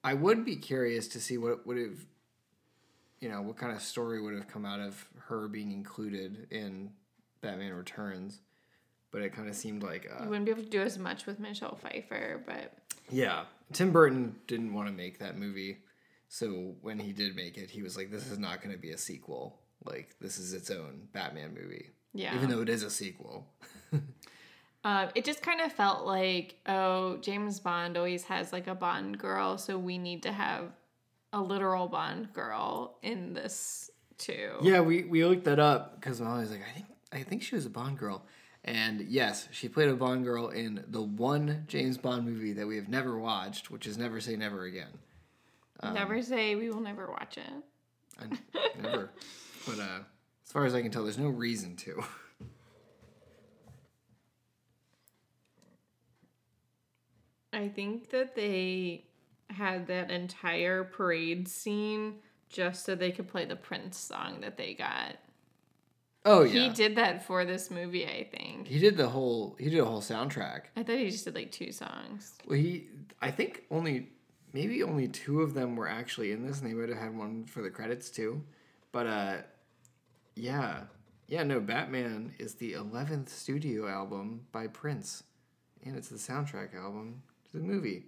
I 0.03 0.15
would 0.15 0.45
be 0.45 0.57
curious 0.57 1.09
to 1.09 1.21
see 1.21 1.37
what 1.37 1.67
would 1.67 1.77
have, 1.77 1.99
you 3.21 3.29
know, 3.29 3.43
what 3.43 3.57
kind 3.59 3.75
of 3.75 3.83
story 3.83 4.21
would 4.21 4.35
have 4.35 4.49
come 4.49 4.65
out 4.65 4.81
of 4.81 5.07
her 5.27 5.47
being 5.47 5.73
included 5.73 6.47
in 6.51 6.91
Batman 7.43 7.75
Returns. 7.75 8.41
But 9.13 9.23
it 9.23 9.35
kind 9.35 9.49
of 9.49 9.57
seemed 9.57 9.83
like, 9.83 10.05
You 10.05 10.25
uh, 10.25 10.29
wouldn't 10.29 10.45
be 10.45 10.53
able 10.53 10.63
to 10.63 10.69
do 10.69 10.81
as 10.81 10.97
much 10.97 11.27
with 11.27 11.41
Michelle 11.41 11.75
Pfeiffer, 11.75 12.43
but 12.47 12.73
yeah, 13.11 13.45
Tim 13.73 13.91
Burton 13.91 14.37
didn't 14.47 14.73
want 14.73 14.89
to 14.89 14.93
make 14.95 15.19
that 15.19 15.37
movie, 15.37 15.79
so 16.31 16.77
when 16.81 16.99
he 16.99 17.13
did 17.13 17.37
make 17.37 17.59
it, 17.59 17.71
he 17.71 17.83
was 17.83 17.97
like, 17.97 18.11
"This 18.11 18.31
is 18.31 18.39
not 18.39 18.63
going 18.63 18.75
to 18.75 18.81
be 18.81 18.93
a 18.93 18.99
sequel. 18.99 19.59
Like 19.85 20.15
this 20.21 20.39
is 20.39 20.55
its 20.55 20.71
own 20.71 21.09
Batman 21.13 21.53
movie." 21.55 21.91
yeah. 22.15 22.35
Even 22.35 22.49
though 22.51 22.63
it 22.63 22.69
is 22.69 22.83
a 22.83 22.91
sequel. 22.91 23.47
Uh, 24.83 25.09
it 25.15 25.27
just 25.27 25.43
kind 25.43 25.61
of 25.61 25.71
felt 25.71 26.07
like, 26.07 26.55
oh, 26.65 27.19
James 27.19 27.61
Bond 27.61 27.99
always 27.99 28.25
has 28.25 28.51
like 28.51 28.67
a 28.67 28.75
Bond 28.75 29.19
girl, 29.19 29.59
so 29.59 29.77
we 29.77 29.99
need 29.99 30.23
to 30.23 30.33
have 30.33 30.73
a 31.35 31.41
literal 31.43 31.87
Bond 31.87 32.33
girl 32.33 32.97
in 33.03 33.35
this 33.35 33.91
too. 34.17 34.53
Yeah, 34.63 34.81
we, 34.81 35.05
we 35.05 35.23
looked 35.23 35.45
that 35.45 35.59
up 35.59 36.01
because 36.01 36.23
I 36.23 36.41
was 36.41 36.51
like, 36.51 36.63
I 36.67 36.73
think 36.73 36.87
I 37.13 37.23
think 37.23 37.43
she 37.43 37.57
was 37.57 37.67
a 37.67 37.71
Bond 37.71 37.99
girl, 37.99 38.25
and 38.65 39.03
yes, 39.03 39.49
she 39.51 39.69
played 39.69 39.91
a 39.91 39.97
Bond 39.97 40.25
girl 40.25 40.49
in 40.49 40.83
the 40.89 41.03
one 41.03 41.65
James 41.69 41.99
Bond 41.99 42.25
movie 42.25 42.55
that 42.55 42.67
we 42.67 42.77
have 42.77 42.89
never 42.89 43.19
watched, 43.19 43.71
which 43.71 43.87
is 43.87 43.99
Never 43.99 44.19
Say 44.19 44.35
Never 44.35 44.65
Again. 44.65 44.89
Never 45.83 46.23
say 46.23 46.55
we 46.55 46.71
will 46.71 46.81
never 46.81 47.07
watch 47.09 47.39
it. 47.39 47.53
I 48.21 48.25
never, 48.83 49.11
but 49.67 49.79
uh, 49.79 50.01
as 50.45 50.53
far 50.53 50.65
as 50.65 50.75
I 50.75 50.83
can 50.83 50.91
tell, 50.91 51.05
there's 51.05 51.19
no 51.19 51.29
reason 51.29 51.77
to. 51.77 52.03
I 57.53 57.69
think 57.69 58.11
that 58.11 58.35
they 58.37 59.05
had 59.49 59.87
that 59.89 60.11
entire 60.11 60.85
parade 60.85 61.49
scene 61.49 62.17
just 62.49 62.85
so 62.85 62.95
they 62.95 63.11
could 63.11 63.29
play 63.29 63.45
the 63.45 63.57
Prince 63.57 63.99
song 63.99 64.41
that 64.43 64.57
they 64.57 64.75
got. 64.75 65.17
Oh 66.25 66.43
yeah. 66.43 66.69
He 66.69 66.69
did 66.71 66.97
that 66.97 67.25
for 67.27 67.45
this 67.45 67.71
movie, 67.71 68.07
I 68.07 68.25
think. 68.25 68.67
he 68.69 68.79
did 68.79 68.97
the 68.97 69.09
whole 69.09 69.57
he 69.59 69.71
did 69.71 69.81
a 69.81 69.85
whole 69.85 70.03
soundtrack. 70.03 70.65
I 70.77 70.83
thought 70.83 70.99
he 70.99 71.11
just 71.11 71.25
did 71.25 71.35
like 71.35 71.51
two 71.51 71.73
songs. 71.73 72.35
Well, 72.47 72.59
he 72.59 72.89
I 73.23 73.31
think 73.31 73.65
only 73.71 74.11
maybe 74.53 74.83
only 74.83 75.09
two 75.09 75.43
of 75.43 75.55
them 75.55 75.77
were 75.77 75.89
actually 75.89 76.33
in 76.33 76.47
this, 76.47 76.61
and 76.61 76.71
they 76.71 76.75
would 76.75 76.89
have 76.89 76.99
had 76.99 77.17
one 77.17 77.45
for 77.45 77.63
the 77.63 77.71
credits 77.71 78.11
too. 78.11 78.43
But 78.93 79.07
uh, 79.07 79.37
yeah, 80.35 80.83
yeah, 81.29 81.43
no, 81.43 81.61
Batman 81.61 82.35
is 82.39 82.55
the 82.55 82.73
eleventh 82.73 83.29
studio 83.29 83.89
album 83.89 84.47
by 84.53 84.67
Prince, 84.67 85.23
and 85.85 85.97
it's 85.97 86.09
the 86.09 86.17
soundtrack 86.17 86.75
album 86.75 87.23
to 87.51 87.59
the 87.59 87.63
movie. 87.63 88.07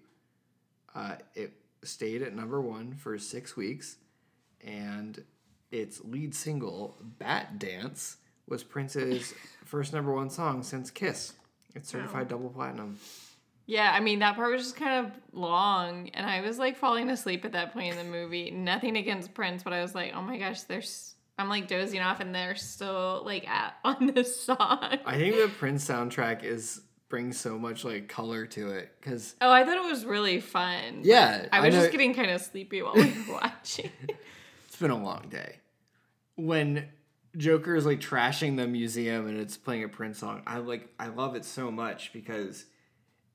Uh, 0.95 1.17
it 1.35 1.53
stayed 1.85 2.23
at 2.23 2.35
number 2.35 2.61
one 2.61 2.95
for 2.95 3.19
six 3.19 3.57
weeks, 3.57 3.97
and 4.61 5.25
its 5.71 6.03
lead 6.05 6.35
single 6.35 6.97
"Batdance" 7.21 8.17
was 8.49 8.65
Prince's 8.65 9.35
first 9.65 9.93
number 9.93 10.13
one 10.13 10.31
song 10.31 10.63
since 10.63 10.91
"Kiss." 10.91 11.35
It's 11.75 11.89
certified 11.89 12.29
double 12.29 12.51
platinum. 12.51 12.99
Yeah, 13.67 13.91
I 13.95 14.01
mean 14.01 14.19
that 14.21 14.35
part 14.37 14.51
was 14.53 14.63
just 14.63 14.77
kind 14.77 15.07
of 15.07 15.13
long, 15.33 16.09
and 16.15 16.27
I 16.27 16.41
was 16.41 16.59
like 16.59 16.77
falling 16.77 17.09
asleep 17.11 17.45
at 17.45 17.53
that 17.53 17.73
point 17.73 17.97
in 17.97 17.99
the 17.99 18.11
movie. 18.11 18.51
Nothing 18.51 18.97
against 18.97 19.35
Prince, 19.35 19.63
but 19.63 19.73
I 19.73 19.81
was 19.83 19.95
like, 19.95 20.13
oh 20.15 20.23
my 20.23 20.39
gosh, 20.39 20.63
there's. 20.63 21.15
I'm 21.39 21.49
like 21.49 21.67
dozing 21.67 22.01
off, 22.01 22.21
and 22.21 22.35
they're 22.35 22.57
still 22.57 23.23
like 23.25 23.49
at 23.49 23.75
on 23.85 24.07
this 24.15 24.39
song. 24.45 24.99
I 25.07 25.17
think 25.17 25.37
the 25.37 25.51
Prince 25.59 25.89
soundtrack 25.89 26.45
is 26.45 26.83
brings 27.09 27.39
so 27.39 27.59
much 27.59 27.85
like 27.85 28.09
color 28.09 28.47
to 28.47 28.71
it 28.71 28.91
because 29.01 29.35
Oh, 29.41 29.51
I 29.53 29.65
thought 29.65 29.77
it 29.77 29.85
was 29.85 30.05
really 30.05 30.41
fun. 30.41 31.01
Yeah, 31.03 31.47
I 31.53 31.59
I 31.59 31.61
was 31.61 31.75
know- 31.75 31.81
just 31.81 31.93
getting 31.93 32.15
kind 32.15 32.31
of 32.31 32.41
sleepy 32.41 32.83
while 32.83 32.95
we 32.95 33.05
were 33.29 33.35
watching. 33.43 33.91
it's 34.67 34.77
been 34.77 34.91
a 34.91 35.03
long 35.03 35.27
day. 35.31 35.57
When 36.37 36.89
Joker 37.37 37.77
is 37.77 37.87
like 37.87 38.01
trashing 38.01 38.57
the 38.57 38.67
museum 38.67 39.27
and 39.27 39.39
it's 39.39 39.57
playing 39.57 39.85
a 39.85 39.89
Prince 39.89 40.19
song, 40.19 40.43
I 40.47 40.59
like 40.59 40.89
I 40.99 41.09
love 41.09 41.35
it 41.37 41.45
so 41.45 41.71
much 41.71 42.13
because 42.13 42.65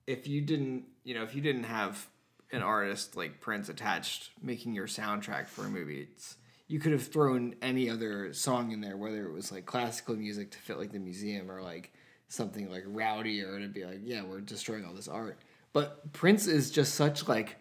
if 0.07 0.27
you 0.27 0.41
didn't, 0.41 0.85
you 1.03 1.13
know, 1.13 1.23
if 1.23 1.35
you 1.35 1.41
didn't 1.41 1.65
have 1.65 2.07
an 2.51 2.63
artist 2.63 3.15
like 3.15 3.41
Prince 3.41 3.69
attached 3.69 4.31
making 4.41 4.73
your 4.73 4.87
soundtrack 4.87 5.47
for 5.47 5.65
a 5.65 5.69
movie, 5.69 6.07
it's 6.11 6.37
you 6.67 6.79
could 6.79 6.93
have 6.93 7.05
thrown 7.05 7.55
any 7.61 7.89
other 7.89 8.33
song 8.33 8.71
in 8.71 8.81
there, 8.81 8.97
whether 8.97 9.25
it 9.25 9.33
was 9.33 9.51
like 9.51 9.65
classical 9.65 10.15
music 10.15 10.51
to 10.51 10.57
fit 10.57 10.79
like 10.79 10.91
the 10.91 10.99
museum 10.99 11.51
or 11.51 11.61
like 11.61 11.93
something 12.29 12.69
like 12.69 12.83
rowdier 12.85 13.61
to 13.61 13.67
be 13.67 13.85
like, 13.85 13.99
yeah, 14.03 14.23
we're 14.23 14.41
destroying 14.41 14.85
all 14.85 14.93
this 14.93 15.07
art. 15.07 15.39
But 15.71 16.11
Prince 16.13 16.47
is 16.47 16.71
just 16.71 16.95
such 16.95 17.27
like 17.27 17.57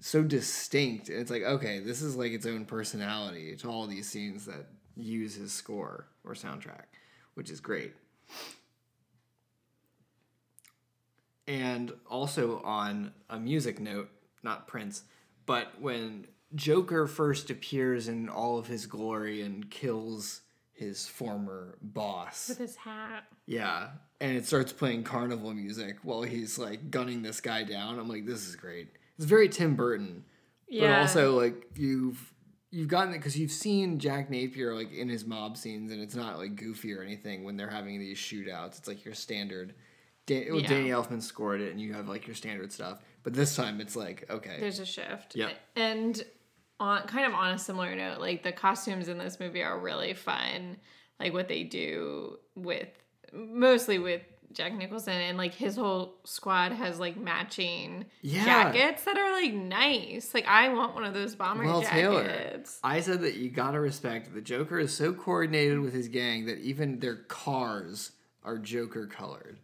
so 0.00 0.22
distinct. 0.22 1.08
And 1.08 1.20
it's 1.20 1.30
like, 1.30 1.42
okay, 1.42 1.78
this 1.78 2.02
is 2.02 2.16
like 2.16 2.32
its 2.32 2.46
own 2.46 2.64
personality 2.64 3.56
to 3.56 3.68
all 3.68 3.86
these 3.86 4.08
scenes 4.08 4.46
that 4.46 4.66
use 4.96 5.34
his 5.34 5.52
score 5.52 6.08
or 6.24 6.34
soundtrack, 6.34 6.84
which 7.34 7.50
is 7.50 7.60
great. 7.60 7.94
And 11.46 11.92
also 12.08 12.60
on 12.62 13.12
a 13.28 13.38
music 13.38 13.80
note, 13.80 14.08
not 14.42 14.68
Prince, 14.68 15.02
but 15.44 15.80
when 15.80 16.26
Joker 16.54 17.06
first 17.06 17.50
appears 17.50 18.08
in 18.08 18.28
all 18.28 18.58
of 18.58 18.66
his 18.66 18.86
glory 18.86 19.42
and 19.42 19.70
kills 19.70 20.42
his 20.72 21.06
former 21.06 21.78
boss. 21.80 22.48
With 22.48 22.58
his 22.58 22.76
hat. 22.76 23.24
Yeah, 23.46 23.88
and 24.20 24.36
it 24.36 24.46
starts 24.46 24.72
playing 24.72 25.04
carnival 25.04 25.52
music 25.52 25.96
while 26.02 26.22
he's 26.22 26.58
like 26.58 26.90
gunning 26.90 27.22
this 27.22 27.40
guy 27.40 27.64
down. 27.64 27.98
I'm 27.98 28.08
like, 28.08 28.26
this 28.26 28.46
is 28.46 28.56
great. 28.56 28.88
It's 29.16 29.26
very 29.26 29.48
Tim 29.48 29.74
Burton, 29.76 30.24
but 30.70 30.90
also 30.90 31.38
like 31.38 31.66
you've 31.74 32.32
you've 32.70 32.88
gotten 32.88 33.12
it 33.14 33.18
because 33.18 33.38
you've 33.38 33.52
seen 33.52 33.98
Jack 33.98 34.30
Napier 34.30 34.74
like 34.74 34.92
in 34.92 35.08
his 35.08 35.24
mob 35.24 35.56
scenes, 35.56 35.90
and 35.92 36.00
it's 36.00 36.14
not 36.14 36.38
like 36.38 36.56
goofy 36.56 36.92
or 36.94 37.02
anything 37.02 37.44
when 37.44 37.56
they're 37.56 37.70
having 37.70 37.98
these 37.98 38.18
shootouts. 38.18 38.78
It's 38.78 38.88
like 38.88 39.04
your 39.04 39.14
standard. 39.14 39.74
Dan- 40.26 40.46
well, 40.50 40.60
Yeah. 40.60 40.68
Danny 40.68 40.88
Elfman 40.90 41.20
scored 41.22 41.60
it, 41.60 41.70
and 41.72 41.80
you 41.80 41.92
have 41.94 42.08
like 42.08 42.26
your 42.26 42.36
standard 42.36 42.72
stuff. 42.72 42.98
But 43.22 43.34
this 43.34 43.54
time, 43.56 43.80
it's 43.80 43.96
like 43.96 44.24
okay, 44.30 44.56
There's 44.60 44.78
a 44.78 44.86
shift. 44.86 45.34
Yeah, 45.36 45.50
And 45.76 46.22
on 46.80 47.02
kind 47.06 47.26
of 47.26 47.34
on 47.34 47.54
a 47.54 47.58
similar 47.58 47.94
note, 47.94 48.20
like 48.20 48.42
the 48.42 48.52
costumes 48.52 49.08
in 49.08 49.18
this 49.18 49.38
movie 49.40 49.62
are 49.62 49.78
really 49.78 50.14
fun. 50.14 50.76
Like 51.20 51.32
what 51.32 51.48
they 51.48 51.62
do 51.64 52.38
with 52.56 52.88
mostly 53.32 53.98
with 53.98 54.22
Jack 54.52 54.74
Nicholson 54.74 55.14
and 55.14 55.38
like 55.38 55.54
his 55.54 55.76
whole 55.76 56.16
squad 56.24 56.72
has 56.72 56.98
like 57.00 57.16
matching 57.16 58.04
Yeah. 58.20 58.44
jackets 58.44 59.04
that 59.04 59.16
are 59.16 59.32
like 59.32 59.54
nice. 59.54 60.34
Like 60.34 60.46
I 60.46 60.68
want 60.70 60.94
one 60.94 61.04
of 61.04 61.14
those 61.14 61.34
bomber 61.36 61.64
Well, 61.64 61.82
Taylor, 61.82 62.24
jackets. 62.24 62.78
I 62.84 63.00
said 63.00 63.22
that 63.22 63.36
you 63.36 63.48
gotta 63.50 63.80
respect 63.80 64.34
the 64.34 64.40
Joker 64.42 64.78
is 64.78 64.92
so 64.94 65.12
coordinated 65.14 65.80
with 65.80 65.94
his 65.94 66.08
gang 66.08 66.46
that 66.46 66.58
even 66.58 66.98
their 67.00 67.16
cars 67.16 68.12
are 68.44 68.58
Joker 68.58 69.06
colored, 69.06 69.58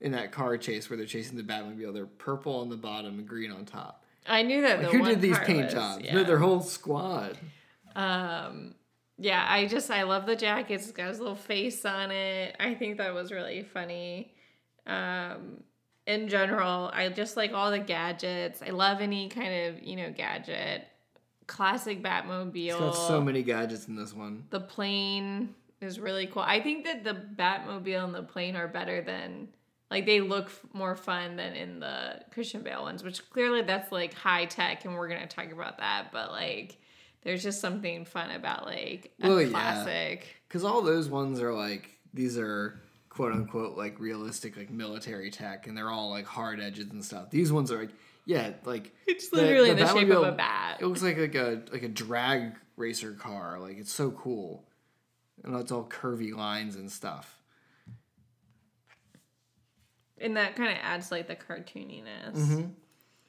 in 0.00 0.12
that 0.12 0.32
car 0.32 0.56
chase 0.56 0.90
where 0.90 0.96
they're 0.96 1.06
chasing 1.06 1.36
the 1.36 1.42
Batmobile. 1.42 1.92
They're 1.92 2.06
purple 2.06 2.60
on 2.60 2.68
the 2.68 2.76
bottom 2.76 3.18
and 3.18 3.28
green 3.28 3.50
on 3.50 3.64
top. 3.64 4.04
I 4.26 4.42
knew 4.42 4.62
that. 4.62 4.82
Like, 4.82 4.90
the 4.90 4.98
who 4.98 5.04
did 5.04 5.20
these 5.20 5.38
paint 5.38 5.64
was- 5.64 5.72
jobs? 5.74 6.04
Yeah. 6.04 6.14
No, 6.14 6.24
their 6.24 6.38
whole 6.38 6.60
squad. 6.60 7.38
Um, 7.94 8.74
yeah, 9.18 9.46
I 9.48 9.66
just 9.66 9.90
I 9.90 10.02
love 10.02 10.26
the 10.26 10.36
jackets. 10.36 10.84
It's 10.84 10.92
got 10.92 11.08
his 11.08 11.18
little 11.18 11.34
face 11.36 11.84
on 11.84 12.10
it. 12.10 12.54
I 12.60 12.74
think 12.74 12.98
that 12.98 13.14
was 13.14 13.32
really 13.32 13.62
funny. 13.62 14.32
Um, 14.86 15.62
in 16.06 16.28
general, 16.28 16.90
I 16.92 17.08
just 17.08 17.36
like 17.36 17.52
all 17.52 17.70
the 17.70 17.78
gadgets. 17.78 18.62
I 18.62 18.70
love 18.70 19.00
any 19.00 19.28
kind 19.28 19.68
of 19.74 19.82
you 19.82 19.96
know 19.96 20.12
gadget. 20.14 20.84
Classic 21.46 22.02
Batmobile. 22.02 22.66
It's 22.66 22.76
got 22.78 22.90
so 22.92 23.20
many 23.20 23.42
gadgets 23.42 23.86
in 23.86 23.94
this 23.94 24.12
one. 24.12 24.44
The 24.50 24.60
plane 24.60 25.54
is 25.80 26.00
really 26.00 26.26
cool. 26.26 26.42
I 26.42 26.60
think 26.60 26.84
that 26.84 27.04
the 27.04 27.14
Batmobile 27.14 28.04
and 28.04 28.14
the 28.14 28.24
plane 28.24 28.56
are 28.56 28.66
better 28.66 29.00
than 29.00 29.48
like 29.90 30.06
they 30.06 30.20
look 30.20 30.50
more 30.72 30.96
fun 30.96 31.36
than 31.36 31.54
in 31.54 31.80
the 31.80 32.20
Christian 32.32 32.62
Bale 32.62 32.82
ones, 32.82 33.02
which 33.02 33.28
clearly 33.30 33.62
that's 33.62 33.92
like 33.92 34.14
high 34.14 34.46
tech, 34.46 34.84
and 34.84 34.94
we're 34.94 35.08
gonna 35.08 35.26
talk 35.26 35.52
about 35.52 35.78
that. 35.78 36.08
But 36.12 36.30
like, 36.32 36.78
there's 37.22 37.42
just 37.42 37.60
something 37.60 38.04
fun 38.04 38.30
about 38.30 38.66
like 38.66 39.12
a 39.22 39.28
Well, 39.28 39.48
classic. 39.48 40.26
Because 40.48 40.64
all 40.64 40.82
those 40.82 41.08
ones 41.08 41.40
are 41.40 41.54
like 41.54 41.88
these 42.12 42.36
are 42.38 42.80
quote 43.08 43.32
unquote 43.32 43.76
like 43.76 44.00
realistic 44.00 44.56
like 44.56 44.70
military 44.70 45.30
tech, 45.30 45.66
and 45.66 45.76
they're 45.76 45.90
all 45.90 46.10
like 46.10 46.26
hard 46.26 46.60
edges 46.60 46.90
and 46.90 47.04
stuff. 47.04 47.30
These 47.30 47.52
ones 47.52 47.70
are 47.70 47.78
like 47.78 47.90
yeah, 48.26 48.54
like 48.64 48.92
It's 49.06 49.32
literally 49.32 49.70
in 49.70 49.76
the 49.76 49.86
shape 49.86 50.10
of 50.10 50.24
a 50.24 50.32
bat. 50.32 50.78
It 50.80 50.86
looks 50.86 51.02
like 51.02 51.16
like 51.16 51.36
a 51.36 51.62
like 51.72 51.84
a 51.84 51.88
drag 51.88 52.56
racer 52.76 53.12
car. 53.12 53.58
Like 53.60 53.78
it's 53.78 53.92
so 53.92 54.10
cool, 54.10 54.64
and 55.44 55.54
it's 55.56 55.70
all 55.70 55.84
curvy 55.84 56.34
lines 56.34 56.74
and 56.74 56.90
stuff. 56.90 57.35
And 60.20 60.36
that 60.36 60.56
kind 60.56 60.70
of 60.70 60.78
adds 60.82 61.10
like 61.10 61.28
the 61.28 61.36
cartooniness. 61.36 62.34
Mm-hmm. 62.34 62.66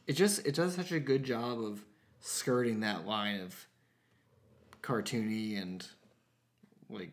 It 0.08 0.14
just 0.14 0.46
it 0.46 0.56
does 0.56 0.76
such 0.76 0.92
a 0.92 1.00
good 1.00 1.24
job 1.24 1.62
of 1.62 1.84
skirting 2.20 2.80
that 2.82 3.06
line 3.06 3.42
of 3.42 3.68
cartoony 4.82 5.62
and 5.62 5.86
like 6.90 7.12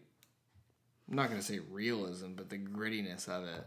I'm 1.08 1.16
not 1.16 1.28
gonna 1.28 1.42
say 1.42 1.60
realism, 1.70 2.32
but 2.34 2.48
the 2.48 2.58
grittiness 2.58 3.28
of 3.28 3.44
it. 3.44 3.66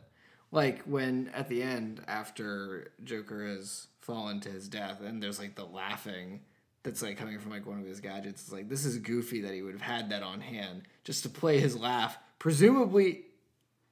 Like 0.51 0.83
when 0.83 1.29
at 1.33 1.49
the 1.49 1.61
end, 1.61 2.01
after 2.07 2.91
Joker 3.03 3.45
has 3.45 3.87
fallen 3.99 4.39
to 4.41 4.49
his 4.49 4.69
death, 4.69 5.01
and 5.01 5.21
there's 5.21 5.39
like 5.39 5.55
the 5.55 5.65
laughing 5.65 6.41
that's 6.83 7.01
like 7.01 7.17
coming 7.17 7.37
from 7.37 7.51
like 7.51 7.65
one 7.65 7.79
of 7.79 7.85
his 7.85 7.99
gadgets. 7.99 8.43
It's 8.43 8.51
like 8.51 8.69
this 8.69 8.85
is 8.85 8.97
goofy 8.97 9.41
that 9.41 9.53
he 9.53 9.61
would 9.61 9.73
have 9.73 9.81
had 9.81 10.09
that 10.09 10.23
on 10.23 10.39
hand 10.39 10.83
just 11.03 11.23
to 11.23 11.29
play 11.29 11.59
his 11.59 11.75
laugh, 11.77 12.17
presumably 12.39 13.25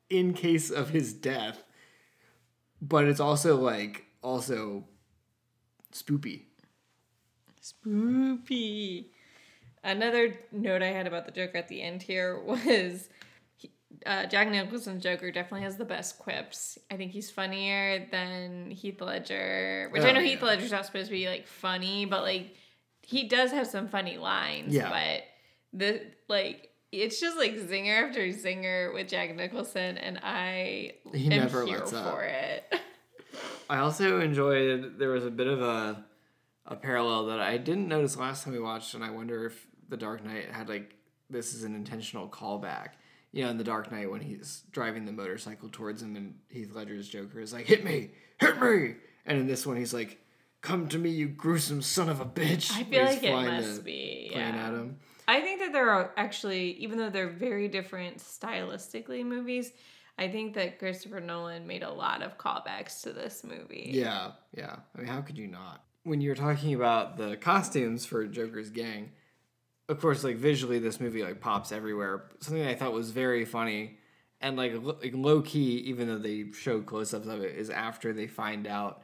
in 0.10 0.34
case 0.34 0.70
of 0.72 0.90
his 0.90 1.14
death. 1.14 1.64
But 2.82 3.06
it's 3.06 3.20
also 3.20 3.56
like 3.58 4.06
also 4.22 4.86
spoopy. 5.94 6.44
Spoopy. 7.62 9.08
Another 9.84 10.36
note 10.52 10.82
I 10.82 10.88
had 10.88 11.08
about 11.08 11.26
the 11.26 11.32
Joker 11.32 11.58
at 11.58 11.68
the 11.68 11.82
end 11.82 12.02
here 12.02 12.40
was 12.44 13.10
he- 13.56 13.72
uh, 14.06 14.26
Jack 14.26 14.50
Nicholson's 14.50 15.04
Joker 15.04 15.32
definitely 15.32 15.62
has 15.64 15.78
the 15.78 15.86
best 15.86 16.20
quips. 16.20 16.78
I 16.92 16.98
think 16.98 17.12
he's 17.12 17.30
funnier 17.32 18.08
than 18.12 18.72
Heath 18.72 19.02
Ledger, 19.02 19.90
which 19.92 20.04
I 20.04 20.10
Oh, 20.10 20.14
know 20.14 20.22
Heath. 20.22 20.42
Ledger's 20.42 20.72
not 20.72 20.86
supposed 20.86 21.08
to 21.08 21.12
be 21.14 21.28
like 21.28 21.48
funny, 21.48 22.06
but 22.06 22.24
like 22.24 22.56
he 23.02 23.28
does 23.28 23.52
have 23.52 23.68
some 23.68 23.88
funny 23.88 24.18
lines. 24.18 24.74
Yeah. 24.74 24.90
But 24.90 25.24
the 25.80 26.02
like 26.28 26.70
it's 27.02 27.20
just 27.20 27.38
like 27.38 27.54
zinger 27.56 28.08
after 28.08 28.22
zinger 28.30 28.94
with 28.94 29.08
Jack 29.08 29.36
Nicholson, 29.36 29.98
and 29.98 30.20
I 30.24 30.94
He 31.14 31.26
am 31.26 31.30
never 31.30 31.66
here 31.66 31.80
lets 31.80 31.94
up. 31.94 32.14
for 32.14 32.24
it. 32.24 32.64
I 33.70 33.80
also 33.80 34.20
enjoyed 34.22 34.98
there 35.00 35.10
was 35.10 35.26
a 35.26 35.32
bit 35.32 35.48
of 35.48 35.62
a 35.62 36.06
a 36.68 36.76
parallel 36.76 37.28
that 37.28 37.40
I 37.40 37.58
didn't 37.58 37.88
notice 37.88 38.18
last 38.18 38.44
time 38.44 38.54
we 38.54 38.60
watched, 38.60 38.94
and 38.96 39.04
I 39.04 39.12
wonder 39.12 39.46
if 39.46 39.68
The 39.90 39.98
Dark 39.98 40.24
Knight 40.26 40.50
had 40.52 40.70
like 40.70 40.96
this 41.30 41.54
is 41.54 41.64
an 41.64 41.76
intentional 41.76 42.28
callback. 42.28 42.90
You 43.32 43.44
know, 43.44 43.50
in 43.50 43.58
The 43.58 43.64
Dark 43.66 43.92
Knight 43.92 44.10
when 44.10 44.22
he's 44.22 44.64
driving 44.72 45.06
the 45.06 45.12
motorcycle 45.12 45.70
towards 45.70 46.02
him, 46.02 46.16
and 46.16 46.36
Heath 46.50 46.72
Ledger's 46.74 47.08
Joker 47.10 47.40
is 47.40 47.52
like, 47.54 47.66
"Hit 47.66 47.84
me, 47.84 48.12
hit 48.40 48.62
me," 48.62 48.96
and 49.26 49.38
in 49.40 49.48
this 49.48 49.66
one 49.66 49.76
he's 49.76 49.94
like, 49.94 50.20
"Come 50.62 50.88
to 50.88 50.98
me, 50.98 51.10
you 51.10 51.28
gruesome 51.28 51.82
son 51.82 52.08
of 52.10 52.22
a 52.22 52.26
bitch." 52.26 52.72
I 52.72 52.84
feel 52.84 53.04
like 53.04 53.24
it 53.24 53.32
must 53.34 53.84
be. 53.84 54.30
Yeah. 54.32 54.40
at 54.40 54.74
him. 54.74 55.00
I 55.28 55.42
think 55.42 55.60
that 55.60 55.74
there 55.74 55.90
are 55.90 56.12
actually, 56.18 56.72
even 56.74 56.98
though 56.98 57.10
they're 57.10 57.30
very 57.30 57.68
different 57.68 58.18
stylistically 58.18 59.26
movies, 59.26 59.72
I 60.18 60.30
think 60.30 60.54
that 60.54 60.80
Christopher 60.80 61.20
Nolan 61.20 61.68
made 61.68 61.84
a 61.84 61.92
lot 61.92 62.22
of 62.22 62.38
callbacks 62.38 63.02
to 63.04 63.12
this 63.12 63.44
movie. 63.44 63.90
Yeah, 63.94 64.32
yeah. 64.56 64.78
I 64.96 65.00
mean, 65.00 65.08
how 65.08 65.22
could 65.22 65.38
you 65.38 65.48
not? 65.48 65.84
When 66.04 66.22
you're 66.22 66.36
talking 66.36 66.74
about 66.74 67.18
the 67.18 67.36
costumes 67.36 68.06
for 68.06 68.26
Joker's 68.28 68.70
gang, 68.70 69.12
of 69.90 70.00
course, 70.00 70.24
like 70.24 70.38
visually, 70.38 70.80
this 70.80 71.00
movie 71.00 71.24
like 71.24 71.42
pops 71.42 71.72
everywhere. 71.72 72.26
Something 72.40 72.66
I 72.66 72.76
thought 72.76 72.94
was 72.94 73.12
very 73.12 73.46
funny 73.46 73.98
and 74.42 74.58
like, 74.58 74.74
like 74.82 75.14
low 75.14 75.42
key, 75.42 75.78
even 75.78 76.08
though 76.08 76.18
they 76.18 76.52
showed 76.52 76.86
close 76.86 77.14
ups 77.14 77.28
of 77.28 77.42
it, 77.42 77.56
is 77.56 77.70
after 77.70 78.14
they 78.14 78.28
find 78.28 78.68
out 78.68 79.02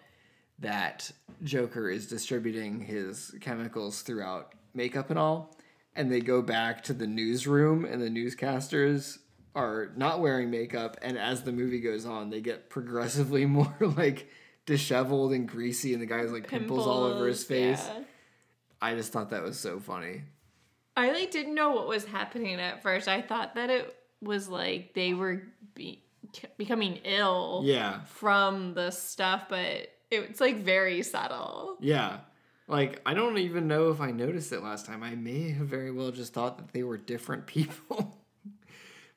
that 0.59 1.11
Joker 1.43 1.89
is 1.89 2.07
distributing 2.07 2.79
his 2.79 3.33
chemicals 3.41 4.01
throughout 4.01 4.53
makeup 4.73 5.09
and 5.09 5.17
all, 5.17 5.55
and 5.95 6.11
they 6.11 6.21
go 6.21 6.41
back 6.41 6.83
to 6.85 6.93
the 6.93 7.07
newsroom, 7.07 7.85
and 7.85 8.01
the 8.01 8.09
newscasters 8.09 9.17
are 9.55 9.91
not 9.97 10.19
wearing 10.21 10.49
makeup, 10.49 10.97
and 11.01 11.17
as 11.17 11.43
the 11.43 11.51
movie 11.51 11.79
goes 11.81 12.05
on, 12.05 12.29
they 12.29 12.41
get 12.41 12.69
progressively 12.69 13.45
more 13.57 13.75
like 13.79 14.29
disheveled 14.65 15.33
and 15.33 15.47
greasy, 15.47 15.93
and 15.93 16.01
the 16.01 16.05
guy's 16.05 16.31
like 16.31 16.47
pimples, 16.47 16.87
all 16.87 17.03
over 17.03 17.27
his 17.27 17.43
face. 17.43 17.85
yeah. 17.87 18.03
I 18.81 18.95
just 18.95 19.11
thought 19.11 19.29
that 19.29 19.43
was 19.43 19.59
so 19.59 19.79
funny. 19.79 20.23
I 20.97 21.11
like 21.11 21.31
didn't 21.31 21.53
know 21.55 21.71
what 21.71 21.87
was 21.87 22.03
happening 22.05 22.59
at 22.59 22.81
first. 22.81 23.07
I 23.07 23.21
thought 23.21 23.55
that 23.55 23.69
it 23.69 23.95
was 24.21 24.49
like 24.49 24.93
they 24.93 25.13
were 25.13 25.43
be- 25.75 26.03
becoming 26.57 26.95
ill 27.03 27.61
Yeah, 27.63 28.01
from 28.05 28.73
the 28.73 28.91
stuff, 28.91 29.43
but 29.49 29.87
it's 30.09 30.41
like 30.41 30.63
very 30.63 31.01
subtle. 31.03 31.77
yeah. 31.79 32.19
Like 32.71 33.01
I 33.05 33.13
don't 33.13 33.37
even 33.37 33.67
know 33.67 33.89
if 33.89 33.99
I 33.99 34.11
noticed 34.11 34.53
it 34.53 34.63
last 34.63 34.85
time. 34.85 35.03
I 35.03 35.13
may 35.13 35.51
have 35.51 35.67
very 35.67 35.91
well 35.91 36.09
just 36.09 36.33
thought 36.33 36.57
that 36.57 36.71
they 36.71 36.83
were 36.83 36.97
different 36.97 37.45
people. 37.45 38.17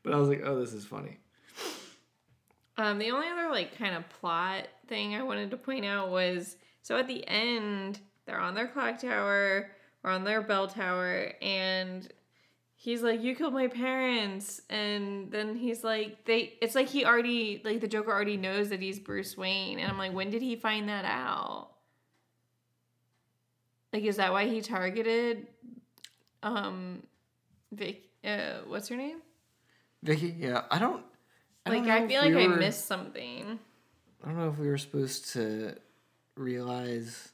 but 0.02 0.12
I 0.12 0.16
was 0.16 0.28
like, 0.28 0.42
oh, 0.44 0.58
this 0.58 0.72
is 0.72 0.84
funny. 0.84 1.18
Um, 2.76 2.98
the 2.98 3.12
only 3.12 3.28
other 3.28 3.48
like 3.50 3.78
kind 3.78 3.94
of 3.94 4.08
plot 4.08 4.66
thing 4.88 5.14
I 5.14 5.22
wanted 5.22 5.52
to 5.52 5.56
point 5.56 5.84
out 5.84 6.10
was 6.10 6.56
so 6.82 6.96
at 6.96 7.06
the 7.06 7.26
end 7.28 8.00
they're 8.26 8.40
on 8.40 8.54
their 8.56 8.66
clock 8.66 8.98
tower 8.98 9.70
or 10.02 10.10
on 10.10 10.24
their 10.24 10.42
bell 10.42 10.66
tower 10.66 11.32
and 11.40 12.12
he's 12.74 13.02
like 13.02 13.22
you 13.22 13.36
killed 13.36 13.54
my 13.54 13.68
parents 13.68 14.60
and 14.68 15.30
then 15.30 15.54
he's 15.54 15.84
like 15.84 16.24
they 16.24 16.54
it's 16.60 16.74
like 16.74 16.88
he 16.88 17.04
already 17.06 17.62
like 17.64 17.80
the 17.80 17.88
joker 17.88 18.10
already 18.10 18.36
knows 18.36 18.68
that 18.70 18.82
he's 18.82 18.98
bruce 18.98 19.36
wayne 19.36 19.78
and 19.78 19.90
i'm 19.90 19.96
like 19.96 20.12
when 20.12 20.28
did 20.28 20.42
he 20.42 20.56
find 20.56 20.88
that 20.88 21.04
out 21.04 21.73
like 23.94 24.04
is 24.04 24.16
that 24.16 24.32
why 24.32 24.46
he 24.46 24.60
targeted 24.60 25.46
um 26.42 27.02
Vic, 27.72 28.02
uh, 28.24 28.58
what's 28.66 28.88
her 28.88 28.96
name 28.96 29.22
Vicki, 30.02 30.34
yeah, 30.38 30.64
I 30.70 30.78
don't. 30.78 31.02
I 31.64 31.70
like 31.70 31.84
don't 31.84 31.90
i 31.90 32.06
feel 32.06 32.20
like 32.20 32.34
we 32.34 32.44
i 32.44 32.48
missed 32.58 32.84
something 32.84 33.58
I 34.22 34.28
don't 34.28 34.38
know 34.38 34.48
if 34.48 34.58
we 34.58 34.68
were 34.68 34.78
supposed 34.78 35.32
to 35.32 35.76
realize 36.34 37.32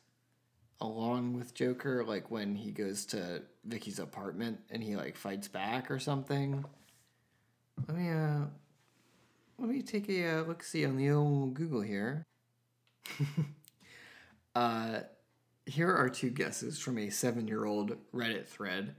along 0.80 1.34
with 1.34 1.54
Joker, 1.54 2.04
like 2.04 2.30
when 2.30 2.56
he 2.56 2.72
goes 2.72 3.06
to 3.06 3.42
Vicki's 3.64 3.98
apartment 3.98 4.58
and 4.70 4.82
he 4.82 4.96
like 4.96 5.16
fights 5.16 5.46
back 5.46 5.90
or 5.90 5.98
something. 5.98 6.64
Let 7.86 7.96
me 7.96 8.10
uh 8.10 8.40
let 9.58 9.68
me 9.68 9.82
take 9.82 10.08
a 10.08 10.40
uh, 10.40 10.42
look 10.42 10.62
see 10.62 10.84
on 10.84 10.96
the 10.96 11.10
old 11.10 11.54
Google 11.54 11.80
here. 11.80 12.24
uh 14.54 15.00
here 15.70 15.94
are 15.94 16.08
two 16.08 16.30
guesses 16.30 16.78
from 16.78 16.98
a 16.98 17.10
seven 17.10 17.46
year 17.46 17.64
old 17.64 17.96
Reddit 18.12 18.46
thread. 18.46 18.94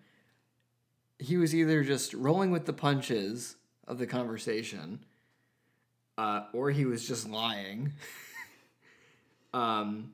He 1.20 1.38
was 1.38 1.54
either 1.54 1.84
just 1.84 2.14
rolling 2.14 2.52
with 2.52 2.66
the 2.66 2.74
punches 2.74 3.58
of 3.88 3.98
the 3.98 4.08
conversation, 4.08 5.04
uh, 6.18 6.46
or 6.54 6.72
he 6.72 6.86
was 6.86 7.08
just 7.08 7.30
lying. 7.30 7.94
um, 9.54 10.14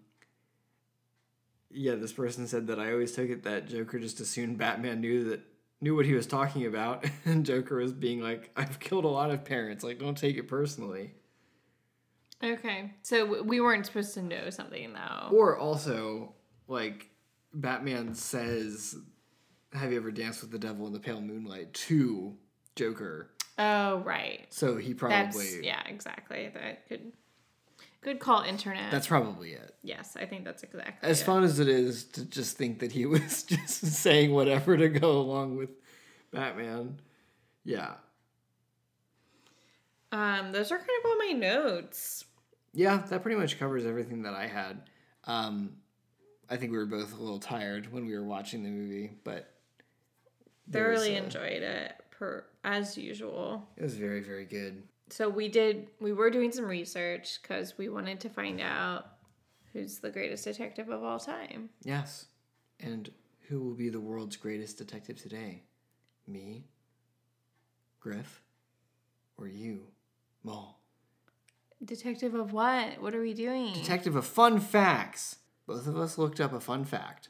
yeah, 1.69 1.95
this 1.95 2.11
person 2.11 2.47
said 2.47 2.67
that 2.67 2.79
I 2.79 2.91
always 2.91 3.11
took 3.11 3.29
it 3.29 3.43
that 3.43 3.67
Joker 3.67 3.99
just 3.99 4.19
assumed 4.19 4.57
Batman 4.57 4.99
knew 4.99 5.25
that 5.25 5.41
knew 5.79 5.95
what 5.95 6.05
he 6.05 6.13
was 6.13 6.25
talking 6.25 6.65
about, 6.65 7.05
and 7.25 7.45
Joker 7.45 7.77
was 7.77 7.93
being 7.93 8.19
like, 8.19 8.49
"I've 8.57 8.79
killed 8.79 9.05
a 9.05 9.09
lot 9.09 9.29
of 9.29 9.45
parents. 9.45 9.83
Like, 9.83 9.99
don't 9.99 10.17
take 10.17 10.37
it 10.37 10.47
personally." 10.47 11.11
Okay, 12.43 12.93
so 13.01 13.41
we 13.43 13.59
weren't 13.59 13.85
supposed 13.85 14.13
to 14.15 14.21
know 14.21 14.49
something 14.49 14.93
though. 14.93 15.35
Or 15.35 15.57
also, 15.57 16.33
like, 16.67 17.09
Batman 17.53 18.13
says, 18.15 18.95
"Have 19.73 19.91
you 19.91 19.97
ever 19.97 20.11
danced 20.11 20.41
with 20.41 20.51
the 20.51 20.59
devil 20.59 20.87
in 20.87 20.93
the 20.93 20.99
pale 20.99 21.21
moonlight?" 21.21 21.73
to 21.73 22.35
Joker, 22.75 23.31
Oh, 23.59 23.99
right. 24.01 24.45
So 24.49 24.77
he 24.77 24.93
That's 24.93 25.35
probably 25.35 25.65
yeah, 25.65 25.81
exactly. 25.87 26.51
That 26.53 26.87
could 26.87 27.11
good 28.01 28.19
call 28.19 28.43
internet. 28.43 28.91
that's 28.91 29.07
probably 29.07 29.53
it. 29.53 29.73
yes, 29.81 30.15
I 30.15 30.25
think 30.25 30.45
that's 30.45 30.61
exactly 30.63 31.09
As 31.09 31.21
it. 31.21 31.25
fun 31.25 31.43
as 31.43 31.59
it 31.59 31.67
is 31.67 32.03
to 32.05 32.23
just 32.25 32.55
think 32.57 32.79
that 32.79 32.91
he 32.91 33.05
was 33.07 33.41
just 33.43 33.85
saying 33.93 34.31
whatever 34.31 34.77
to 34.77 34.87
go 34.89 35.11
along 35.19 35.57
with 35.57 35.71
Batman. 36.31 36.99
Yeah. 37.65 37.93
Um, 40.11 40.51
those 40.51 40.71
are 40.71 40.77
kind 40.77 40.89
of 41.03 41.09
all 41.09 41.17
my 41.17 41.31
notes. 41.33 42.25
Yeah, 42.73 42.97
that 43.09 43.23
pretty 43.23 43.37
much 43.39 43.59
covers 43.59 43.85
everything 43.85 44.21
that 44.23 44.33
I 44.33 44.47
had. 44.47 44.81
Um, 45.25 45.77
I 46.49 46.57
think 46.57 46.71
we 46.71 46.77
were 46.77 46.85
both 46.85 47.13
a 47.13 47.21
little 47.21 47.39
tired 47.39 47.91
when 47.91 48.05
we 48.05 48.13
were 48.13 48.23
watching 48.23 48.63
the 48.63 48.69
movie, 48.69 49.11
but 49.23 49.53
Thoroughly 50.71 51.15
enjoyed 51.15 51.61
it 51.63 51.93
per 52.11 52.45
as 52.63 52.97
usual. 52.97 53.67
It 53.77 53.83
was 53.83 53.95
very, 53.95 54.21
very 54.21 54.45
good. 54.45 54.83
So 55.09 55.29
we 55.29 55.47
did 55.47 55.87
we 56.01 56.11
were 56.11 56.29
doing 56.29 56.51
some 56.51 56.65
research 56.65 57.41
because 57.41 57.77
we 57.77 57.87
wanted 57.87 58.19
to 58.21 58.29
find 58.29 58.59
out 58.59 59.07
who's 59.71 59.99
the 59.99 60.09
greatest 60.09 60.43
detective 60.43 60.89
of 60.89 61.03
all 61.03 61.19
time. 61.19 61.69
Yes. 61.83 62.25
And 62.79 63.09
who 63.47 63.61
will 63.61 63.73
be 63.73 63.89
the 63.89 63.99
world's 63.99 64.35
greatest 64.35 64.77
detective 64.77 65.21
today? 65.21 65.63
Me? 66.27 66.65
Griff? 68.01 68.41
Or 69.37 69.47
you? 69.47 69.83
Maul? 70.43 70.79
Detective 71.83 72.33
of 72.33 72.51
what? 72.51 73.01
What 73.01 73.15
are 73.15 73.21
we 73.21 73.33
doing? 73.33 73.73
Detective 73.73 74.15
of 74.15 74.25
fun 74.25 74.59
facts. 74.59 75.37
Both 75.67 75.85
of 75.85 75.97
us 75.97 76.17
looked 76.17 76.39
up 76.39 76.53
a 76.53 76.59
fun 76.59 76.85
fact 76.85 77.29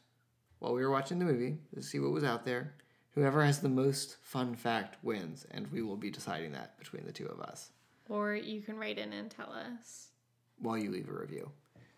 while 0.59 0.73
we 0.73 0.83
were 0.83 0.91
watching 0.91 1.19
the 1.19 1.25
movie 1.25 1.57
to 1.73 1.81
see 1.81 1.99
what 1.99 2.11
was 2.11 2.23
out 2.23 2.45
there. 2.45 2.75
Whoever 3.15 3.43
has 3.43 3.59
the 3.59 3.69
most 3.69 4.17
fun 4.21 4.55
fact 4.55 4.97
wins, 5.03 5.45
and 5.51 5.67
we 5.71 5.81
will 5.81 5.97
be 5.97 6.11
deciding 6.11 6.51
that 6.53 6.77
between 6.77 7.05
the 7.05 7.11
two 7.11 7.25
of 7.25 7.41
us 7.41 7.71
or 8.09 8.35
you 8.35 8.61
can 8.61 8.77
write 8.77 8.97
in 8.97 9.13
and 9.13 9.29
tell 9.29 9.51
us. 9.51 10.09
while 10.59 10.77
you 10.77 10.89
leave 10.91 11.09
a 11.09 11.13
review. 11.13 11.51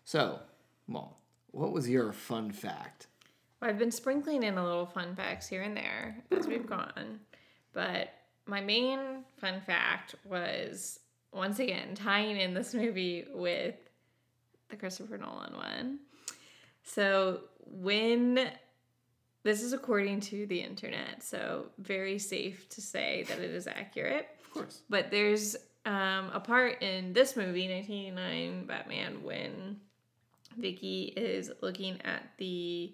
So, 0.04 0.40
Maul, 0.86 1.18
what 1.50 1.72
was 1.72 1.88
your 1.88 2.12
fun 2.12 2.50
fact? 2.50 3.06
I've 3.62 3.78
been 3.78 3.90
sprinkling 3.90 4.42
in 4.42 4.58
a 4.58 4.64
little 4.64 4.86
fun 4.86 5.14
facts 5.14 5.48
here 5.48 5.62
and 5.62 5.76
there 5.76 6.16
as 6.30 6.46
we've 6.46 6.66
gone. 6.68 7.20
But 7.72 8.12
my 8.46 8.60
main 8.60 9.24
fun 9.38 9.60
fact 9.60 10.14
was 10.24 11.00
once 11.32 11.58
again 11.58 11.94
tying 11.94 12.38
in 12.38 12.54
this 12.54 12.74
movie 12.74 13.26
with 13.32 13.76
the 14.68 14.76
Christopher 14.76 15.18
Nolan 15.18 15.54
one. 15.54 15.98
So 16.82 17.40
when 17.64 18.50
this 19.42 19.62
is 19.62 19.72
according 19.72 20.20
to 20.20 20.46
the 20.46 20.60
internet, 20.60 21.22
so 21.22 21.66
very 21.78 22.18
safe 22.18 22.68
to 22.70 22.80
say 22.80 23.24
that 23.28 23.38
it 23.38 23.50
is 23.50 23.66
accurate. 23.66 24.28
Of 24.44 24.50
course. 24.52 24.82
But 24.90 25.10
there's 25.10 25.56
um, 25.86 26.30
a 26.34 26.40
part 26.40 26.82
in 26.82 27.12
this 27.12 27.36
movie, 27.36 27.68
1989 27.68 28.66
Batman, 28.66 29.22
when 29.22 29.80
Vicki 30.58 31.04
is 31.16 31.50
looking 31.62 32.00
at 32.02 32.22
the 32.36 32.92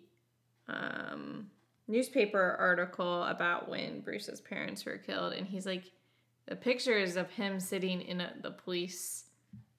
um, 0.69 1.49
newspaper 1.89 2.57
article 2.61 3.25
about 3.25 3.69
when 3.69 4.01
Bruce's 4.01 4.41
parents 4.41 4.85
were 4.85 4.99
killed, 4.99 5.33
and 5.33 5.47
he's 5.47 5.67
like, 5.67 5.91
the 6.47 6.55
pictures 6.55 7.17
of 7.17 7.29
him 7.31 7.59
sitting 7.59 8.01
in 8.03 8.21
a, 8.21 8.33
the 8.41 8.53
police 8.53 9.25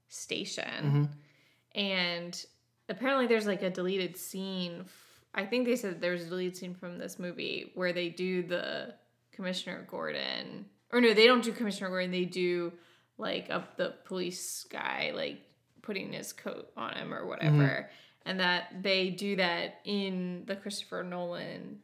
station, 0.10 1.08
and 1.76 2.46
apparently 2.90 3.28
there's 3.28 3.48
like 3.48 3.62
a 3.62 3.70
deleted 3.70 4.18
scene. 4.18 4.86
I 5.34 5.46
think 5.46 5.66
they 5.66 5.76
said 5.76 6.02
there's 6.02 6.24
a 6.24 6.30
deleted 6.30 6.58
scene 6.58 6.74
from 6.74 6.98
this 6.98 7.20
movie 7.20 7.72
where 7.76 7.94
they 7.94 8.10
do 8.10 8.44
the 8.44 8.96
Commissioner 9.32 9.86
Gordon, 9.90 10.66
or 10.92 11.02
no, 11.02 11.14
they 11.14 11.28
don't 11.28 11.44
do 11.44 11.52
Commissioner 11.52 11.90
Gordon. 11.90 12.12
They 12.12 12.26
do 12.26 12.74
like 13.18 13.50
of 13.50 13.64
the 13.78 13.94
police 14.06 14.66
guy 14.70 15.12
like 15.16 15.42
putting 15.82 16.14
his 16.14 16.34
coat 16.34 16.70
on 16.76 16.94
him 16.94 17.14
or 17.14 17.20
mm-hmm. 17.20 17.30
whatever, 17.30 17.90
and 18.26 18.40
that 18.40 18.82
they 18.82 19.10
do 19.10 19.36
that 19.36 19.80
in 19.86 20.44
the 20.46 20.56
Christopher 20.56 21.04
Nolan 21.04 21.80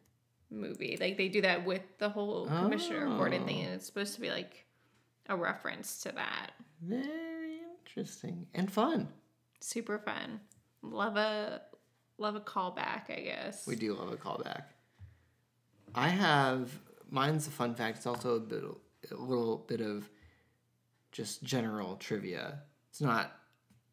movie. 0.49 0.97
Like 0.99 1.17
they 1.17 1.27
do 1.27 1.41
that 1.41 1.65
with 1.65 1.83
the 1.99 2.09
whole 2.09 2.47
Commissioner 2.47 3.05
Gordon 3.07 3.45
thing, 3.45 3.61
and 3.61 3.73
it's 3.75 3.85
supposed 3.85 4.15
to 4.15 4.21
be 4.21 4.29
like 4.29 4.65
a 5.27 5.35
reference 5.35 6.01
to 6.01 6.11
that. 6.13 6.51
Very 6.81 7.59
interesting 7.79 8.47
and 8.53 8.71
fun. 8.71 9.07
Super 9.59 9.97
fun. 9.99 10.39
Love 10.83 11.15
a 11.17 11.61
love 12.17 12.35
a 12.35 12.41
callback, 12.41 13.09
I 13.09 13.21
guess. 13.21 13.65
We 13.65 13.75
do 13.75 13.95
love 13.95 14.11
a 14.11 14.17
callback. 14.17 14.63
I 15.95 16.09
have 16.09 16.71
mine's 17.09 17.47
a 17.47 17.51
fun 17.51 17.73
fact. 17.73 17.97
It's 17.97 18.05
also 18.05 18.35
a 18.35 18.39
bit, 18.39 18.63
a 19.11 19.15
little 19.15 19.57
bit 19.57 19.81
of 19.81 20.09
just 21.11 21.43
general 21.43 21.95
trivia. 21.95 22.59
It's 22.89 23.01
not 23.01 23.31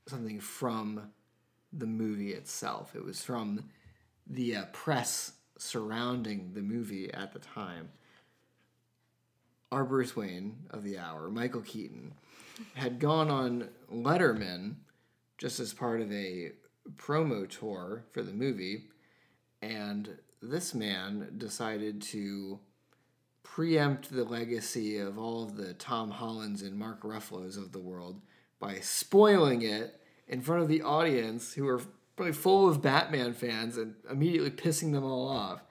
something 0.06 0.40
from 0.40 1.12
the 1.72 1.86
movie 1.86 2.32
itself. 2.32 2.96
It 2.96 3.04
was 3.04 3.22
from 3.22 3.70
the 4.26 4.56
uh, 4.56 4.64
press 4.72 5.32
surrounding 5.58 6.52
the 6.54 6.62
movie 6.62 7.12
at 7.12 7.32
the 7.32 7.38
time. 7.38 7.90
Our 9.70 9.84
Bruce 9.84 10.16
Wayne 10.16 10.66
of 10.70 10.82
the 10.82 10.98
hour, 10.98 11.30
Michael 11.30 11.60
Keaton, 11.60 12.14
had 12.74 12.98
gone 12.98 13.30
on 13.30 13.68
Letterman 13.92 14.76
just 15.38 15.60
as 15.60 15.72
part 15.72 16.00
of 16.00 16.10
a 16.12 16.52
promo 16.96 17.48
tour 17.48 18.04
for 18.12 18.22
the 18.22 18.32
movie, 18.32 18.84
and 19.62 20.18
this 20.42 20.74
man 20.74 21.34
decided 21.36 22.00
to 22.02 22.58
preempt 23.42 24.10
the 24.10 24.24
legacy 24.24 24.98
of 24.98 25.18
all 25.18 25.42
of 25.42 25.56
the 25.56 25.74
Tom 25.74 26.10
Hollands 26.10 26.62
and 26.62 26.78
Mark 26.78 27.02
Ruffalo's 27.02 27.56
of 27.56 27.72
the 27.72 27.78
world 27.78 28.20
by 28.58 28.76
spoiling 28.80 29.62
it 29.62 30.00
in 30.28 30.40
front 30.40 30.62
of 30.62 30.68
the 30.68 30.82
audience 30.82 31.54
who 31.54 31.64
were 31.64 31.80
probably 32.16 32.32
full 32.32 32.68
of 32.68 32.82
Batman 32.82 33.32
fans 33.32 33.76
and 33.76 33.94
immediately 34.10 34.50
pissing 34.50 34.92
them 34.92 35.04
all 35.04 35.28
off 35.28 35.62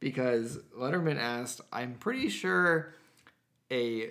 because 0.00 0.58
Letterman 0.78 1.18
asked, 1.18 1.60
I'm 1.72 1.94
pretty 1.94 2.28
sure 2.28 2.94
a 3.70 4.10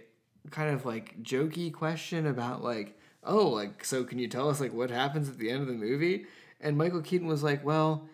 kind 0.51 0.73
of 0.73 0.85
like 0.85 1.21
jokey 1.23 1.73
question 1.73 2.27
about 2.27 2.63
like, 2.63 2.99
oh, 3.23 3.47
like 3.47 3.83
so 3.83 4.03
can 4.03 4.19
you 4.19 4.27
tell 4.27 4.49
us 4.49 4.59
like 4.59 4.73
what 4.73 4.91
happens 4.91 5.29
at 5.29 5.37
the 5.37 5.49
end 5.49 5.61
of 5.61 5.67
the 5.67 5.73
movie? 5.73 6.25
And 6.61 6.77
Michael 6.77 7.01
Keaton 7.01 7.27
was 7.27 7.43
like, 7.43 7.63
well, 7.65 8.07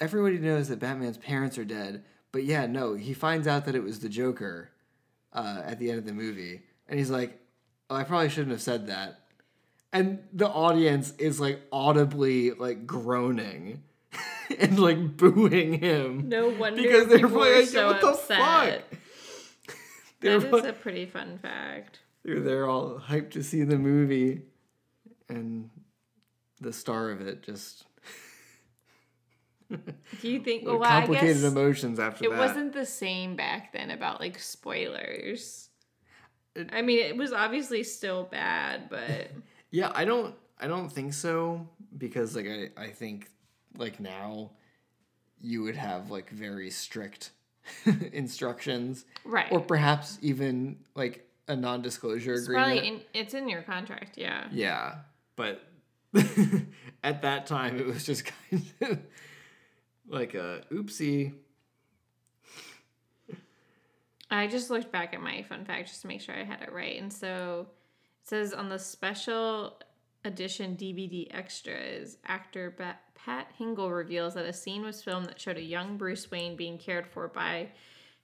everybody 0.00 0.38
knows 0.38 0.68
that 0.68 0.78
Batman's 0.80 1.18
parents 1.18 1.58
are 1.58 1.64
dead, 1.64 2.04
but 2.32 2.44
yeah, 2.44 2.66
no, 2.66 2.94
he 2.94 3.14
finds 3.14 3.46
out 3.46 3.64
that 3.66 3.74
it 3.74 3.82
was 3.82 4.00
the 4.00 4.08
Joker 4.08 4.70
uh, 5.32 5.62
at 5.64 5.78
the 5.78 5.90
end 5.90 5.98
of 5.98 6.06
the 6.06 6.12
movie, 6.12 6.62
and 6.88 6.98
he's 6.98 7.10
like, 7.10 7.38
oh, 7.90 7.96
I 7.96 8.04
probably 8.04 8.28
shouldn't 8.28 8.52
have 8.52 8.62
said 8.62 8.88
that. 8.88 9.20
And 9.92 10.18
the 10.32 10.48
audience 10.48 11.14
is 11.18 11.40
like 11.40 11.62
audibly 11.72 12.50
like 12.50 12.86
groaning 12.86 13.82
and 14.58 14.78
like 14.78 15.16
booing 15.16 15.74
him. 15.80 16.28
no 16.28 16.48
wonder 16.48 16.82
because 16.82 17.08
they're 17.08 17.18
people 17.18 17.30
probably 17.30 17.50
were 17.50 17.60
like, 17.60 17.68
so 17.68 17.86
what 17.86 18.00
the 18.00 18.08
upset. 18.08 18.38
fuck? 18.38 18.98
They're, 20.20 20.40
That 20.40 20.54
is 20.54 20.64
a 20.64 20.72
pretty 20.72 21.04
fun 21.06 21.38
fact. 21.38 22.00
they're 22.24 22.66
all 22.66 22.98
hyped 22.98 23.32
to 23.32 23.42
see 23.42 23.62
the 23.64 23.78
movie, 23.78 24.42
and 25.28 25.68
the 26.60 26.72
star 26.72 27.10
of 27.10 27.20
it 27.20 27.42
just 27.42 27.84
Do 29.70 30.28
you 30.28 30.40
think? 30.40 30.64
Well, 30.64 30.82
I 30.82 31.00
complicated 31.00 31.42
emotions 31.44 31.98
after 31.98 32.24
it 32.24 32.30
that. 32.30 32.38
wasn't 32.38 32.72
the 32.72 32.86
same 32.86 33.34
back 33.34 33.72
then 33.72 33.90
about 33.90 34.20
like 34.20 34.38
spoilers. 34.38 35.68
It- 36.54 36.70
I 36.72 36.82
mean, 36.82 37.00
it 37.00 37.16
was 37.16 37.32
obviously 37.32 37.82
still 37.82 38.24
bad, 38.24 38.88
but 38.88 39.30
Yeah, 39.70 39.90
I 39.94 40.04
don't 40.04 40.34
I 40.60 40.68
don't 40.68 40.88
think 40.90 41.12
so 41.14 41.68
because 41.98 42.36
like 42.36 42.46
I 42.46 42.70
I 42.80 42.88
think 42.90 43.30
like 43.76 43.98
now 44.00 44.52
you 45.40 45.62
would 45.64 45.76
have 45.76 46.10
like 46.10 46.30
very 46.30 46.70
strict 46.70 47.32
instructions 48.12 49.04
right. 49.24 49.48
or 49.50 49.60
perhaps 49.60 50.18
even 50.22 50.78
like 50.94 51.28
a 51.48 51.54
non-disclosure 51.56 52.32
it's 52.34 52.44
agreement. 52.44 52.86
in, 52.86 53.00
it's 53.12 53.34
in 53.34 53.48
your 53.48 53.62
contract. 53.62 54.16
Yeah. 54.16 54.46
yeah, 54.50 54.94
but 55.36 55.60
at 57.04 57.22
that 57.22 57.46
time 57.46 57.78
it 57.78 57.86
was 57.86 58.04
just 58.04 58.24
kind 58.24 58.72
of 58.82 58.98
like 60.08 60.34
a 60.34 60.62
oopsie. 60.72 61.32
I 64.30 64.46
just 64.48 64.70
looked 64.70 64.90
back 64.90 65.14
at 65.14 65.20
my 65.20 65.42
fun 65.42 65.64
fact 65.64 65.88
just 65.88 66.02
to 66.02 66.08
make 66.08 66.20
sure 66.20 66.34
I 66.34 66.44
had 66.44 66.62
it 66.62 66.72
right. 66.72 67.00
And 67.00 67.12
so 67.12 67.68
it 68.22 68.28
says 68.28 68.52
on 68.52 68.68
the 68.68 68.78
special 68.78 69.78
edition 70.24 70.76
DVD 70.76 71.28
extras, 71.30 72.18
actor 72.26 72.74
Pat 73.14 73.52
Hingle 73.58 73.94
reveals 73.94 74.34
that 74.34 74.44
a 74.44 74.52
scene 74.52 74.82
was 74.82 75.02
filmed 75.02 75.26
that 75.26 75.40
showed 75.40 75.56
a 75.56 75.62
young 75.62 75.96
Bruce 75.96 76.30
Wayne 76.30 76.56
being 76.56 76.78
cared 76.78 77.06
for 77.06 77.28
by 77.28 77.68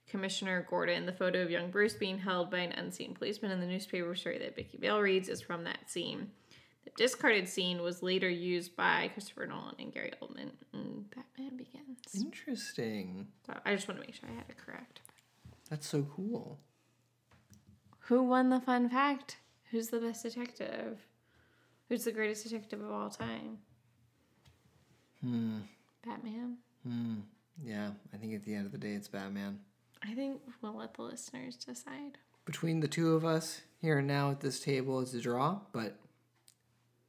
Commissioner 0.07 0.67
Gordon. 0.69 1.05
The 1.05 1.13
photo 1.13 1.41
of 1.41 1.49
young 1.49 1.71
Bruce 1.71 1.93
being 1.93 2.17
held 2.17 2.51
by 2.51 2.59
an 2.59 2.73
unseen 2.73 3.13
policeman 3.13 3.51
in 3.51 3.59
the 3.61 3.65
newspaper 3.65 4.13
story 4.15 4.37
that 4.39 4.55
Vicki 4.55 4.77
Bale 4.77 4.99
reads 4.99 5.29
is 5.29 5.41
from 5.41 5.63
that 5.63 5.89
scene. 5.89 6.31
The 6.85 6.91
discarded 6.97 7.47
scene 7.47 7.81
was 7.81 8.03
later 8.03 8.29
used 8.29 8.75
by 8.75 9.09
Christopher 9.13 9.47
Nolan 9.47 9.75
and 9.79 9.93
Gary 9.93 10.11
Oldman 10.21 10.51
in 10.73 11.05
Batman 11.15 11.57
Begins. 11.57 11.99
Interesting. 12.15 13.27
So 13.45 13.53
I 13.65 13.73
just 13.75 13.87
want 13.87 14.01
to 14.01 14.05
make 14.05 14.15
sure 14.15 14.29
I 14.29 14.33
had 14.35 14.45
it 14.49 14.57
correct. 14.57 14.99
That's 15.69 15.87
so 15.87 16.03
cool. 16.15 16.59
who 17.99 18.23
won 18.23 18.49
the 18.49 18.59
fun 18.59 18.89
fact? 18.89 19.37
Who's 19.71 19.87
the 19.87 19.99
best 19.99 20.23
detective? 20.23 20.99
Who's 21.89 22.03
the 22.03 22.11
greatest 22.11 22.43
detective 22.43 22.81
of 22.81 22.91
all 22.91 23.09
time? 23.09 23.59
Hmm. 25.21 25.59
Batman. 26.05 26.57
Hmm. 26.85 27.15
Yeah, 27.63 27.91
I 28.13 28.17
think 28.17 28.33
at 28.33 28.43
the 28.43 28.53
end 28.55 28.65
of 28.65 28.71
the 28.71 28.77
day, 28.77 28.93
it's 28.93 29.07
Batman. 29.07 29.59
I 30.03 30.13
think 30.13 30.41
we'll 30.61 30.75
let 30.75 30.95
the 30.95 31.03
listeners 31.03 31.55
decide. 31.55 32.17
Between 32.45 32.81
the 32.81 32.87
two 32.87 33.13
of 33.13 33.23
us 33.23 33.61
here 33.79 33.99
and 33.99 34.07
now 34.07 34.31
at 34.31 34.41
this 34.41 34.59
table, 34.59 34.99
it's 34.99 35.13
a 35.13 35.21
draw. 35.21 35.59
But 35.71 35.95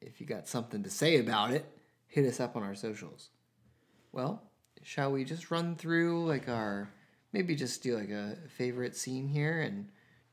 if 0.06 0.20
you 0.20 0.26
got 0.26 0.48
something 0.48 0.82
to 0.82 0.90
say 0.90 1.18
about 1.18 1.50
it, 1.50 1.66
hit 2.06 2.26
us 2.26 2.40
up 2.40 2.56
on 2.56 2.62
our 2.62 2.74
socials. 2.74 3.30
Well, 4.12 4.42
shall 4.82 5.12
we 5.12 5.24
just 5.24 5.50
run 5.50 5.76
through 5.76 6.26
like 6.26 6.48
our 6.48 6.88
maybe 7.32 7.56
just 7.56 7.82
do 7.82 7.96
like 7.96 8.10
a 8.10 8.36
favorite 8.48 8.96
scene 8.96 9.26
here 9.26 9.60
and 9.60 9.88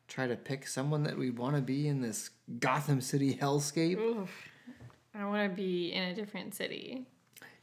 try 0.07 0.27
to 0.27 0.35
pick 0.35 0.67
someone 0.67 1.03
that 1.03 1.17
we 1.17 1.31
want 1.31 1.55
to 1.55 1.61
be 1.61 1.87
in 1.87 2.01
this 2.01 2.29
Gotham 2.59 3.01
City 3.01 3.33
hellscape? 3.35 3.97
Oof. 3.97 4.29
I 5.15 5.25
want 5.25 5.49
to 5.49 5.55
be 5.55 5.91
in 5.91 6.03
a 6.03 6.15
different 6.15 6.53
city. 6.53 7.05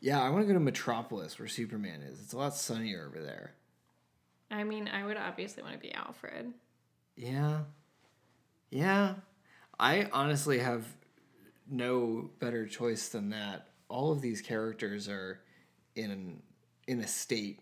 Yeah, 0.00 0.20
I 0.20 0.28
want 0.30 0.42
to 0.42 0.46
go 0.46 0.54
to 0.54 0.60
Metropolis 0.60 1.38
where 1.38 1.48
Superman 1.48 2.02
is. 2.02 2.20
It's 2.20 2.32
a 2.32 2.38
lot 2.38 2.54
sunnier 2.54 3.06
over 3.08 3.22
there. 3.22 3.54
I 4.50 4.64
mean, 4.64 4.88
I 4.88 5.04
would 5.04 5.16
obviously 5.16 5.62
want 5.62 5.74
to 5.74 5.80
be 5.80 5.92
Alfred. 5.92 6.52
Yeah. 7.16 7.60
Yeah. 8.70 9.14
I 9.78 10.08
honestly 10.12 10.58
have 10.58 10.84
no 11.70 12.30
better 12.38 12.66
choice 12.66 13.08
than 13.08 13.30
that. 13.30 13.68
All 13.88 14.12
of 14.12 14.20
these 14.20 14.40
characters 14.40 15.08
are 15.08 15.40
in 15.94 16.10
an, 16.10 16.42
in 16.86 17.00
a 17.00 17.06
state. 17.06 17.60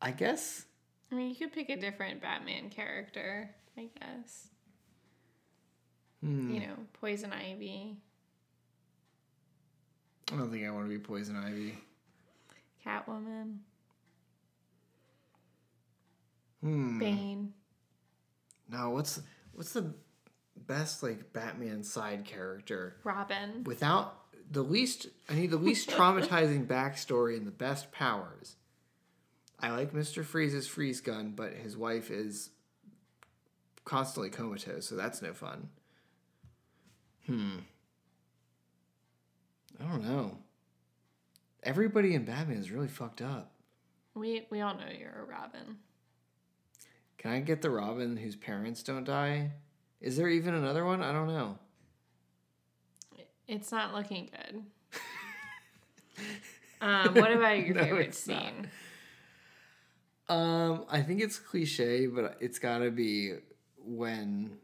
I 0.00 0.10
guess 0.10 0.64
I 1.10 1.14
mean, 1.14 1.30
you 1.30 1.34
could 1.36 1.52
pick 1.52 1.70
a 1.70 1.76
different 1.76 2.20
Batman 2.20 2.70
character, 2.70 3.54
I 3.78 3.88
guess. 3.98 4.48
Hmm. 6.22 6.52
You 6.54 6.60
know, 6.60 6.74
Poison 6.94 7.32
Ivy, 7.32 7.96
I 10.32 10.36
don't 10.36 10.50
think 10.50 10.66
I 10.66 10.70
want 10.70 10.86
to 10.86 10.88
be 10.90 10.98
Poison 10.98 11.36
Ivy. 11.36 11.78
Catwoman, 12.84 13.58
Hmm. 16.62 16.98
Bane. 16.98 17.52
No, 18.70 18.90
what's 18.90 19.20
what's 19.52 19.72
the 19.74 19.94
best 20.66 21.02
like 21.02 21.32
Batman 21.32 21.82
side 21.82 22.24
character 22.24 22.96
Robin. 23.04 23.64
without 23.64 24.20
the 24.50 24.62
least 24.62 25.06
I 25.28 25.34
need 25.34 25.50
the 25.50 25.56
least 25.56 25.88
traumatizing 25.90 26.66
backstory 26.66 27.36
and 27.36 27.46
the 27.46 27.50
best 27.52 27.92
powers. 27.92 28.56
I 29.60 29.70
like 29.70 29.92
Mr. 29.92 30.24
Freeze's 30.24 30.66
freeze 30.66 31.00
gun, 31.00 31.32
but 31.34 31.52
his 31.54 31.76
wife 31.76 32.10
is 32.10 32.50
constantly 33.84 34.30
comatose, 34.30 34.86
so 34.86 34.96
that's 34.96 35.22
no 35.22 35.32
fun. 35.32 35.68
Hmm. 37.26 37.58
I 39.80 39.84
don't 39.84 40.04
know. 40.04 40.38
Everybody 41.62 42.14
in 42.14 42.24
Batman 42.24 42.58
is 42.58 42.70
really 42.70 42.88
fucked 42.88 43.22
up. 43.22 43.52
We 44.14 44.46
we 44.50 44.60
all 44.60 44.74
know 44.74 44.84
you're 44.96 45.22
a 45.22 45.24
Robin. 45.24 45.78
Can 47.18 47.32
I 47.32 47.40
get 47.40 47.62
the 47.62 47.70
Robin 47.70 48.16
whose 48.18 48.36
parents 48.36 48.82
don't 48.82 49.04
die? 49.04 49.52
Is 50.04 50.18
there 50.18 50.28
even 50.28 50.52
another 50.52 50.84
one? 50.84 51.02
I 51.02 51.12
don't 51.12 51.28
know. 51.28 51.56
It's 53.48 53.72
not 53.72 53.94
looking 53.94 54.28
good. 54.30 54.62
um, 56.82 57.14
what 57.14 57.32
about 57.32 57.58
your 57.58 57.74
No, 57.74 57.82
favorite 57.84 58.08
it's 58.08 58.28
not. 58.28 58.42
scene? 58.42 58.68
Um, 60.28 60.84
I 60.90 61.00
think 61.00 61.22
it's 61.22 61.38
cliche, 61.38 62.06
but 62.06 62.36
it's 62.38 62.58
gotta 62.58 62.90
be 62.90 63.36
when 63.82 64.58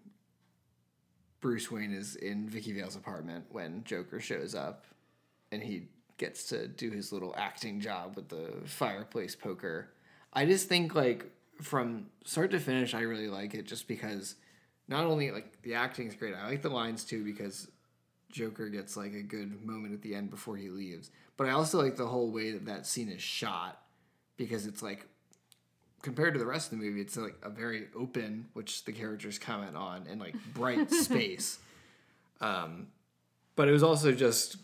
Bruce 1.41 1.71
Wayne 1.71 1.95
is 1.95 2.17
in 2.17 2.47
Vicki 2.47 2.73
Vale's 2.75 2.97
apartment 2.97 3.47
when 3.51 3.83
Joker 3.85 4.21
shows 4.21 4.55
up 4.55 4.85
and 5.53 5.63
he 5.63 5.85
gets 6.19 6.45
to 6.51 6.69
do 6.69 6.91
his 6.91 7.13
little 7.13 7.35
acting 7.39 7.81
job 7.81 8.15
with 8.15 8.29
the 8.29 8.53
fireplace 8.67 9.35
poker. 9.35 9.89
I 10.35 10.45
just 10.45 10.69
think 10.69 10.95
like 10.95 11.25
from 11.63 12.09
start 12.27 12.51
to 12.51 12.61
finish 12.61 12.93
I 12.93 13.01
really 13.01 13.29
like 13.29 13.55
it 13.55 13.65
just 13.67 13.89
because 13.89 14.35
not 14.91 15.05
only 15.05 15.31
like 15.31 15.63
the 15.63 15.75
acting 15.75 16.09
is 16.09 16.15
great, 16.15 16.35
I 16.35 16.49
like 16.49 16.63
the 16.63 16.69
lines 16.69 17.05
too 17.05 17.25
because 17.25 17.71
Joker 18.31 18.69
gets 18.69 18.97
like 18.97 19.15
a 19.15 19.23
good 19.23 19.65
moment 19.65 19.95
at 19.95 20.03
the 20.03 20.15
end 20.15 20.31
before 20.31 20.57
he 20.57 20.69
leaves. 20.69 21.11
But 21.37 21.47
I 21.47 21.53
also 21.53 21.81
like 21.81 21.97
the 21.97 22.09
whole 22.09 22.31
way 22.31 22.51
that 22.51 22.67
that 22.67 22.87
scene 22.87 23.09
is 23.09 23.23
shot 23.23 23.81
because 24.37 24.67
it's 24.67 24.83
like 24.83 25.07
compared 26.03 26.35
to 26.35 26.41
the 26.41 26.47
rest 26.47 26.73
of 26.73 26.79
the 26.79 26.85
movie, 26.85 27.01
it's 27.01 27.17
like 27.17 27.37
a 27.43 27.51
very 27.51 27.87
open, 27.97 28.47
which 28.53 28.85
the 28.85 28.93
characters 28.93 29.39
comment 29.39 29.77
on, 29.77 30.07
and 30.11 30.21
like 30.21 30.35
bright 30.55 30.91
space. 30.91 31.59
Um, 32.41 32.89
but 33.55 33.69
it 33.69 33.73
was 33.73 33.83
also 33.83 34.11
just 34.13 34.57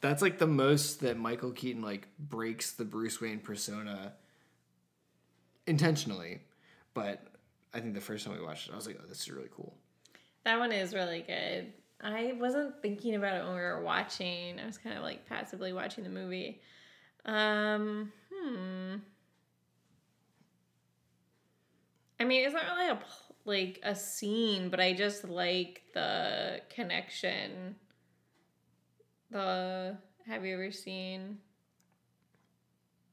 that's 0.00 0.22
like 0.22 0.38
the 0.38 0.46
most 0.46 1.00
that 1.00 1.18
Michael 1.18 1.50
Keaton 1.50 1.82
like 1.82 2.06
breaks 2.18 2.72
the 2.72 2.84
Bruce 2.84 3.20
Wayne 3.20 3.40
persona 3.40 4.12
intentionally. 5.66 6.40
But 6.94 7.26
I 7.74 7.80
think 7.80 7.94
the 7.94 8.00
first 8.00 8.26
time 8.26 8.36
we 8.36 8.44
watched 8.44 8.68
it, 8.68 8.72
I 8.72 8.76
was 8.76 8.86
like, 8.86 8.98
"Oh, 9.02 9.06
this 9.06 9.20
is 9.20 9.30
really 9.30 9.48
cool." 9.54 9.74
That 10.44 10.58
one 10.58 10.72
is 10.72 10.94
really 10.94 11.22
good. 11.22 11.72
I 12.00 12.32
wasn't 12.38 12.82
thinking 12.82 13.14
about 13.14 13.36
it 13.36 13.44
when 13.44 13.54
we 13.54 13.60
were 13.60 13.82
watching. 13.82 14.58
I 14.58 14.66
was 14.66 14.76
kind 14.76 14.96
of 14.96 15.04
like 15.04 15.26
passively 15.26 15.72
watching 15.72 16.04
the 16.04 16.10
movie. 16.10 16.60
Um, 17.24 18.12
hmm. 18.32 18.96
I 22.18 22.24
mean, 22.24 22.44
it's 22.44 22.54
not 22.54 22.64
really 22.76 22.90
a 22.90 22.98
like 23.44 23.80
a 23.82 23.94
scene, 23.94 24.68
but 24.68 24.80
I 24.80 24.92
just 24.92 25.24
like 25.24 25.82
the 25.94 26.60
connection. 26.70 27.76
The 29.30 29.96
have 30.26 30.44
you 30.44 30.54
ever 30.54 30.70
seen? 30.70 31.38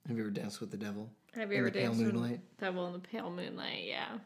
Have 0.08 0.18
you 0.18 0.24
ever 0.24 0.32
danced 0.32 0.60
with 0.60 0.72
the 0.72 0.78
devil? 0.78 1.10
Have 1.34 1.52
you 1.52 1.58
In 1.58 1.62
ever 1.62 1.70
the 1.70 1.80
pale 1.80 1.92
danced 1.94 2.04
with 2.04 2.14
the 2.32 2.40
Devil 2.60 2.88
in 2.88 2.94
the 2.94 3.00
Pale 3.00 3.30
Moonlight? 3.32 3.84
Yeah. 3.86 4.18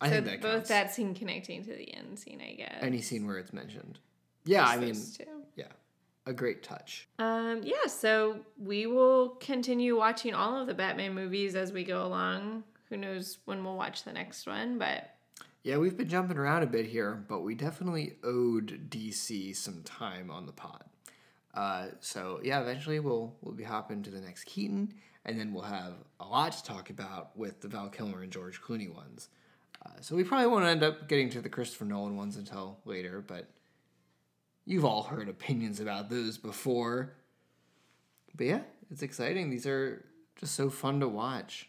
I 0.00 0.08
so 0.08 0.14
think 0.14 0.26
that 0.26 0.40
both 0.40 0.52
counts. 0.52 0.68
that 0.70 0.94
scene 0.94 1.14
connecting 1.14 1.62
to 1.64 1.70
the 1.74 1.92
end 1.94 2.18
scene, 2.18 2.40
I 2.40 2.54
guess. 2.54 2.78
Any 2.80 3.00
scene 3.00 3.26
where 3.26 3.38
it's 3.38 3.52
mentioned. 3.52 3.98
Yeah, 4.44 4.64
I 4.64 4.78
mean, 4.78 4.94
two. 4.94 5.24
yeah, 5.56 5.66
a 6.26 6.32
great 6.32 6.62
touch. 6.62 7.08
Um, 7.18 7.60
yeah, 7.62 7.86
so 7.86 8.40
we 8.58 8.86
will 8.86 9.30
continue 9.40 9.96
watching 9.96 10.34
all 10.34 10.56
of 10.60 10.66
the 10.66 10.74
Batman 10.74 11.14
movies 11.14 11.54
as 11.54 11.72
we 11.72 11.84
go 11.84 12.04
along. 12.06 12.64
Who 12.88 12.96
knows 12.96 13.38
when 13.44 13.62
we'll 13.62 13.76
watch 13.76 14.02
the 14.04 14.12
next 14.12 14.46
one, 14.46 14.78
but 14.78 15.14
Yeah, 15.62 15.76
we've 15.76 15.96
been 15.96 16.08
jumping 16.08 16.38
around 16.38 16.62
a 16.62 16.66
bit 16.66 16.86
here, 16.86 17.22
but 17.28 17.40
we 17.40 17.54
definitely 17.54 18.16
owed 18.24 18.88
DC 18.90 19.54
some 19.54 19.82
time 19.82 20.30
on 20.30 20.46
the 20.46 20.52
pod. 20.52 20.84
Uh, 21.52 21.88
so 22.00 22.40
yeah, 22.42 22.60
eventually 22.62 23.00
we'll 23.00 23.34
we'll 23.42 23.54
be 23.54 23.64
hopping 23.64 24.02
to 24.04 24.10
the 24.10 24.20
next 24.20 24.44
Keaton, 24.44 24.94
and 25.26 25.38
then 25.38 25.52
we'll 25.52 25.64
have 25.64 25.94
a 26.20 26.24
lot 26.26 26.52
to 26.52 26.64
talk 26.64 26.88
about 26.90 27.36
with 27.36 27.60
the 27.60 27.68
Val 27.68 27.88
Kilmer 27.90 28.22
and 28.22 28.32
George 28.32 28.60
Clooney 28.62 28.92
ones. 28.92 29.28
Uh, 29.84 29.90
so 30.00 30.14
we 30.14 30.24
probably 30.24 30.46
won't 30.46 30.64
end 30.64 30.82
up 30.82 31.08
getting 31.08 31.30
to 31.30 31.40
the 31.40 31.48
Christopher 31.48 31.84
Nolan 31.86 32.16
ones 32.16 32.36
until 32.36 32.78
later, 32.84 33.22
but 33.26 33.48
you've 34.66 34.84
all 34.84 35.04
heard 35.04 35.28
opinions 35.28 35.80
about 35.80 36.10
those 36.10 36.36
before. 36.36 37.14
But 38.34 38.46
yeah, 38.46 38.60
it's 38.90 39.02
exciting. 39.02 39.50
These 39.50 39.66
are 39.66 40.04
just 40.36 40.54
so 40.54 40.68
fun 40.70 41.00
to 41.00 41.08
watch. 41.08 41.68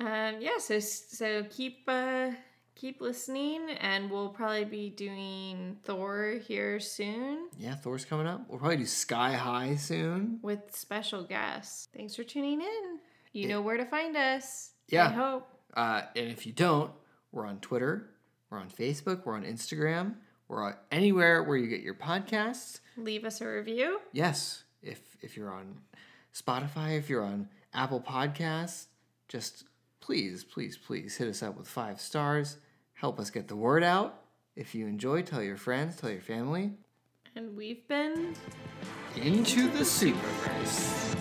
um, 0.00 0.36
yeah, 0.40 0.58
so 0.58 0.78
so 0.80 1.44
keep 1.50 1.82
uh, 1.86 2.30
keep 2.74 3.00
listening, 3.00 3.70
and 3.80 4.10
we'll 4.10 4.30
probably 4.30 4.64
be 4.64 4.90
doing 4.90 5.76
Thor 5.84 6.38
here 6.46 6.80
soon 6.80 7.48
Yeah, 7.58 7.74
Thor's 7.74 8.04
coming 8.04 8.26
up. 8.26 8.46
We'll 8.48 8.58
probably 8.58 8.78
do 8.78 8.86
Sky 8.86 9.32
High 9.32 9.76
soon. 9.76 10.38
with 10.42 10.74
special 10.74 11.22
guests. 11.24 11.88
Thanks 11.94 12.16
for 12.16 12.24
tuning 12.24 12.60
in. 12.60 12.98
You 13.32 13.46
know 13.48 13.60
where 13.60 13.76
to 13.76 13.84
find 13.84 14.16
us. 14.16 14.70
Yeah. 14.88 15.06
I 15.06 15.12
hope. 15.12 15.46
Uh, 15.74 16.02
and 16.16 16.28
if 16.28 16.46
you 16.46 16.52
don't, 16.52 16.90
we're 17.32 17.46
on 17.46 17.58
Twitter, 17.60 18.10
we're 18.50 18.58
on 18.58 18.68
Facebook, 18.68 19.24
we're 19.24 19.34
on 19.34 19.44
Instagram, 19.44 20.14
we're 20.48 20.64
on 20.64 20.74
anywhere 20.90 21.42
where 21.42 21.56
you 21.56 21.68
get 21.68 21.80
your 21.80 21.94
podcasts. 21.94 22.80
Leave 22.96 23.24
us 23.24 23.40
a 23.40 23.46
review. 23.46 24.00
Yes, 24.12 24.64
if 24.82 25.00
if 25.20 25.36
you're 25.36 25.52
on 25.52 25.76
Spotify, 26.34 26.98
if 26.98 27.08
you're 27.08 27.24
on 27.24 27.48
Apple 27.72 28.00
Podcasts, 28.00 28.86
just 29.28 29.64
please, 30.00 30.42
please, 30.44 30.76
please 30.76 31.16
hit 31.16 31.28
us 31.28 31.42
up 31.42 31.56
with 31.56 31.68
five 31.68 32.00
stars. 32.00 32.56
Help 32.94 33.20
us 33.20 33.30
get 33.30 33.48
the 33.48 33.56
word 33.56 33.82
out. 33.82 34.22
If 34.56 34.74
you 34.74 34.86
enjoy, 34.86 35.22
tell 35.22 35.42
your 35.42 35.56
friends, 35.56 35.96
tell 35.96 36.10
your 36.10 36.20
family. 36.20 36.72
And 37.36 37.56
we've 37.56 37.86
been 37.86 38.34
Into 39.16 39.68
the 39.70 39.84
Superverse. 39.84 41.16